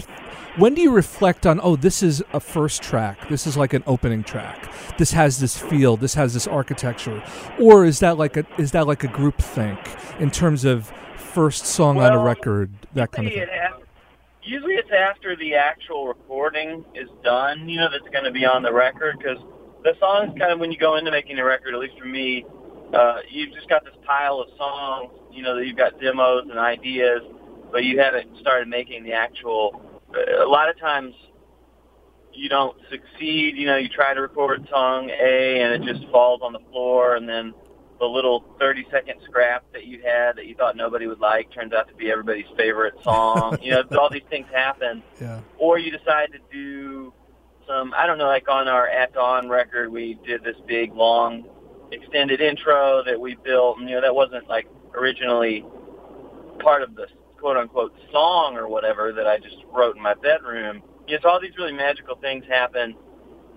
when 0.57 0.73
do 0.73 0.82
you 0.82 0.91
reflect 0.91 1.45
on 1.45 1.59
oh 1.61 1.76
this 1.76 2.01
is 2.01 2.23
a 2.32 2.39
first 2.39 2.82
track 2.82 3.28
this 3.28 3.45
is 3.45 3.57
like 3.57 3.73
an 3.73 3.84
opening 3.88 4.23
track 4.23 4.71
this 4.97 5.11
has 5.11 5.39
this 5.39 5.57
feel 5.57 5.97
this 5.97 6.13
has 6.13 6.34
this 6.34 6.47
architecture 6.47 7.21
or 7.59 7.84
is 7.84 7.99
that 7.99 8.17
like 8.17 8.38
a 8.38 8.45
is 8.57 8.71
that 8.71 8.88
like 8.88 9.03
a 9.03 9.07
group 9.09 9.38
think 9.38 9.78
in 10.17 10.32
terms 10.32 10.63
of 10.63 10.93
first 11.17 11.65
song 11.65 11.99
on 11.99 12.13
a 12.13 12.17
record 12.17 12.71
that 12.93 13.11
kind 13.11 13.28
of 13.28 13.34
thing? 13.34 13.43
it 13.43 13.49
Usually 14.45 14.76
it's 14.76 14.91
after 14.91 15.36
the 15.36 15.55
actual 15.55 16.07
recording 16.07 16.86
is 16.93 17.09
done, 17.23 17.67
you 17.67 17.80
know, 17.80 17.89
that's 17.89 18.07
going 18.13 18.26
to 18.26 18.32
be 18.32 18.45
on 18.45 18.61
the 18.61 18.71
record 18.71 19.17
because 19.17 19.39
the 19.86 19.95
songs 19.99 20.38
kind 20.38 20.51
of 20.51 20.59
when 20.59 20.71
you 20.71 20.77
go 20.77 20.97
into 20.97 21.11
making 21.11 21.38
a 21.38 21.45
record, 21.45 21.73
at 21.75 21.79
least 21.79 21.97
for 21.97 22.05
me, 22.05 22.43
uh, 22.93 23.17
you've 23.29 23.53
just 23.53 23.69
got 23.69 23.86
this 23.86 23.93
pile 24.05 24.39
of 24.39 24.49
songs, 24.57 25.11
you 25.31 25.43
know, 25.43 25.55
that 25.55 25.65
you've 25.65 25.77
got 25.77 25.99
demos 25.99 26.47
and 26.49 26.57
ideas, 26.57 27.21
but 27.71 27.83
you 27.83 27.99
haven't 27.99 28.36
started 28.39 28.67
making 28.67 29.03
the 29.03 29.13
actual. 29.13 29.81
A 30.41 30.47
lot 30.47 30.69
of 30.69 30.79
times 30.79 31.13
you 32.33 32.49
don't 32.49 32.75
succeed, 32.89 33.55
you 33.57 33.67
know, 33.67 33.77
you 33.77 33.88
try 33.88 34.13
to 34.13 34.21
record 34.21 34.67
song 34.69 35.09
A 35.11 35.61
and 35.61 35.83
it 35.83 35.93
just 35.93 36.09
falls 36.11 36.41
on 36.41 36.51
the 36.51 36.59
floor 36.71 37.15
and 37.15 37.29
then 37.29 37.53
the 37.99 38.05
little 38.05 38.43
30 38.59 38.88
second 38.91 39.21
scrap 39.23 39.63
that 39.71 39.86
you 39.86 40.01
had 40.03 40.36
that 40.36 40.47
you 40.47 40.55
thought 40.55 40.75
nobody 40.75 41.07
would 41.07 41.19
like 41.19 41.51
turns 41.53 41.73
out 41.73 41.88
to 41.88 41.93
be 41.95 42.11
everybody's 42.11 42.45
favorite 42.57 42.95
song. 43.03 43.57
you 43.61 43.71
know, 43.71 43.83
all 43.99 44.09
these 44.09 44.25
things 44.29 44.47
happen. 44.51 45.03
yeah 45.21 45.39
Or 45.57 45.77
you 45.77 45.91
decide 45.91 46.31
to 46.33 46.39
do 46.51 47.13
some, 47.68 47.93
I 47.95 48.05
don't 48.05 48.18
know, 48.18 48.28
like 48.28 48.47
on 48.49 48.68
our 48.68 48.88
At 48.88 49.13
Dawn 49.13 49.49
record, 49.49 49.91
we 49.91 50.18
did 50.26 50.43
this 50.43 50.55
big, 50.68 50.93
long, 50.93 51.45
extended 51.91 52.41
intro 52.41 53.03
that 53.05 53.20
we 53.20 53.36
built. 53.43 53.80
And, 53.80 53.89
you 53.89 53.95
know, 53.95 54.01
that 54.01 54.16
wasn't 54.16 54.47
like 54.47 54.68
originally 54.93 55.63
part 56.59 56.82
of 56.82 56.95
the 56.95 57.07
quote 57.39 57.57
unquote 57.57 57.93
song 58.11 58.55
or 58.55 58.68
whatever 58.68 59.11
that 59.13 59.28
I 59.28 59.38
just 59.38 59.57
wrote 59.72 59.95
in 59.95 60.01
my 60.01 60.13
bedroom. 60.16 60.82
You 61.07 61.16
know, 61.16 61.20
so 61.24 61.30
all 61.30 61.41
these 61.41 61.57
really 61.57 61.74
magical 61.74 62.16
things 62.16 62.43
happen 62.49 62.95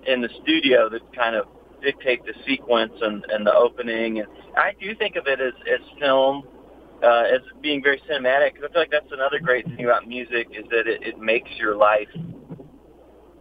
in 0.06 0.20
the 0.20 0.28
studio 0.42 0.88
that 0.90 1.00
kind 1.14 1.34
of 1.36 1.46
dictate 1.82 2.24
the 2.24 2.34
sequence 2.46 2.92
and, 3.00 3.24
and 3.30 3.46
the 3.46 3.54
opening. 3.54 4.20
And 4.20 4.28
I 4.56 4.74
do 4.80 4.94
think 4.94 5.16
of 5.16 5.26
it 5.26 5.40
as, 5.40 5.52
as 5.72 5.80
film, 6.00 6.42
uh, 7.02 7.24
as 7.32 7.40
being 7.62 7.82
very 7.82 8.00
cinematic. 8.10 8.54
'cause 8.54 8.64
I 8.64 8.72
feel 8.72 8.82
like 8.82 8.90
that's 8.90 9.12
another 9.12 9.38
great 9.38 9.66
thing 9.66 9.84
about 9.84 10.06
music 10.06 10.48
is 10.52 10.64
that 10.70 10.86
it, 10.86 11.02
it 11.02 11.18
makes 11.18 11.50
your 11.58 11.76
life, 11.76 12.08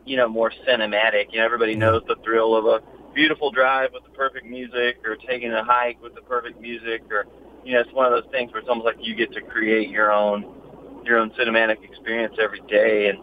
you 0.07 0.17
know, 0.17 0.27
more 0.27 0.51
cinematic. 0.67 1.31
You 1.31 1.39
know, 1.39 1.45
everybody 1.45 1.75
knows 1.75 2.01
the 2.07 2.15
thrill 2.23 2.55
of 2.55 2.65
a 2.65 2.81
beautiful 3.13 3.51
drive 3.51 3.91
with 3.93 4.03
the 4.03 4.09
perfect 4.11 4.45
music 4.45 4.97
or 5.05 5.15
taking 5.15 5.51
a 5.53 5.63
hike 5.63 6.01
with 6.01 6.15
the 6.15 6.21
perfect 6.21 6.59
music 6.61 7.03
or, 7.11 7.25
you 7.65 7.73
know, 7.73 7.81
it's 7.81 7.91
one 7.93 8.05
of 8.05 8.11
those 8.11 8.31
things 8.31 8.51
where 8.51 8.61
it's 8.61 8.69
almost 8.69 8.85
like 8.85 8.97
you 8.99 9.15
get 9.15 9.31
to 9.33 9.41
create 9.41 9.89
your 9.89 10.11
own, 10.11 10.45
your 11.03 11.17
own 11.19 11.31
cinematic 11.31 11.83
experience 11.83 12.35
every 12.41 12.61
day 12.69 13.09
and, 13.09 13.19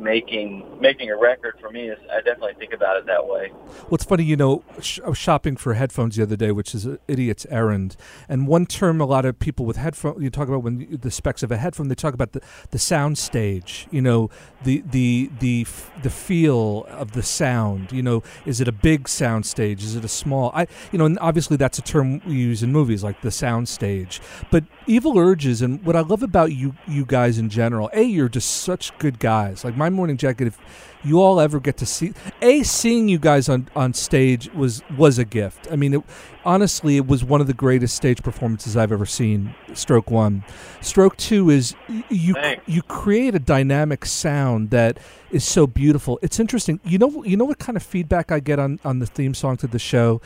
making 0.00 0.64
making 0.80 1.10
a 1.10 1.16
record 1.16 1.54
for 1.60 1.70
me 1.70 1.88
is 1.88 1.98
I 2.10 2.16
definitely 2.20 2.54
think 2.58 2.72
about 2.72 2.96
it 2.96 3.06
that 3.06 3.26
way. 3.26 3.50
Well, 3.52 3.94
it's 3.94 4.04
funny, 4.04 4.24
you 4.24 4.36
know, 4.36 4.62
sh- 4.80 5.00
I 5.04 5.08
was 5.08 5.18
shopping 5.18 5.56
for 5.56 5.74
headphones 5.74 6.16
the 6.16 6.22
other 6.22 6.36
day, 6.36 6.52
which 6.52 6.74
is 6.74 6.84
an 6.86 6.98
idiot's 7.08 7.46
errand. 7.50 7.96
And 8.28 8.46
one 8.46 8.66
term 8.66 9.00
a 9.00 9.04
lot 9.06 9.24
of 9.24 9.38
people 9.38 9.66
with 9.66 9.76
headphones, 9.76 10.22
you 10.22 10.30
talk 10.30 10.48
about 10.48 10.62
when 10.62 10.80
you- 10.80 10.96
the 10.96 11.10
specs 11.10 11.42
of 11.42 11.50
a 11.50 11.56
headphone, 11.56 11.88
they 11.88 11.94
talk 11.94 12.14
about 12.14 12.32
the, 12.32 12.40
the 12.70 12.78
sound 12.78 13.18
stage, 13.18 13.86
you 13.90 14.00
know, 14.00 14.30
the, 14.64 14.82
the, 14.90 15.30
the, 15.40 15.62
f- 15.62 15.90
the 16.02 16.10
feel 16.10 16.84
of 16.90 17.12
the 17.12 17.22
sound, 17.22 17.90
you 17.92 18.02
know, 18.02 18.22
is 18.46 18.60
it 18.60 18.68
a 18.68 18.72
big 18.72 19.08
sound 19.08 19.46
stage? 19.46 19.82
Is 19.82 19.96
it 19.96 20.04
a 20.04 20.08
small? 20.08 20.52
I, 20.54 20.66
you 20.92 20.98
know, 20.98 21.06
and 21.06 21.18
obviously 21.20 21.56
that's 21.56 21.78
a 21.78 21.82
term 21.82 22.20
we 22.26 22.34
use 22.34 22.62
in 22.62 22.72
movies 22.72 23.02
like 23.02 23.20
the 23.22 23.30
sound 23.30 23.68
stage. 23.68 24.20
But 24.50 24.64
Evil 24.88 25.18
Urges, 25.18 25.62
and 25.62 25.84
what 25.84 25.94
I 25.96 26.00
love 26.00 26.22
about 26.22 26.52
you, 26.52 26.74
you 26.86 27.04
guys 27.04 27.38
in 27.38 27.50
general, 27.50 27.90
A, 27.92 28.02
you're 28.02 28.28
just 28.28 28.62
such 28.62 28.96
good 28.98 29.18
guys. 29.18 29.62
Like 29.62 29.76
my 29.76 29.90
morning 29.90 30.16
jacket, 30.16 30.46
if 30.46 30.58
you 31.04 31.20
all 31.20 31.38
ever 31.40 31.60
get 31.60 31.76
to 31.76 31.86
see 31.86 32.12
a 32.42 32.62
seeing 32.62 33.08
you 33.08 33.18
guys 33.18 33.48
on 33.48 33.68
on 33.76 33.94
stage 33.94 34.52
was 34.54 34.82
was 34.96 35.18
a 35.18 35.24
gift. 35.24 35.68
I 35.70 35.76
mean 35.76 35.94
it, 35.94 36.02
honestly 36.44 36.96
it 36.96 37.06
was 37.06 37.22
one 37.22 37.40
of 37.40 37.46
the 37.46 37.54
greatest 37.54 37.94
stage 37.94 38.22
performances 38.22 38.76
i've 38.76 38.90
ever 38.92 39.06
seen 39.06 39.54
stroke 39.74 40.10
one. 40.10 40.44
Stroke 40.80 41.16
two 41.16 41.50
is 41.50 41.74
you 42.08 42.34
Thanks. 42.34 42.64
you 42.66 42.82
create 42.82 43.34
a 43.34 43.38
dynamic 43.38 44.04
sound 44.04 44.70
that 44.70 44.98
is 45.30 45.44
so 45.44 45.66
beautiful. 45.66 46.18
It's 46.22 46.40
interesting. 46.40 46.80
You 46.84 46.98
know 46.98 47.22
you 47.24 47.36
know 47.36 47.44
what 47.44 47.58
kind 47.58 47.76
of 47.76 47.82
feedback 47.82 48.32
i 48.32 48.40
get 48.40 48.58
on 48.58 48.80
on 48.84 48.98
the 48.98 49.06
theme 49.06 49.34
song 49.34 49.56
to 49.58 49.66
the 49.66 49.78
show? 49.78 50.20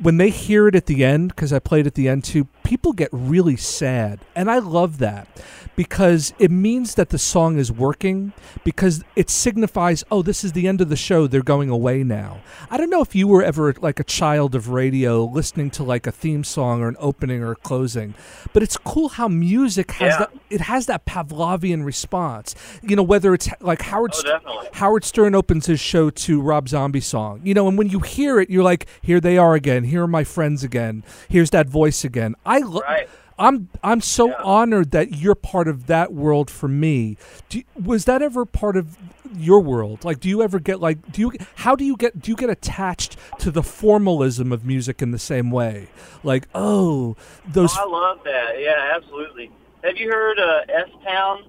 When 0.00 0.16
they 0.16 0.30
hear 0.30 0.68
it 0.68 0.74
at 0.76 0.86
the 0.86 1.04
end 1.04 1.28
because 1.30 1.52
i 1.52 1.58
played 1.58 1.86
at 1.86 1.94
the 1.94 2.08
end 2.08 2.24
too 2.24 2.46
people 2.68 2.92
get 2.92 3.08
really 3.12 3.56
sad 3.56 4.20
and 4.36 4.50
i 4.50 4.58
love 4.58 4.98
that 4.98 5.26
because 5.74 6.34
it 6.38 6.50
means 6.50 6.96
that 6.96 7.08
the 7.08 7.16
song 7.18 7.56
is 7.56 7.72
working 7.72 8.30
because 8.62 9.02
it 9.16 9.30
signifies 9.30 10.04
oh 10.10 10.20
this 10.20 10.44
is 10.44 10.52
the 10.52 10.68
end 10.68 10.80
of 10.82 10.90
the 10.90 10.96
show 10.96 11.26
they're 11.26 11.42
going 11.42 11.70
away 11.70 12.02
now 12.04 12.38
i 12.70 12.76
don't 12.76 12.90
know 12.90 13.00
if 13.00 13.14
you 13.14 13.26
were 13.26 13.42
ever 13.42 13.72
like 13.80 13.98
a 13.98 14.04
child 14.04 14.54
of 14.54 14.68
radio 14.68 15.24
listening 15.24 15.70
to 15.70 15.82
like 15.82 16.06
a 16.06 16.12
theme 16.12 16.44
song 16.44 16.82
or 16.82 16.88
an 16.88 16.96
opening 16.98 17.42
or 17.42 17.52
a 17.52 17.56
closing 17.56 18.12
but 18.52 18.62
it's 18.62 18.76
cool 18.76 19.08
how 19.08 19.28
music 19.28 19.92
has 19.92 20.12
Yeah. 20.12 20.18
that 20.18 20.30
it 20.50 20.60
has 20.62 20.84
that 20.86 21.06
pavlovian 21.06 21.86
response 21.86 22.54
you 22.82 22.96
know 22.96 23.02
whether 23.02 23.32
it's 23.32 23.48
like 23.60 23.80
howard 23.80 24.10
Oh, 24.14 24.18
St- 24.20 24.74
Howard 24.74 25.04
Stern 25.04 25.34
opens 25.34 25.64
his 25.66 25.80
show 25.80 26.10
to 26.10 26.40
Rob 26.40 26.68
Zombie 26.68 27.00
song. 27.00 27.40
You 27.42 27.52
know, 27.54 27.66
and 27.68 27.76
when 27.76 27.88
you 27.88 27.98
hear 28.00 28.38
it, 28.40 28.48
you're 28.48 28.62
like, 28.62 28.86
"Here 29.02 29.20
they 29.20 29.36
are 29.36 29.54
again. 29.54 29.84
Here 29.84 30.02
are 30.04 30.06
my 30.08 30.22
friends 30.24 30.62
again. 30.62 31.04
Here's 31.28 31.50
that 31.50 31.68
voice 31.68 32.04
again." 32.04 32.34
I 32.46 32.57
lo- 32.58 32.80
Right. 32.82 33.08
I'm 33.40 33.68
I'm 33.84 34.00
so 34.00 34.28
Yeah. 34.30 34.42
honored 34.42 34.90
that 34.90 35.14
you're 35.16 35.36
part 35.36 35.68
of 35.68 35.86
that 35.86 36.12
world 36.12 36.50
for 36.50 36.66
me. 36.66 37.16
Do, 37.48 37.62
was 37.80 38.04
that 38.06 38.20
ever 38.20 38.44
part 38.44 38.76
of 38.76 38.96
your 39.36 39.60
world? 39.60 40.04
Like, 40.04 40.18
do 40.18 40.28
you 40.28 40.42
ever 40.42 40.58
get 40.58 40.80
like 40.80 41.12
do 41.12 41.20
you 41.20 41.32
how 41.56 41.76
do 41.76 41.84
you 41.84 41.96
get 41.96 42.20
do 42.20 42.32
you 42.32 42.36
get 42.36 42.50
attached 42.50 43.16
to 43.38 43.52
the 43.52 43.62
formalism 43.62 44.50
of 44.52 44.64
music 44.64 45.00
in 45.02 45.12
the 45.12 45.20
same 45.20 45.52
way? 45.52 45.86
Like, 46.24 46.48
oh, 46.52 47.14
those 47.46 47.76
Oh, 47.78 47.82
I 47.82 48.08
love 48.10 48.24
that. 48.24 48.60
Yeah, 48.60 48.92
absolutely. 48.96 49.52
Have 49.84 49.96
you 49.96 50.10
heard 50.10 50.40
uh, 50.40 50.62
S 50.68 50.88
Town, 51.06 51.44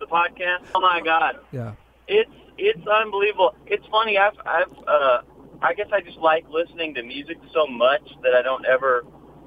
the 0.00 0.06
podcast? 0.06 0.64
Oh 0.74 0.80
my 0.80 1.00
God, 1.00 1.36
yeah. 1.52 1.74
it's 2.08 2.30
it's 2.58 2.84
unbelievable. 2.88 3.54
It's 3.68 3.86
funny. 3.86 4.18
I've 4.18 4.36
I've 4.44 4.72
uh, 4.88 5.18
I 5.62 5.74
guess 5.74 5.86
I 5.92 6.00
just 6.00 6.18
like 6.18 6.44
listening 6.48 6.92
to 6.94 7.04
music 7.04 7.38
so 7.52 7.68
much 7.68 8.02
that 8.24 8.34
I 8.34 8.42
don't 8.42 8.66
ever 8.66 9.04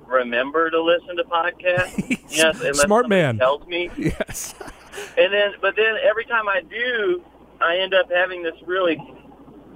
remember 0.07 0.69
to 0.71 0.81
listen 0.81 1.17
to 1.17 1.23
podcasts. 1.23 2.17
Yes, 2.29 2.59
unless 2.59 2.81
Smart 2.81 3.07
man. 3.09 3.37
tells 3.37 3.65
me. 3.67 3.89
Yes. 3.97 4.53
And 5.17 5.31
then, 5.31 5.53
but 5.61 5.75
then 5.75 5.95
every 6.03 6.25
time 6.25 6.49
I 6.49 6.61
do, 6.61 7.23
I 7.61 7.77
end 7.77 7.93
up 7.93 8.11
having 8.11 8.41
this 8.43 8.55
really 8.65 8.97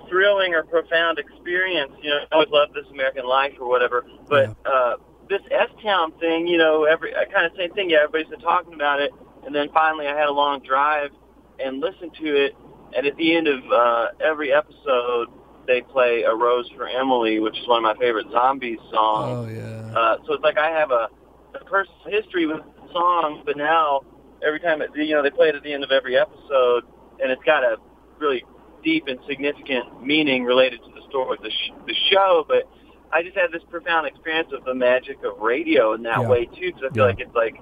thrilling 0.10 0.54
or 0.56 0.64
profound 0.64 1.20
experience. 1.20 1.92
You 2.02 2.10
know, 2.10 2.18
I 2.32 2.36
always 2.36 2.50
love 2.50 2.74
This 2.74 2.86
American 2.92 3.26
Life 3.26 3.54
or 3.60 3.68
whatever, 3.70 4.04
but 4.28 4.56
uh, 4.66 4.96
this 5.30 5.42
S 5.52 5.70
Town 5.84 6.12
thing, 6.20 6.48
you 6.48 6.58
know, 6.58 6.84
every 6.86 7.14
kind 7.34 7.46
of 7.46 7.52
same 7.58 7.72
thing. 7.74 7.90
Yeah, 7.92 8.00
everybody's 8.04 8.28
been 8.28 8.40
talking 8.42 8.74
about 8.74 9.00
it, 9.00 9.12
and 9.46 9.54
then 9.54 9.70
finally 9.74 10.08
I 10.08 10.16
had 10.18 10.28
a 10.28 10.32
long 10.34 10.60
drive 10.62 11.12
and 11.60 11.80
listened 11.80 12.14
to 12.20 12.46
it, 12.46 12.56
and 12.96 13.06
at 13.06 13.16
the 13.16 13.36
end 13.36 13.48
of 13.48 13.64
uh, 13.72 14.08
every 14.24 14.52
episode, 14.52 15.28
they 15.72 15.82
play 15.82 16.24
"A 16.24 16.36
Rose 16.36 16.70
for 16.76 16.88
Emily," 16.88 17.40
which 17.40 17.58
is 17.58 17.68
one 17.68 17.80
of 17.80 17.84
my 17.84 17.96
favorite 18.00 18.28
Zombies 18.32 18.80
songs. 18.92 19.40
Oh 19.40 19.48
yeah. 19.48 19.98
Uh, 19.98 20.16
so 20.26 20.34
it's 20.34 20.44
like 20.44 20.58
I 20.58 20.70
have 20.70 20.92
a, 20.92 21.08
a 21.56 21.64
personal 21.66 22.12
history 22.12 22.46
with 22.46 22.58
the 22.60 22.88
song, 22.92 23.44
but 23.46 23.56
now 23.58 24.02
every 24.46 24.60
time 24.60 24.82
it, 24.82 24.92
you 24.96 25.16
know, 25.16 25.24
they 25.24 25.30
play 25.32 25.48
it 25.50 25.56
at 25.56 25.64
the 25.64 25.72
end 25.74 25.84
of 25.84 25.92
every 25.92 26.18
episode, 26.18 26.84
and 27.22 27.32
it's 27.32 27.44
got 27.44 27.64
a 27.64 27.78
really 28.20 28.44
deep 28.84 29.06
and 29.08 29.20
significant 29.28 30.04
meaning 30.04 30.44
related 30.44 30.80
to 30.84 30.90
the 30.96 31.02
story, 31.10 31.38
the, 31.42 31.50
sh- 31.50 31.74
the 31.88 31.96
show. 32.12 32.44
But 32.48 32.68
I 33.14 33.24
just 33.24 33.36
had 33.38 33.52
this 33.52 33.64
profound 33.70 34.08
experience 34.08 34.50
of 34.54 34.64
the 34.66 34.74
magic 34.74 35.18
of 35.24 35.40
radio 35.40 35.94
in 35.94 36.04
that 36.04 36.22
Yeah. 36.22 36.30
way 36.30 36.46
too, 36.46 36.72
because 36.74 36.84
I 36.90 36.94
feel 36.94 37.04
Yeah. 37.04 37.12
like 37.12 37.20
it's 37.20 37.36
like 37.36 37.56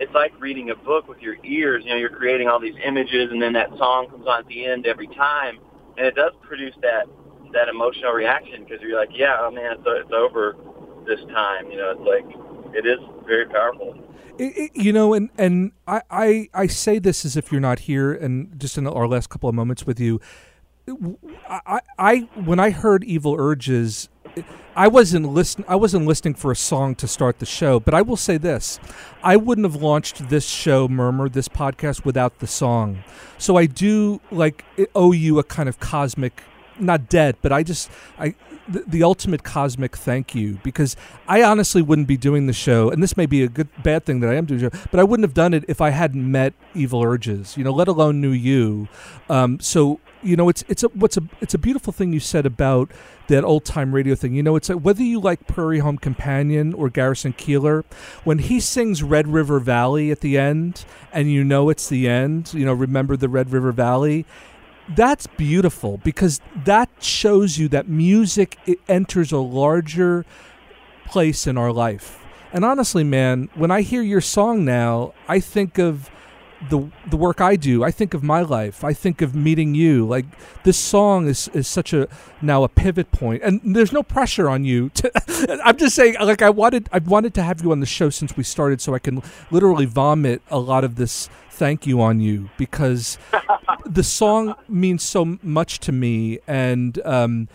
it's 0.00 0.14
like 0.14 0.32
reading 0.38 0.70
a 0.70 0.76
book 0.76 1.08
with 1.08 1.20
your 1.20 1.36
ears. 1.44 1.82
You 1.84 1.90
know, 1.90 1.96
you're 1.96 2.10
creating 2.10 2.48
all 2.48 2.60
these 2.60 2.76
images, 2.84 3.30
and 3.32 3.40
then 3.42 3.52
that 3.54 3.70
song 3.78 4.08
comes 4.08 4.26
on 4.26 4.40
at 4.40 4.46
the 4.48 4.64
end 4.64 4.86
every 4.86 5.08
time, 5.08 5.58
and 5.96 6.06
it 6.06 6.14
does 6.14 6.32
produce 6.42 6.74
that 6.82 7.06
that 7.52 7.68
emotional 7.68 8.12
reaction 8.12 8.64
because 8.64 8.80
you're 8.80 8.98
like, 8.98 9.10
yeah, 9.12 9.36
oh 9.40 9.50
man, 9.50 9.72
it's, 9.72 9.82
it's 9.86 10.12
over 10.12 10.56
this 11.06 11.20
time. 11.32 11.70
You 11.70 11.78
know, 11.78 11.90
it's 11.90 12.00
like 12.00 12.74
it 12.74 12.86
is 12.86 12.98
very 13.26 13.46
powerful. 13.46 13.98
It, 14.38 14.56
it, 14.56 14.70
you 14.74 14.92
know, 14.92 15.14
and 15.14 15.30
and 15.36 15.72
I, 15.86 16.02
I 16.10 16.48
I 16.54 16.66
say 16.66 16.98
this 16.98 17.24
as 17.24 17.36
if 17.36 17.50
you're 17.50 17.60
not 17.60 17.80
here, 17.80 18.12
and 18.12 18.58
just 18.58 18.78
in 18.78 18.86
our 18.86 19.08
last 19.08 19.30
couple 19.30 19.48
of 19.48 19.54
moments 19.54 19.86
with 19.86 19.98
you, 19.98 20.20
I 21.48 21.80
I, 21.98 22.16
when 22.34 22.60
I 22.60 22.70
heard 22.70 23.02
Evil 23.04 23.34
Urges, 23.38 24.08
I 24.76 24.86
wasn't 24.86 25.28
listen 25.32 25.64
I 25.66 25.74
wasn't 25.76 26.06
listening 26.06 26.34
for 26.34 26.52
a 26.52 26.56
song 26.56 26.94
to 26.96 27.08
start 27.08 27.40
the 27.40 27.46
show, 27.46 27.80
but 27.80 27.94
I 27.94 28.02
will 28.02 28.16
say 28.16 28.38
this: 28.38 28.78
I 29.22 29.36
wouldn't 29.36 29.66
have 29.66 29.82
launched 29.82 30.28
this 30.28 30.46
show, 30.46 30.86
Murmur, 30.86 31.28
this 31.28 31.48
podcast, 31.48 32.04
without 32.04 32.38
the 32.38 32.46
song. 32.46 33.02
So 33.38 33.56
I 33.56 33.66
do 33.66 34.20
like 34.30 34.64
owe 34.94 35.12
you 35.12 35.38
a 35.38 35.44
kind 35.44 35.68
of 35.68 35.80
cosmic 35.80 36.42
not 36.80 37.08
debt, 37.08 37.36
but 37.42 37.52
I 37.52 37.62
just 37.62 37.90
I 38.18 38.34
the, 38.66 38.84
the 38.86 39.02
ultimate 39.02 39.42
cosmic 39.42 39.96
thank 39.96 40.34
you 40.34 40.58
because 40.62 40.96
I 41.26 41.42
honestly 41.42 41.82
wouldn't 41.82 42.08
be 42.08 42.16
doing 42.16 42.46
the 42.46 42.52
show, 42.52 42.90
and 42.90 43.02
this 43.02 43.16
may 43.16 43.26
be 43.26 43.42
a 43.42 43.48
good 43.48 43.68
bad 43.82 44.04
thing 44.04 44.20
that 44.20 44.30
I 44.30 44.34
am 44.34 44.46
doing 44.46 44.60
show, 44.60 44.70
but 44.90 45.00
I 45.00 45.04
wouldn't 45.04 45.24
have 45.24 45.34
done 45.34 45.54
it 45.54 45.64
if 45.68 45.80
I 45.80 45.90
hadn't 45.90 46.30
met 46.30 46.54
Evil 46.74 47.02
Urges, 47.02 47.56
you 47.56 47.64
know, 47.64 47.72
let 47.72 47.88
alone 47.88 48.20
knew 48.20 48.30
you. 48.30 48.88
Um, 49.28 49.60
so 49.60 50.00
you 50.22 50.36
know, 50.36 50.48
it's 50.48 50.64
it's 50.68 50.82
a 50.82 50.88
what's 50.88 51.16
a 51.16 51.22
it's 51.40 51.54
a 51.54 51.58
beautiful 51.58 51.92
thing 51.92 52.12
you 52.12 52.20
said 52.20 52.46
about 52.46 52.90
that 53.28 53.44
old 53.44 53.64
time 53.64 53.94
radio 53.94 54.14
thing. 54.14 54.34
You 54.34 54.42
know, 54.42 54.56
it's 54.56 54.68
like 54.68 54.80
whether 54.80 55.02
you 55.02 55.20
like 55.20 55.46
Prairie 55.46 55.78
Home 55.78 55.98
Companion 55.98 56.74
or 56.74 56.90
Garrison 56.90 57.32
Keillor, 57.32 57.84
when 58.24 58.38
he 58.38 58.60
sings 58.60 59.02
Red 59.02 59.28
River 59.28 59.60
Valley 59.60 60.10
at 60.10 60.20
the 60.20 60.36
end, 60.36 60.84
and 61.12 61.30
you 61.30 61.44
know 61.44 61.68
it's 61.68 61.88
the 61.88 62.08
end. 62.08 62.52
You 62.52 62.64
know, 62.64 62.72
remember 62.72 63.16
the 63.16 63.28
Red 63.28 63.52
River 63.52 63.72
Valley 63.72 64.26
that's 64.94 65.26
beautiful 65.26 65.98
because 65.98 66.40
that 66.64 66.88
shows 67.00 67.58
you 67.58 67.68
that 67.68 67.88
music 67.88 68.58
enters 68.88 69.32
a 69.32 69.38
larger 69.38 70.24
place 71.06 71.46
in 71.46 71.58
our 71.58 71.72
life. 71.72 72.24
And 72.52 72.64
honestly, 72.64 73.04
man, 73.04 73.50
when 73.54 73.70
I 73.70 73.82
hear 73.82 74.02
your 74.02 74.20
song 74.20 74.64
now, 74.64 75.12
I 75.28 75.40
think 75.40 75.78
of 75.78 76.10
the 76.68 76.88
the 77.08 77.16
work 77.16 77.40
I 77.40 77.56
do. 77.56 77.84
I 77.84 77.90
think 77.90 78.14
of 78.14 78.22
my 78.22 78.42
life. 78.42 78.82
I 78.82 78.92
think 78.92 79.22
of 79.22 79.34
meeting 79.34 79.74
you. 79.74 80.06
Like 80.06 80.26
this 80.64 80.76
song 80.76 81.28
is 81.28 81.48
is 81.48 81.68
such 81.68 81.92
a 81.92 82.08
now 82.42 82.64
a 82.64 82.68
pivot 82.68 83.10
point, 83.12 83.42
and 83.42 83.60
there's 83.76 83.92
no 83.92 84.02
pressure 84.02 84.48
on 84.48 84.64
you. 84.64 84.88
To, 84.90 85.60
I'm 85.64 85.76
just 85.76 85.94
saying, 85.94 86.16
like 86.20 86.42
I 86.42 86.50
wanted 86.50 86.88
I 86.92 86.98
wanted 86.98 87.34
to 87.34 87.42
have 87.42 87.62
you 87.62 87.72
on 87.72 87.80
the 87.80 87.86
show 87.86 88.10
since 88.10 88.36
we 88.36 88.42
started, 88.42 88.80
so 88.80 88.94
I 88.94 88.98
can 88.98 89.22
literally 89.50 89.86
vomit 89.86 90.42
a 90.50 90.58
lot 90.58 90.84
of 90.84 90.96
this 90.96 91.28
thank 91.50 91.86
you 91.86 92.00
on 92.00 92.20
you 92.20 92.50
because 92.56 93.18
the 93.86 94.04
song 94.04 94.54
means 94.68 95.02
so 95.02 95.38
much 95.42 95.78
to 95.80 95.92
me, 95.92 96.40
and. 96.46 97.00
Um, 97.04 97.48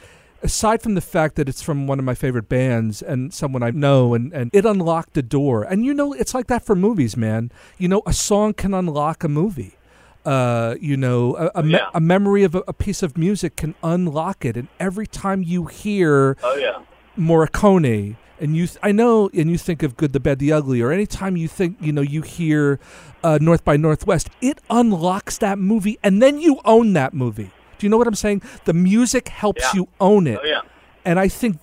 aside 0.44 0.82
from 0.82 0.94
the 0.96 1.02
fact 1.02 1.36
that 1.36 1.48
it's 1.50 1.62
from 1.62 1.88
one 1.88 1.98
of 2.00 2.06
my 2.06 2.14
favorite 2.14 2.50
bands 2.50 3.02
and 3.02 3.34
someone 3.34 3.64
I 3.64 3.72
know 3.72 4.14
and, 4.14 4.32
and 4.34 4.50
it 4.54 4.66
unlocked 4.66 5.18
a 5.18 5.22
door. 5.22 5.64
And 5.64 5.86
you 5.86 5.94
know, 5.94 6.14
it's 6.14 6.34
like 6.34 6.48
that 6.48 6.64
for 6.66 6.76
movies, 6.76 7.16
man. 7.18 7.50
You 7.78 7.88
know, 7.88 8.02
a 8.06 8.14
song 8.14 8.54
can 8.54 8.74
unlock 8.74 9.24
a 9.24 9.30
movie. 9.30 9.78
Uh, 10.26 10.76
you 10.80 10.96
know, 10.96 11.36
a, 11.36 11.52
a, 11.56 11.64
me- 11.64 11.72
Yeah. 11.74 11.90
a 11.94 12.00
memory 12.00 12.44
of 12.44 12.56
a, 12.56 12.64
a 12.68 12.74
piece 12.74 13.04
of 13.04 13.18
music 13.18 13.56
can 13.58 13.76
unlock 13.84 14.46
it. 14.46 14.56
And 14.56 14.68
every 14.80 15.08
time 15.08 15.44
you 15.44 15.66
hear 15.66 16.38
Oh 16.44 16.56
yeah. 16.56 16.80
Morricone 17.18 18.16
and 18.40 18.56
you 18.56 18.68
th- 18.68 18.78
I 18.84 18.92
know 18.92 19.30
and 19.34 19.50
you 19.50 19.58
think 19.58 19.84
of 19.84 19.96
Good 19.98 20.14
the 20.14 20.20
Bad 20.20 20.40
the 20.40 20.52
Ugly 20.52 20.82
or 20.82 20.92
anytime 20.92 21.38
you 21.38 21.48
think 21.48 21.78
you 21.80 21.92
know 21.94 22.02
you 22.02 22.22
hear 22.22 22.80
uh, 23.24 23.38
North 23.42 23.64
by 23.64 23.78
Northwest 23.78 24.30
it 24.42 24.60
unlocks 24.70 25.38
that 25.40 25.58
movie 25.60 25.98
and 26.04 26.22
then 26.22 26.40
you 26.40 26.60
own 26.66 26.94
that 26.94 27.14
movie 27.14 27.52
do 27.84 27.86
you 27.88 27.90
know 27.92 27.98
what 27.98 28.08
I'm 28.08 28.16
saying 28.16 28.42
the 28.64 28.74
music 28.74 29.28
helps 29.28 29.62
Yeah. 29.62 29.72
you 29.82 29.88
own 30.00 30.26
it 30.26 30.40
Oh 30.42 30.46
yeah. 30.48 30.62
and 31.04 31.20
I 31.20 31.28
think 31.28 31.58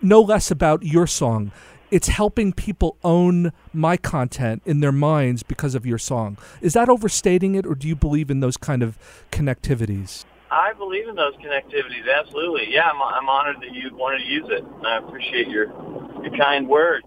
no 0.00 0.22
less 0.22 0.50
about 0.50 0.82
your 0.82 1.06
song 1.06 1.52
it's 1.90 2.08
helping 2.08 2.52
people 2.54 2.96
own 3.04 3.52
my 3.74 3.96
content 3.98 4.62
in 4.64 4.80
their 4.80 4.92
minds 4.92 5.42
because 5.42 5.74
of 5.74 5.84
your 5.84 5.98
song 5.98 6.38
is 6.62 6.72
that 6.72 6.88
overstating 6.88 7.54
it 7.56 7.66
or 7.66 7.74
do 7.74 7.86
you 7.86 7.94
believe 7.94 8.30
in 8.30 8.40
those 8.40 8.56
kind 8.56 8.82
of 8.82 8.96
connectivities 9.30 10.24
I 10.52 10.72
believe 10.72 11.06
in 11.06 11.14
those 11.14 11.34
connectivities. 11.34 12.06
Absolutely. 12.12 12.74
Yeah, 12.74 12.90
I'm, 12.90 13.00
I'm 13.00 13.28
honored 13.28 13.58
that 13.60 13.72
you 13.72 13.94
wanted 13.94 14.18
to 14.18 14.24
use 14.24 14.46
it. 14.48 14.64
I 14.84 14.96
appreciate 14.98 15.46
your 15.46 15.66
your 16.24 16.36
kind 16.36 16.66
words. 16.66 17.06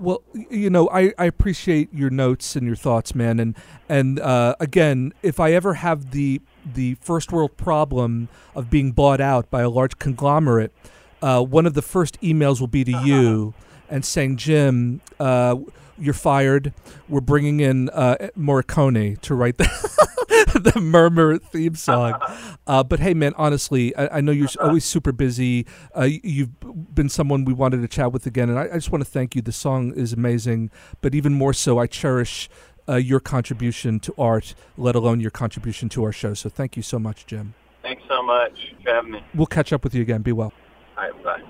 Well, 0.00 0.22
you 0.32 0.70
know, 0.70 0.88
I, 0.88 1.12
I 1.18 1.26
appreciate 1.26 1.92
your 1.92 2.08
notes 2.08 2.56
and 2.56 2.66
your 2.66 2.74
thoughts, 2.74 3.14
man. 3.14 3.38
And 3.38 3.54
and 3.88 4.18
uh, 4.18 4.56
again, 4.58 5.12
if 5.22 5.38
I 5.38 5.52
ever 5.52 5.74
have 5.74 6.12
the 6.12 6.40
the 6.64 6.94
first 7.02 7.32
world 7.32 7.56
problem 7.58 8.28
of 8.54 8.70
being 8.70 8.92
bought 8.92 9.20
out 9.20 9.50
by 9.50 9.60
a 9.60 9.68
large 9.68 9.98
conglomerate, 9.98 10.72
uh, 11.20 11.42
one 11.42 11.66
of 11.66 11.74
the 11.74 11.82
first 11.82 12.20
emails 12.22 12.60
will 12.60 12.66
be 12.66 12.82
to 12.84 12.92
you 13.04 13.54
and 13.90 14.04
saying, 14.04 14.38
Jim, 14.38 15.02
uh, 15.18 15.56
you're 15.98 16.14
fired. 16.14 16.72
We're 17.08 17.20
bringing 17.20 17.60
in 17.60 17.90
uh, 17.90 18.30
Morricone 18.38 19.20
to 19.20 19.34
write 19.34 19.58
the, 19.58 19.68
the 20.54 20.80
Murmur 20.80 21.38
theme 21.38 21.74
song. 21.74 22.14
Uh, 22.66 22.84
but 22.84 23.00
hey, 23.00 23.14
man, 23.14 23.32
honestly, 23.36 23.96
I, 23.96 24.18
I 24.18 24.20
know 24.20 24.30
you're 24.30 24.48
always 24.60 24.84
super 24.84 25.10
busy. 25.10 25.66
Uh, 25.96 26.08
you've 26.22 26.50
been 26.94 27.08
someone 27.08 27.44
we 27.44 27.52
wanted 27.52 27.80
to 27.80 27.88
chat 27.88 28.12
with 28.12 28.26
again, 28.26 28.48
and 28.48 28.56
I, 28.56 28.64
I 28.64 28.74
just 28.74 28.92
want 28.92 29.02
to 29.04 29.10
thank 29.10 29.34
you. 29.34 29.42
The 29.42 29.50
song 29.50 29.92
is 29.92 30.12
amazing, 30.12 30.70
but 31.00 31.12
even 31.12 31.34
more 31.34 31.52
so, 31.52 31.78
I 31.78 31.88
cherish 31.88 32.48
uh, 32.88 32.96
your 32.96 33.18
contribution 33.18 33.98
to 34.00 34.14
art, 34.16 34.54
let 34.76 34.94
alone 34.94 35.18
your 35.18 35.32
contribution 35.32 35.88
to 35.90 36.04
our 36.04 36.12
show. 36.12 36.34
So 36.34 36.48
thank 36.48 36.76
you 36.76 36.82
so 36.82 37.00
much, 37.00 37.26
Jim. 37.26 37.54
Thanks 37.82 38.02
so 38.08 38.22
much 38.22 38.74
for 38.84 38.90
having 38.90 39.12
me. 39.12 39.24
We'll 39.34 39.46
catch 39.46 39.72
up 39.72 39.82
with 39.82 39.94
you 39.94 40.02
again. 40.02 40.22
Be 40.22 40.32
well. 40.32 40.52
All 40.96 41.04
right, 41.04 41.24
bye. 41.24 41.42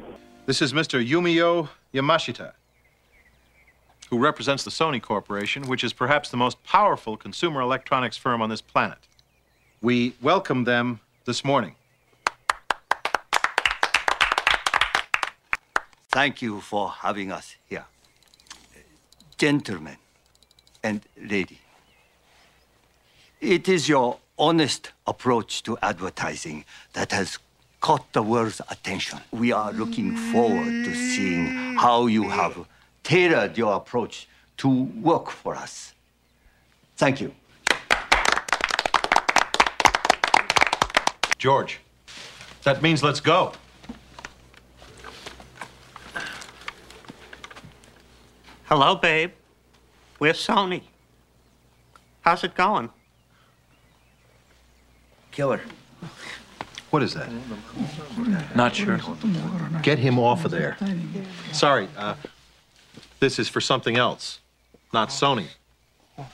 This 0.47 0.63
is 0.63 0.73
Mr. 0.73 1.07
Yumio 1.07 1.69
Yamashita, 1.93 2.53
who 4.11 4.19
represents 4.19 4.65
the 4.65 4.71
Sony 4.71 5.01
Corporation, 5.01 5.63
which 5.69 5.85
is 5.85 5.93
perhaps 5.93 6.31
the 6.31 6.37
most 6.37 6.63
powerful 6.65 7.17
consumer 7.17 7.61
electronics 7.61 8.17
firm 8.17 8.43
on 8.43 8.51
this 8.51 8.61
planet. 8.61 8.99
We 9.81 10.15
welcome 10.21 10.65
them 10.65 11.01
this 11.25 11.45
morning. 11.45 11.77
Thank 16.09 16.43
you 16.43 16.61
for 16.61 16.91
having 16.91 17.31
us 17.31 17.55
here. 17.69 17.85
Gentlemen 19.39 19.97
and 20.83 21.03
lady, 21.17 21.61
it 23.41 23.69
is 23.69 23.89
your 23.89 24.19
honest 24.37 24.91
approach 25.07 25.63
to 25.63 25.79
advertising 25.83 26.65
that 26.95 27.13
has 27.13 27.39
caught 27.81 28.13
the 28.13 28.23
world's 28.23 28.61
attention. 28.71 29.21
We 29.31 29.53
are 29.53 29.73
looking 29.73 30.17
forward 30.33 30.85
to 30.85 30.95
seeing 30.95 31.77
how 31.77 32.09
you 32.09 32.29
have 32.29 32.67
tailored 33.11 33.59
your 33.59 33.75
approach 33.75 34.29
to 34.57 34.69
work 35.03 35.31
for 35.31 35.57
us. 35.57 35.95
Thank 36.97 37.21
you. 37.21 37.35
George, 41.37 41.81
that 42.63 42.81
means 42.83 43.03
let's 43.03 43.19
go. 43.19 43.53
Hello, 48.67 48.95
babe. 48.95 49.33
We're 50.21 50.33
Sony. 50.33 50.83
How's 52.21 52.45
it 52.45 52.55
going? 52.55 52.91
Killer. 55.33 55.61
What 56.91 57.03
is 57.03 57.15
that? 57.15 57.29
Not 58.55 58.77
sure. 58.77 59.01
Get 59.83 59.99
him 59.99 60.17
off 60.17 60.45
of 60.45 60.53
there. 60.53 60.77
Sorry, 61.53 61.89
uh, 61.97 62.15
this 63.21 63.39
is 63.39 63.49
for 63.49 63.61
something 63.61 63.97
else, 63.97 64.41
not 64.93 65.11
Sony. 65.11 65.47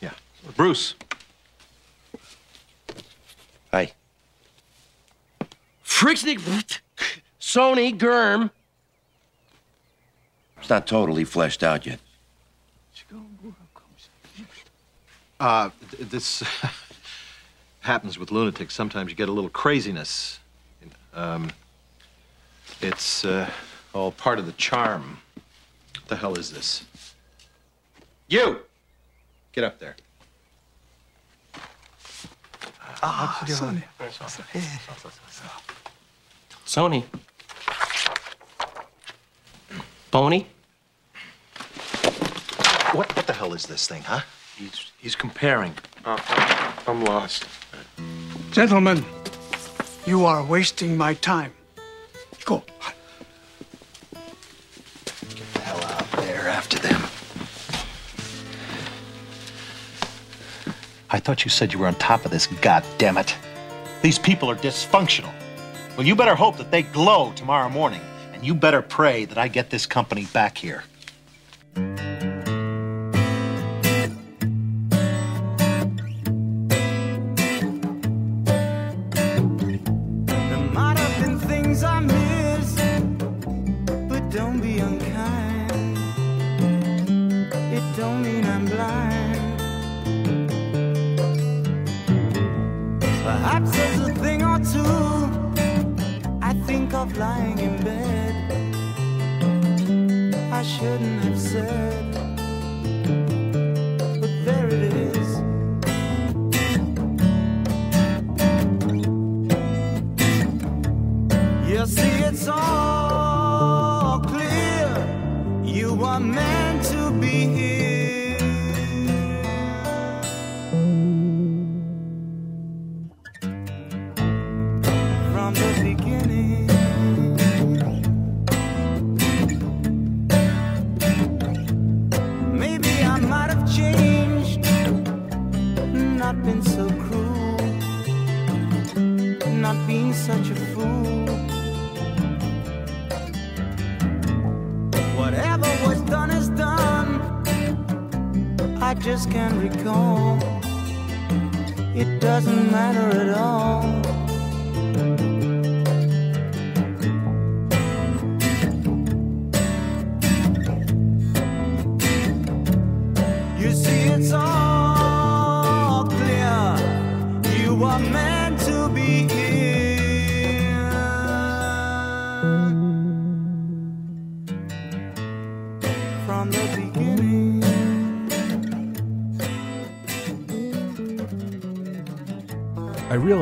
Yeah. 0.01 0.13
Bruce. 0.57 0.95
Hi. 3.73 3.93
Fricksnick, 5.85 6.81
Sony, 7.41 7.97
Germ. 7.99 8.51
It's 10.59 10.71
not 10.71 10.87
totally 10.87 11.25
fleshed 11.25 11.63
out 11.63 11.87
yet. 11.87 12.01
Uh, 15.39 15.71
this 15.99 16.43
happens 17.81 18.19
with 18.19 18.31
lunatics. 18.31 18.75
Sometimes 18.75 19.11
you 19.11 19.17
get 19.17 19.29
a 19.29 19.33
little 19.33 19.51
craziness. 19.51 20.41
Um, 21.13 21.51
it's 22.81 23.25
uh, 23.25 23.51
all 23.93 24.13
part 24.13 24.39
of 24.39 24.47
the 24.47 24.53
charm. 24.53 25.19
What 26.07 26.11
the 26.11 26.17
hell 26.19 26.39
is 26.39 26.53
this? 26.53 26.85
You! 28.29 28.61
Get 29.51 29.65
up 29.65 29.81
there. 29.81 29.97
Ah, 33.03 33.43
ah 33.43 33.45
Sony. 33.45 33.83
Sony. 36.65 37.03
Pony? 40.13 40.47
What, 42.93 43.17
what 43.17 43.27
the 43.27 43.33
hell 43.33 43.53
is 43.53 43.67
this 43.67 43.89
thing, 43.89 44.03
huh? 44.03 44.21
He's, 44.57 44.93
he's 44.99 45.17
comparing. 45.17 45.75
Uh, 46.05 46.21
uh, 46.29 46.73
I'm 46.87 47.05
lost. 47.05 47.47
Gentlemen, 48.53 49.05
you 50.07 50.25
are 50.25 50.45
wasting 50.45 50.97
my 50.97 51.15
time. 51.15 51.53
Go. 52.45 52.63
Thought 61.27 61.45
you 61.45 61.51
said 61.51 61.73
you 61.73 61.81
were 61.81 61.89
on 61.89 61.95
top 61.97 62.25
of 62.25 62.31
this, 62.31 62.47
God 62.47 62.85
damn 62.99 63.19
it. 63.19 63.35
These 64.01 64.17
people 64.17 64.49
are 64.49 64.55
dysfunctional. 64.55 65.33
Well, 65.97 66.07
you 66.07 66.15
better 66.15 66.37
hope 66.37 66.57
that 66.59 66.71
they 66.71 66.83
glow 66.83 67.33
tomorrow 67.35 67.69
morning, 67.69 68.01
and 68.33 68.47
you 68.47 68.55
better 68.55 68.81
pray 68.81 69.25
that 69.25 69.37
I 69.37 69.49
get 69.49 69.69
this 69.69 69.87
company 69.87 70.27
back 70.27 70.57
here. 70.57 70.85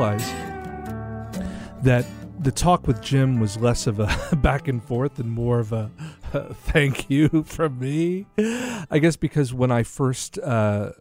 I 0.05 0.13
realized 0.13 1.83
that 1.83 2.05
the 2.39 2.51
talk 2.51 2.85
with 2.85 3.01
Jim 3.01 3.39
was 3.39 3.57
less 3.57 3.87
of 3.87 3.99
a 3.99 4.35
back 4.37 4.67
and 4.67 4.83
forth 4.83 5.17
and 5.19 5.29
more 5.31 5.59
of 5.59 5.73
a, 5.73 5.89
thank 6.53 7.09
you 7.09 7.43
from 7.45 7.79
me. 7.79 8.27
I 8.37 8.99
guess 8.99 9.15
because 9.15 9.53
when 9.53 9.71
I 9.71 9.83
first 9.83 10.37
uh, 10.39 10.91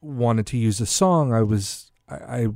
wanted 0.00 0.46
to 0.46 0.56
use 0.56 0.80
a 0.80 0.86
song, 0.86 1.32
I 1.32 1.42
was 1.42 1.92
I, 2.08 2.16
I 2.16 2.48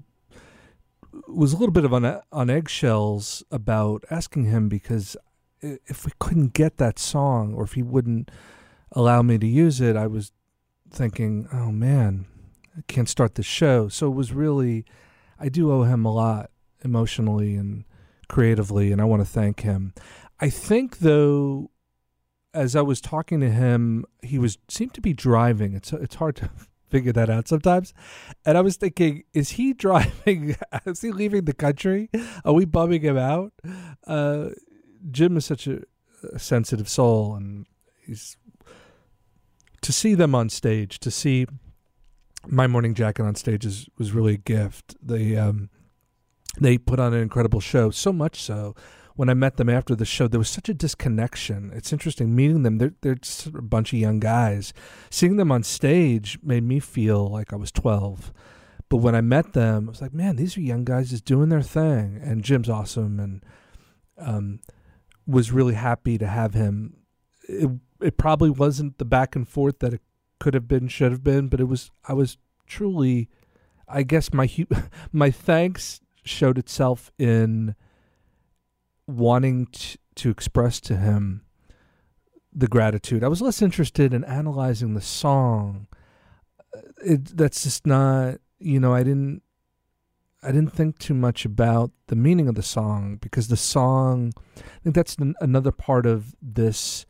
was 1.28 1.52
a 1.52 1.56
little 1.56 1.72
bit 1.72 1.84
of 1.84 1.92
on 1.94 2.20
on 2.32 2.50
eggshells 2.50 3.44
about 3.50 4.04
asking 4.10 4.46
him 4.46 4.68
because 4.68 5.16
if 5.60 6.04
we 6.04 6.12
couldn't 6.18 6.52
get 6.52 6.78
that 6.78 6.98
song 6.98 7.54
or 7.54 7.64
if 7.64 7.74
he 7.74 7.82
wouldn't 7.82 8.30
allow 8.92 9.22
me 9.22 9.38
to 9.38 9.46
use 9.46 9.80
it, 9.80 9.96
I 9.96 10.06
was 10.06 10.32
thinking, 10.90 11.48
oh 11.52 11.70
man, 11.70 12.26
I 12.76 12.80
can't 12.88 13.08
start 13.08 13.34
the 13.34 13.42
show. 13.42 13.88
So 13.88 14.06
it 14.06 14.14
was 14.14 14.32
really, 14.32 14.84
I 15.40 15.48
do 15.48 15.72
owe 15.72 15.84
him 15.84 16.04
a 16.04 16.12
lot 16.12 16.50
emotionally 16.84 17.56
and 17.56 17.84
creatively, 18.28 18.92
and 18.92 19.00
I 19.00 19.04
want 19.04 19.22
to 19.22 19.26
thank 19.28 19.60
him. 19.60 19.94
I 20.38 20.50
think 20.50 20.98
though, 20.98 21.70
as 22.54 22.76
I 22.76 22.82
was 22.82 23.00
talking 23.00 23.40
to 23.40 23.50
him, 23.50 24.04
he 24.22 24.38
was 24.38 24.58
seemed 24.68 24.94
to 24.94 25.00
be 25.00 25.14
driving. 25.14 25.74
It's 25.74 25.92
it's 25.92 26.16
hard 26.16 26.36
to 26.36 26.50
figure 26.88 27.12
that 27.12 27.30
out 27.30 27.48
sometimes, 27.48 27.94
and 28.44 28.58
I 28.58 28.60
was 28.60 28.76
thinking, 28.76 29.24
is 29.32 29.50
he 29.50 29.72
driving? 29.86 30.56
is 30.86 31.00
he 31.00 31.10
leaving 31.10 31.44
the 31.44 31.54
country? 31.54 32.10
Are 32.44 32.52
we 32.52 32.66
bumming 32.66 33.02
him 33.02 33.16
out? 33.16 33.52
Uh, 34.06 34.50
Jim 35.10 35.36
is 35.36 35.46
such 35.46 35.66
a, 35.66 35.80
a 36.32 36.38
sensitive 36.38 36.88
soul, 36.88 37.34
and 37.34 37.66
he's 38.06 38.36
to 39.80 39.92
see 39.92 40.14
them 40.14 40.34
on 40.34 40.50
stage, 40.50 40.98
to 41.00 41.10
see 41.10 41.46
my 42.46 42.66
morning 42.66 42.94
jacket 42.94 43.22
on 43.22 43.34
stage 43.34 43.66
is, 43.66 43.88
was 43.98 44.12
really 44.12 44.34
a 44.34 44.38
gift. 44.38 44.96
They 45.02 45.36
um, 45.36 45.70
they 46.60 46.78
put 46.78 47.00
on 47.00 47.14
an 47.14 47.20
incredible 47.20 47.60
show, 47.60 47.90
so 47.90 48.12
much 48.12 48.42
so. 48.42 48.74
When 49.16 49.28
I 49.28 49.34
met 49.34 49.56
them 49.56 49.68
after 49.68 49.94
the 49.94 50.06
show, 50.06 50.28
there 50.28 50.38
was 50.38 50.48
such 50.48 50.68
a 50.68 50.74
disconnection. 50.74 51.70
It's 51.74 51.92
interesting 51.92 52.34
meeting 52.34 52.62
them. 52.62 52.78
They're 52.78 52.94
they're 53.02 53.16
just 53.16 53.46
a 53.46 53.62
bunch 53.62 53.92
of 53.92 53.98
young 53.98 54.18
guys. 54.18 54.72
Seeing 55.10 55.36
them 55.36 55.52
on 55.52 55.62
stage 55.62 56.38
made 56.42 56.64
me 56.64 56.80
feel 56.80 57.28
like 57.28 57.52
I 57.52 57.56
was 57.56 57.70
twelve. 57.70 58.32
But 58.88 58.98
when 58.98 59.14
I 59.14 59.20
met 59.20 59.52
them, 59.52 59.86
I 59.86 59.90
was 59.90 60.02
like, 60.02 60.14
man, 60.14 60.36
these 60.36 60.56
are 60.56 60.60
young 60.60 60.84
guys 60.84 61.10
just 61.10 61.24
doing 61.24 61.48
their 61.48 61.62
thing. 61.62 62.20
And 62.22 62.42
Jim's 62.42 62.68
awesome, 62.68 63.20
and 63.20 63.44
um, 64.18 64.60
was 65.26 65.52
really 65.52 65.74
happy 65.74 66.18
to 66.18 66.26
have 66.26 66.54
him. 66.54 66.96
It, 67.48 67.70
it 68.00 68.16
probably 68.16 68.50
wasn't 68.50 68.98
the 68.98 69.04
back 69.04 69.36
and 69.36 69.48
forth 69.48 69.78
that 69.80 69.94
it 69.94 70.00
could 70.40 70.54
have 70.54 70.66
been, 70.66 70.88
should 70.88 71.12
have 71.12 71.22
been, 71.22 71.46
but 71.48 71.60
it 71.60 71.64
was. 71.64 71.90
I 72.08 72.14
was 72.14 72.36
truly, 72.66 73.28
I 73.86 74.02
guess 74.02 74.32
my 74.32 74.48
my 75.12 75.30
thanks 75.30 76.00
showed 76.24 76.58
itself 76.58 77.12
in 77.18 77.76
wanting 79.06 79.66
t- 79.66 79.98
to 80.16 80.30
express 80.30 80.80
to 80.80 80.96
him 80.96 81.42
the 82.52 82.68
gratitude. 82.68 83.22
I 83.22 83.28
was 83.28 83.40
less 83.40 83.62
interested 83.62 84.12
in 84.12 84.24
analyzing 84.24 84.94
the 84.94 85.00
song. 85.00 85.86
Uh, 86.74 86.80
It 87.04 87.36
that's 87.36 87.62
just 87.62 87.86
not, 87.86 88.38
you 88.58 88.80
know, 88.80 88.92
I 88.92 89.02
didn't 89.02 89.42
I 90.42 90.52
didn't 90.52 90.72
think 90.72 90.98
too 90.98 91.14
much 91.14 91.44
about 91.44 91.90
the 92.06 92.16
meaning 92.16 92.48
of 92.48 92.54
the 92.54 92.62
song 92.62 93.18
because 93.20 93.48
the 93.48 93.56
song 93.56 94.32
I 94.56 94.78
think 94.82 94.94
that's 94.94 95.16
an, 95.16 95.34
another 95.40 95.72
part 95.72 96.06
of 96.06 96.34
this 96.40 97.06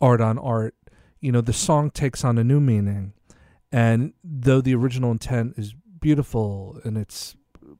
art 0.00 0.20
on 0.20 0.38
art. 0.38 0.74
You 1.20 1.32
know, 1.32 1.40
the 1.40 1.52
song 1.52 1.90
takes 1.90 2.24
on 2.24 2.38
a 2.38 2.44
new 2.44 2.60
meaning. 2.60 3.12
And 3.72 4.12
though 4.22 4.60
the 4.60 4.74
original 4.74 5.10
intent 5.10 5.54
is 5.56 5.74
beautiful 6.00 6.80
and 6.84 6.96
it's 6.96 7.36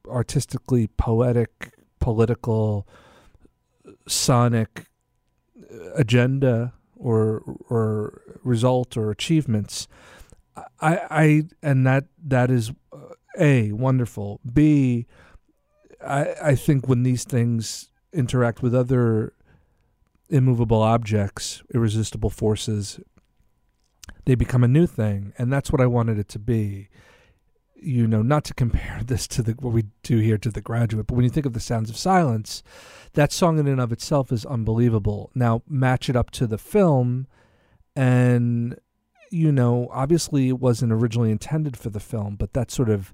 artistically 0.09 0.89
poetic, 0.97 1.74
political, 2.01 2.87
sonic 4.07 4.87
agenda 5.95 6.72
or 6.97 7.43
or 7.68 8.22
result 8.43 8.97
or 8.97 9.11
achievements, 9.11 9.87
I 10.80 11.01
I 11.11 11.43
and 11.62 11.87
that 11.87 12.05
that 12.24 12.51
is 12.51 12.70
uh, 12.93 13.14
a 13.39 13.72
wonderful. 13.72 14.41
B 14.53 15.07
I 16.05 16.34
I 16.43 16.55
think 16.55 16.89
when 16.89 17.03
these 17.03 17.24
things 17.24 17.91
interact 18.12 18.62
with 18.62 18.74
other 18.74 19.34
immovable 20.28 20.82
objects, 20.82 21.62
irresistible 21.74 22.30
forces, 22.30 22.99
they 24.25 24.35
become 24.35 24.65
a 24.65 24.69
new 24.69 24.87
thing, 24.87 25.33
and 25.39 25.53
that's 25.53 25.71
what 25.71 25.81
I 25.81 25.87
wanted 25.87 26.19
it 26.19 26.29
to 26.31 26.39
be. 26.39 26.89
You 27.79 28.07
know, 28.07 28.23
not 28.23 28.45
to 28.45 28.55
compare 28.55 29.03
this 29.07 29.27
to 29.29 29.43
the 29.43 29.53
what 29.53 29.73
we 29.73 29.85
do 30.03 30.19
here 30.19 30.39
to 30.39 30.51
the 30.51 30.61
graduate, 30.61 31.07
but 31.07 31.15
when 31.15 31.25
you 31.25 31.31
think 31.31 31.47
of 31.47 31.53
the 31.53 31.61
sounds 31.61 31.91
of 31.91 31.97
silence, 31.97 32.63
that 33.15 33.33
song 33.33 33.59
in 33.59 33.67
and 33.67 33.81
of 33.81 33.93
itself 33.93 34.33
is 34.33 34.47
unbelievable. 34.47 35.31
Now 35.35 35.63
match 35.69 36.09
it 36.09 36.17
up 36.17 36.31
to 36.33 36.47
the 36.47 36.59
film, 36.59 37.27
and 37.95 38.79
you 39.31 39.53
know, 39.53 39.89
obviously 39.93 40.49
it 40.49 40.61
wasn't 40.61 40.93
originally 40.93 41.31
intended 41.31 41.77
for 41.77 41.91
the 41.91 42.01
film, 42.01 42.37
but 42.37 42.53
that 42.53 42.71
sort 42.71 42.89
of 42.89 43.13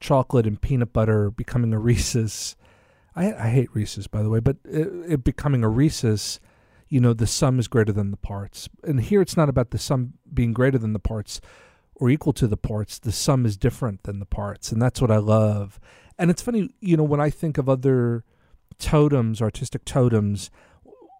chocolate 0.00 0.46
and 0.46 0.60
peanut 0.60 0.92
butter 0.92 1.30
becoming 1.30 1.72
a 1.72 1.78
Reese's. 1.80 2.56
I, 3.16 3.32
I 3.32 3.48
hate 3.48 3.74
Reese's, 3.74 4.06
by 4.06 4.22
the 4.22 4.28
way, 4.28 4.40
but 4.40 4.56
it, 4.64 4.88
it 5.08 5.24
becoming 5.24 5.62
a 5.62 5.68
Reese's, 5.68 6.40
you 6.94 7.00
know, 7.00 7.12
the 7.12 7.26
sum 7.26 7.58
is 7.58 7.66
greater 7.66 7.90
than 7.90 8.12
the 8.12 8.16
parts. 8.16 8.68
And 8.84 9.00
here 9.00 9.20
it's 9.20 9.36
not 9.36 9.48
about 9.48 9.72
the 9.72 9.78
sum 9.78 10.12
being 10.32 10.52
greater 10.52 10.78
than 10.78 10.92
the 10.92 11.00
parts 11.00 11.40
or 11.96 12.08
equal 12.08 12.32
to 12.34 12.46
the 12.46 12.56
parts. 12.56 13.00
The 13.00 13.10
sum 13.10 13.44
is 13.44 13.56
different 13.56 14.04
than 14.04 14.20
the 14.20 14.26
parts. 14.26 14.70
And 14.70 14.80
that's 14.80 15.00
what 15.00 15.10
I 15.10 15.16
love. 15.16 15.80
And 16.20 16.30
it's 16.30 16.40
funny, 16.40 16.70
you 16.78 16.96
know, 16.96 17.02
when 17.02 17.20
I 17.20 17.30
think 17.30 17.58
of 17.58 17.68
other 17.68 18.22
totems, 18.78 19.42
artistic 19.42 19.84
totems, 19.84 20.52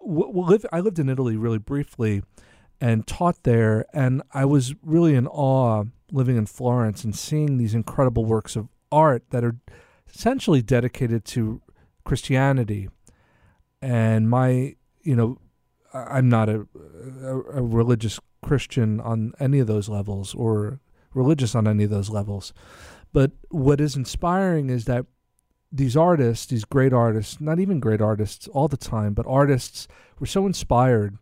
w- 0.01 0.29
w- 0.29 0.47
live, 0.47 0.65
I 0.73 0.79
lived 0.79 1.01
in 1.01 1.09
Italy 1.09 1.37
really 1.37 1.59
briefly 1.59 2.23
and 2.81 3.05
taught 3.05 3.43
there. 3.43 3.85
And 3.93 4.23
I 4.33 4.45
was 4.45 4.77
really 4.81 5.17
in 5.17 5.27
awe 5.27 5.87
living 6.13 6.37
in 6.37 6.47
Florence 6.47 7.03
and 7.03 7.17
seeing 7.17 7.57
these 7.57 7.75
incredible 7.75 8.25
works 8.25 8.55
of 8.55 8.69
art 8.93 9.25
that 9.31 9.43
are 9.43 9.57
essentially 10.09 10.63
dedicated 10.63 11.25
to 11.25 11.63
Christianity. 12.05 12.91
And 13.83 14.31
my, 14.31 14.77
you 15.03 15.17
know, 15.17 15.39
I'm 15.95 16.29
not 16.29 16.49
a, 16.49 16.67
a, 17.23 17.41
a 17.59 17.63
religious 17.63 18.19
Christian 18.43 19.01
on 19.01 19.33
any 19.39 19.61
of 19.61 19.67
those 19.67 19.89
levels 19.89 20.35
or 20.35 20.81
religious 21.15 21.55
on 21.55 21.69
any 21.69 21.85
of 21.85 21.91
those 21.91 22.11
levels. 22.11 22.53
But 23.13 23.33
what 23.49 23.81
is 23.81 23.97
inspiring 23.97 24.69
is 24.69 24.87
that 24.87 25.07
these 25.71 25.97
artists, 25.97 26.47
these 26.47 26.65
great 26.65 26.93
artists, 26.93 27.41
not 27.41 27.59
even 27.59 27.81
great 27.81 28.01
artists 28.01 28.49
all 28.49 28.69
the 28.69 28.77
time, 28.77 29.15
but 29.15 29.27
artists 29.27 29.89
were 30.19 30.27
so 30.27 30.47
inspired 30.47 31.17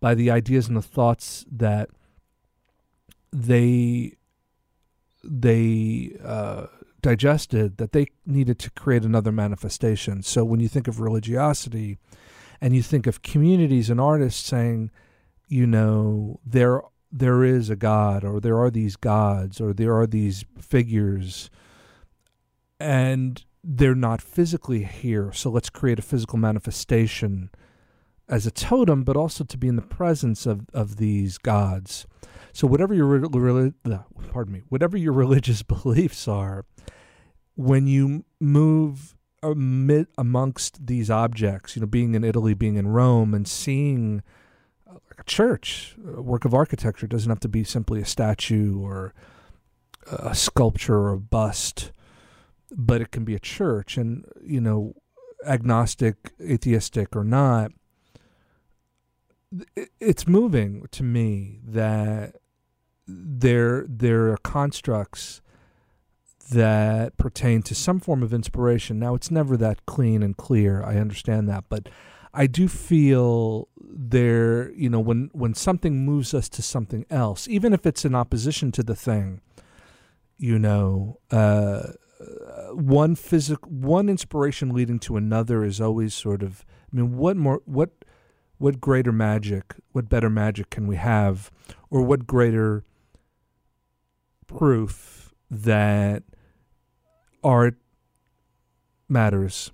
by 0.00 0.14
the 0.14 0.30
ideas 0.30 0.68
and 0.68 0.76
the 0.76 0.82
thoughts 0.82 1.44
that 1.50 1.88
they 3.32 4.16
they 5.24 6.16
uh, 6.24 6.66
digested 7.00 7.76
that 7.76 7.92
they 7.92 8.06
needed 8.26 8.58
to 8.58 8.70
create 8.70 9.04
another 9.04 9.32
manifestation. 9.32 10.22
So 10.22 10.44
when 10.44 10.60
you 10.60 10.68
think 10.68 10.88
of 10.88 11.00
religiosity, 11.00 11.98
and 12.62 12.76
you 12.76 12.82
think 12.82 13.08
of 13.08 13.22
communities 13.22 13.90
and 13.90 14.00
artists 14.00 14.48
saying, 14.48 14.92
you 15.48 15.66
know, 15.66 16.38
there 16.46 16.80
there 17.10 17.44
is 17.44 17.68
a 17.68 17.76
God, 17.76 18.24
or 18.24 18.40
there 18.40 18.58
are 18.58 18.70
these 18.70 18.96
gods, 18.96 19.60
or 19.60 19.74
there 19.74 19.94
are 19.94 20.06
these 20.06 20.46
figures, 20.58 21.50
and 22.80 23.44
they're 23.62 23.94
not 23.94 24.22
physically 24.22 24.84
here. 24.84 25.30
So 25.32 25.50
let's 25.50 25.68
create 25.68 25.98
a 25.98 26.02
physical 26.02 26.38
manifestation 26.38 27.50
as 28.28 28.46
a 28.46 28.50
totem, 28.50 29.02
but 29.02 29.16
also 29.16 29.44
to 29.44 29.58
be 29.58 29.68
in 29.68 29.76
the 29.76 29.82
presence 29.82 30.46
of, 30.46 30.66
of 30.72 30.96
these 30.96 31.36
gods. 31.36 32.06
So 32.54 32.66
whatever 32.66 32.94
your 32.94 33.06
re- 33.06 33.72
pardon 34.30 34.54
me, 34.54 34.62
whatever 34.68 34.96
your 34.96 35.12
religious 35.24 35.62
beliefs 35.62 36.26
are, 36.28 36.64
when 37.56 37.86
you 37.86 38.24
move 38.40 39.16
amid, 39.42 40.06
amongst 40.16 40.86
these 40.86 41.10
objects, 41.10 41.76
you 41.76 41.80
know, 41.80 41.86
being 41.86 42.14
in 42.14 42.24
Italy, 42.24 42.54
being 42.54 42.76
in 42.76 42.88
Rome, 42.88 43.34
and 43.34 43.46
seeing 43.46 44.22
uh, 44.88 44.98
a 45.18 45.24
church, 45.24 45.96
a 46.06 46.22
work 46.22 46.44
of 46.44 46.54
architecture 46.54 47.06
doesn't 47.06 47.30
have 47.30 47.40
to 47.40 47.48
be 47.48 47.64
simply 47.64 48.00
a 48.00 48.06
statue 48.06 48.80
or 48.80 49.14
a 50.10 50.34
sculpture 50.34 50.96
or 50.96 51.12
a 51.12 51.18
bust, 51.18 51.92
but 52.70 53.00
it 53.00 53.10
can 53.10 53.24
be 53.24 53.34
a 53.34 53.40
church, 53.40 53.96
and 53.96 54.24
you 54.42 54.60
know, 54.60 54.94
agnostic, 55.46 56.32
atheistic 56.40 57.14
or 57.14 57.24
not. 57.24 57.72
It's 60.00 60.26
moving 60.26 60.86
to 60.92 61.02
me 61.02 61.60
that 61.66 62.36
there 63.06 63.84
there 63.86 64.32
are 64.32 64.38
constructs 64.38 65.41
that 66.52 67.16
pertain 67.16 67.62
to 67.62 67.74
some 67.74 68.00
form 68.00 68.22
of 68.22 68.32
inspiration. 68.32 68.98
Now, 68.98 69.14
it's 69.14 69.30
never 69.30 69.56
that 69.58 69.84
clean 69.86 70.22
and 70.22 70.36
clear. 70.36 70.82
I 70.82 70.96
understand 70.96 71.48
that, 71.48 71.64
but 71.68 71.88
I 72.34 72.46
do 72.46 72.68
feel 72.68 73.68
there, 73.80 74.72
you 74.72 74.88
know, 74.88 75.00
when 75.00 75.30
when 75.32 75.54
something 75.54 76.04
moves 76.04 76.32
us 76.32 76.48
to 76.50 76.62
something 76.62 77.04
else, 77.10 77.46
even 77.48 77.72
if 77.72 77.84
it's 77.84 78.04
in 78.04 78.14
opposition 78.14 78.72
to 78.72 78.82
the 78.82 78.94
thing, 78.94 79.40
you 80.38 80.58
know, 80.58 81.18
uh, 81.30 81.92
one 82.72 83.14
physical, 83.14 83.70
one 83.70 84.08
inspiration 84.08 84.70
leading 84.70 84.98
to 85.00 85.16
another 85.16 85.64
is 85.64 85.80
always 85.80 86.14
sort 86.14 86.42
of. 86.42 86.64
I 86.92 86.96
mean, 86.96 87.16
what 87.16 87.36
more, 87.36 87.62
what, 87.64 87.90
what 88.58 88.80
greater 88.80 89.12
magic, 89.12 89.74
what 89.92 90.08
better 90.08 90.28
magic 90.28 90.70
can 90.70 90.86
we 90.86 90.96
have, 90.96 91.50
or 91.90 92.02
what 92.02 92.26
greater 92.26 92.84
proof 94.46 95.32
that 95.50 96.22
art 97.42 97.76
matters. 99.08 99.70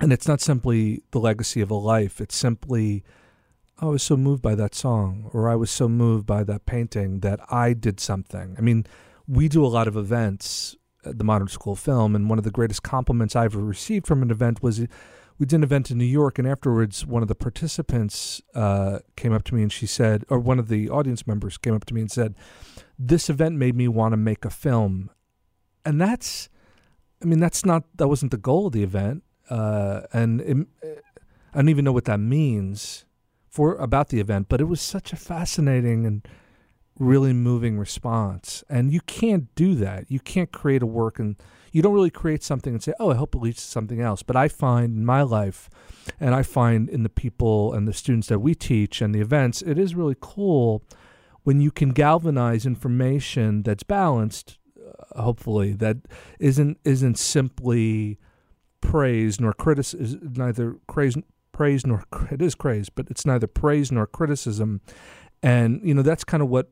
And 0.00 0.12
it's 0.12 0.28
not 0.28 0.40
simply 0.40 1.02
the 1.12 1.20
legacy 1.20 1.60
of 1.60 1.70
a 1.70 1.74
life, 1.74 2.20
it's 2.20 2.36
simply, 2.36 3.04
oh, 3.80 3.88
I 3.88 3.90
was 3.92 4.02
so 4.02 4.16
moved 4.16 4.42
by 4.42 4.54
that 4.56 4.74
song, 4.74 5.30
or 5.32 5.48
I 5.48 5.54
was 5.54 5.70
so 5.70 5.88
moved 5.88 6.26
by 6.26 6.42
that 6.44 6.66
painting 6.66 7.20
that 7.20 7.40
I 7.50 7.74
did 7.74 8.00
something. 8.00 8.56
I 8.58 8.60
mean, 8.60 8.86
we 9.26 9.48
do 9.48 9.64
a 9.64 9.68
lot 9.68 9.88
of 9.88 9.96
events 9.96 10.76
at 11.04 11.18
the 11.18 11.24
Modern 11.24 11.48
School 11.48 11.76
Film, 11.76 12.16
and 12.16 12.28
one 12.28 12.38
of 12.38 12.44
the 12.44 12.50
greatest 12.50 12.82
compliments 12.82 13.36
I 13.36 13.44
ever 13.44 13.60
received 13.60 14.06
from 14.06 14.22
an 14.22 14.30
event 14.30 14.62
was 14.62 14.80
we 15.38 15.46
did 15.46 15.56
an 15.56 15.62
event 15.64 15.90
in 15.90 15.98
New 15.98 16.04
York, 16.04 16.38
and 16.38 16.46
afterwards, 16.46 17.04
one 17.04 17.22
of 17.22 17.28
the 17.28 17.34
participants 17.34 18.40
uh, 18.54 19.00
came 19.16 19.32
up 19.32 19.44
to 19.44 19.54
me 19.54 19.62
and 19.62 19.72
she 19.72 19.86
said, 19.86 20.24
or 20.28 20.38
one 20.38 20.58
of 20.58 20.68
the 20.68 20.88
audience 20.88 21.26
members 21.26 21.58
came 21.58 21.74
up 21.74 21.84
to 21.86 21.94
me 21.94 22.00
and 22.00 22.10
said, 22.10 22.34
This 22.98 23.28
event 23.28 23.56
made 23.56 23.74
me 23.74 23.88
want 23.88 24.12
to 24.12 24.16
make 24.16 24.44
a 24.44 24.50
film. 24.50 25.10
And 25.84 26.00
that's 26.00 26.48
I 27.24 27.26
mean, 27.26 27.40
that's 27.40 27.64
not 27.64 27.84
that 27.96 28.06
wasn't 28.06 28.32
the 28.32 28.36
goal 28.36 28.66
of 28.66 28.74
the 28.74 28.82
event, 28.82 29.22
uh, 29.48 30.02
and 30.12 30.40
it, 30.42 30.66
I 31.54 31.56
don't 31.56 31.70
even 31.70 31.84
know 31.84 31.92
what 31.92 32.04
that 32.04 32.20
means 32.20 33.06
for 33.48 33.76
about 33.76 34.10
the 34.10 34.20
event. 34.20 34.48
But 34.50 34.60
it 34.60 34.64
was 34.64 34.82
such 34.82 35.10
a 35.10 35.16
fascinating 35.16 36.04
and 36.04 36.28
really 36.98 37.32
moving 37.32 37.78
response, 37.78 38.62
and 38.68 38.92
you 38.92 39.00
can't 39.00 39.52
do 39.54 39.74
that. 39.76 40.10
You 40.10 40.20
can't 40.20 40.52
create 40.52 40.82
a 40.82 40.86
work 40.86 41.18
and 41.18 41.36
you 41.72 41.80
don't 41.80 41.94
really 41.94 42.10
create 42.10 42.42
something 42.42 42.74
and 42.74 42.82
say, 42.82 42.92
"Oh, 43.00 43.10
I 43.10 43.14
hope 43.14 43.34
it 43.34 43.38
leads 43.38 43.62
to 43.62 43.70
something 43.70 44.02
else." 44.02 44.22
But 44.22 44.36
I 44.36 44.48
find 44.48 44.94
in 44.94 45.06
my 45.06 45.22
life, 45.22 45.70
and 46.20 46.34
I 46.34 46.42
find 46.42 46.90
in 46.90 47.04
the 47.04 47.08
people 47.08 47.72
and 47.72 47.88
the 47.88 47.94
students 47.94 48.28
that 48.28 48.40
we 48.40 48.54
teach 48.54 49.00
and 49.00 49.14
the 49.14 49.20
events, 49.22 49.62
it 49.62 49.78
is 49.78 49.94
really 49.94 50.16
cool 50.20 50.82
when 51.42 51.62
you 51.62 51.70
can 51.70 51.88
galvanize 51.90 52.66
information 52.66 53.62
that's 53.62 53.82
balanced 53.82 54.58
hopefully 55.14 55.72
that 55.72 55.96
isn't 56.38 56.78
isn't 56.84 57.18
simply 57.18 58.18
praise 58.80 59.40
nor 59.40 59.52
criticism 59.52 60.32
neither 60.36 60.76
praise 60.86 61.16
praise 61.54 61.86
nor 61.86 62.04
it 62.30 62.42
is 62.42 62.54
praise 62.54 62.90
but 62.90 63.08
it's 63.08 63.24
neither 63.24 63.46
praise 63.46 63.90
nor 63.90 64.06
criticism. 64.06 64.82
And 65.42 65.80
you 65.82 65.94
know 65.94 66.02
that's 66.02 66.24
kind 66.24 66.42
of 66.42 66.50
what 66.50 66.68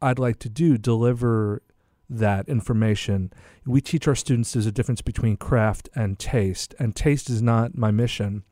I'd 0.00 0.20
like 0.20 0.38
to 0.40 0.48
do 0.48 0.78
deliver 0.78 1.62
that 2.10 2.48
information. 2.48 3.32
We 3.66 3.80
teach 3.80 4.06
our 4.06 4.14
students 4.14 4.52
there's 4.52 4.66
a 4.66 4.72
difference 4.72 5.02
between 5.02 5.36
craft 5.36 5.88
and 5.94 6.18
taste 6.18 6.74
and 6.78 6.94
taste 6.94 7.28
is 7.28 7.42
not 7.42 7.76
my 7.76 7.90
mission. 7.90 8.44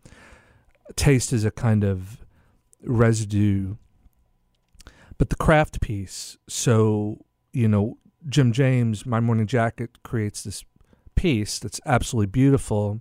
Taste 0.97 1.33
is 1.33 1.45
a 1.45 1.51
kind 1.51 1.85
of 1.85 2.25
residue. 2.83 3.77
But 5.19 5.31
the 5.31 5.37
craft 5.37 5.81
piece 5.81 6.37
so 6.49 7.25
you 7.53 7.69
know 7.69 7.99
Jim 8.29 8.53
James, 8.53 9.07
My 9.07 9.21
Morning 9.21 9.47
Jacket, 9.47 10.03
creates 10.03 10.43
this 10.43 10.65
piece 11.15 11.59
that's 11.59 11.81
absolutely 11.87 12.27
beautiful. 12.27 13.01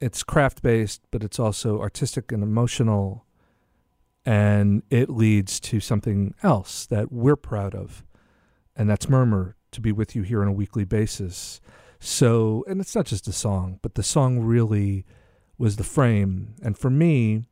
It's 0.00 0.22
craft 0.22 0.62
based, 0.62 1.02
but 1.10 1.22
it's 1.22 1.38
also 1.38 1.80
artistic 1.80 2.30
and 2.32 2.42
emotional. 2.42 3.24
And 4.24 4.82
it 4.90 5.10
leads 5.10 5.60
to 5.60 5.80
something 5.80 6.34
else 6.42 6.86
that 6.86 7.12
we're 7.12 7.36
proud 7.36 7.74
of. 7.74 8.04
And 8.76 8.88
that's 8.88 9.08
Murmur, 9.08 9.56
to 9.72 9.80
be 9.80 9.92
with 9.92 10.16
you 10.16 10.22
here 10.22 10.42
on 10.42 10.48
a 10.48 10.52
weekly 10.52 10.84
basis. 10.84 11.60
So, 12.00 12.64
and 12.68 12.80
it's 12.80 12.94
not 12.94 13.06
just 13.06 13.28
a 13.28 13.32
song, 13.32 13.78
but 13.82 13.94
the 13.94 14.02
song 14.02 14.40
really 14.40 15.04
was 15.58 15.76
the 15.76 15.84
frame. 15.84 16.54
And 16.62 16.76
for 16.76 16.90
me, 16.90 17.46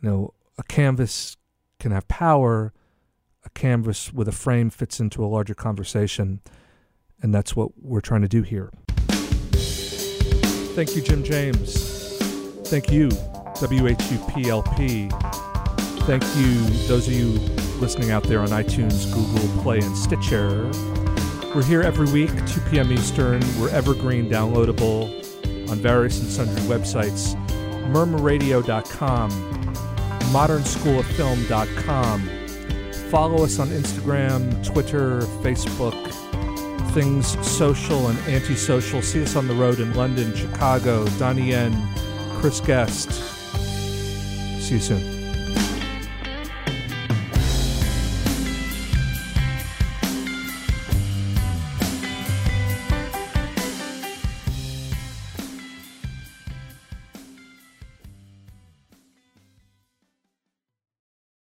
you 0.00 0.08
know, 0.08 0.34
a 0.58 0.62
canvas 0.62 1.36
can 1.78 1.92
have 1.92 2.08
power, 2.08 2.72
a 3.44 3.50
canvas 3.50 4.12
with 4.12 4.28
a 4.28 4.32
frame 4.32 4.70
fits 4.70 5.00
into 5.00 5.24
a 5.24 5.26
larger 5.26 5.54
conversation. 5.54 6.40
And 7.20 7.34
that's 7.34 7.56
what 7.56 7.70
we're 7.80 8.00
trying 8.00 8.22
to 8.22 8.28
do 8.28 8.42
here. 8.42 8.70
Thank 10.74 10.94
you, 10.94 11.02
Jim 11.02 11.24
James. 11.24 12.18
Thank 12.68 12.92
you, 12.92 13.08
WHUPLP. 13.08 15.10
Thank 16.02 16.22
you, 16.36 16.54
those 16.86 17.08
of 17.08 17.12
you 17.12 17.26
listening 17.80 18.10
out 18.10 18.22
there 18.24 18.40
on 18.40 18.48
iTunes, 18.48 19.12
Google 19.12 19.62
Play, 19.62 19.80
and 19.80 19.96
Stitcher. 19.96 20.70
We're 21.54 21.64
here 21.64 21.82
every 21.82 22.10
week, 22.12 22.30
2 22.46 22.60
p.m. 22.70 22.92
Eastern. 22.92 23.42
We're 23.58 23.70
evergreen 23.70 24.30
downloadable 24.30 25.10
on 25.70 25.78
various 25.78 26.20
and 26.20 26.30
sundry 26.30 26.60
websites 26.62 27.34
murmurradio.com, 27.88 29.30
modernschooloffilm.com, 30.32 32.30
Follow 33.10 33.42
us 33.42 33.58
on 33.58 33.68
Instagram, 33.68 34.62
Twitter, 34.64 35.20
Facebook, 35.42 35.94
things 36.92 37.26
social 37.46 38.08
and 38.08 38.18
antisocial. 38.28 39.00
See 39.00 39.22
us 39.22 39.34
on 39.34 39.48
the 39.48 39.54
road 39.54 39.80
in 39.80 39.94
London, 39.94 40.34
Chicago, 40.36 41.06
Donnie 41.18 41.50
Yen, 41.50 41.72
Chris 42.38 42.60
Guest. 42.60 43.10
See 44.60 44.74
you 44.74 44.80
soon. 44.80 45.17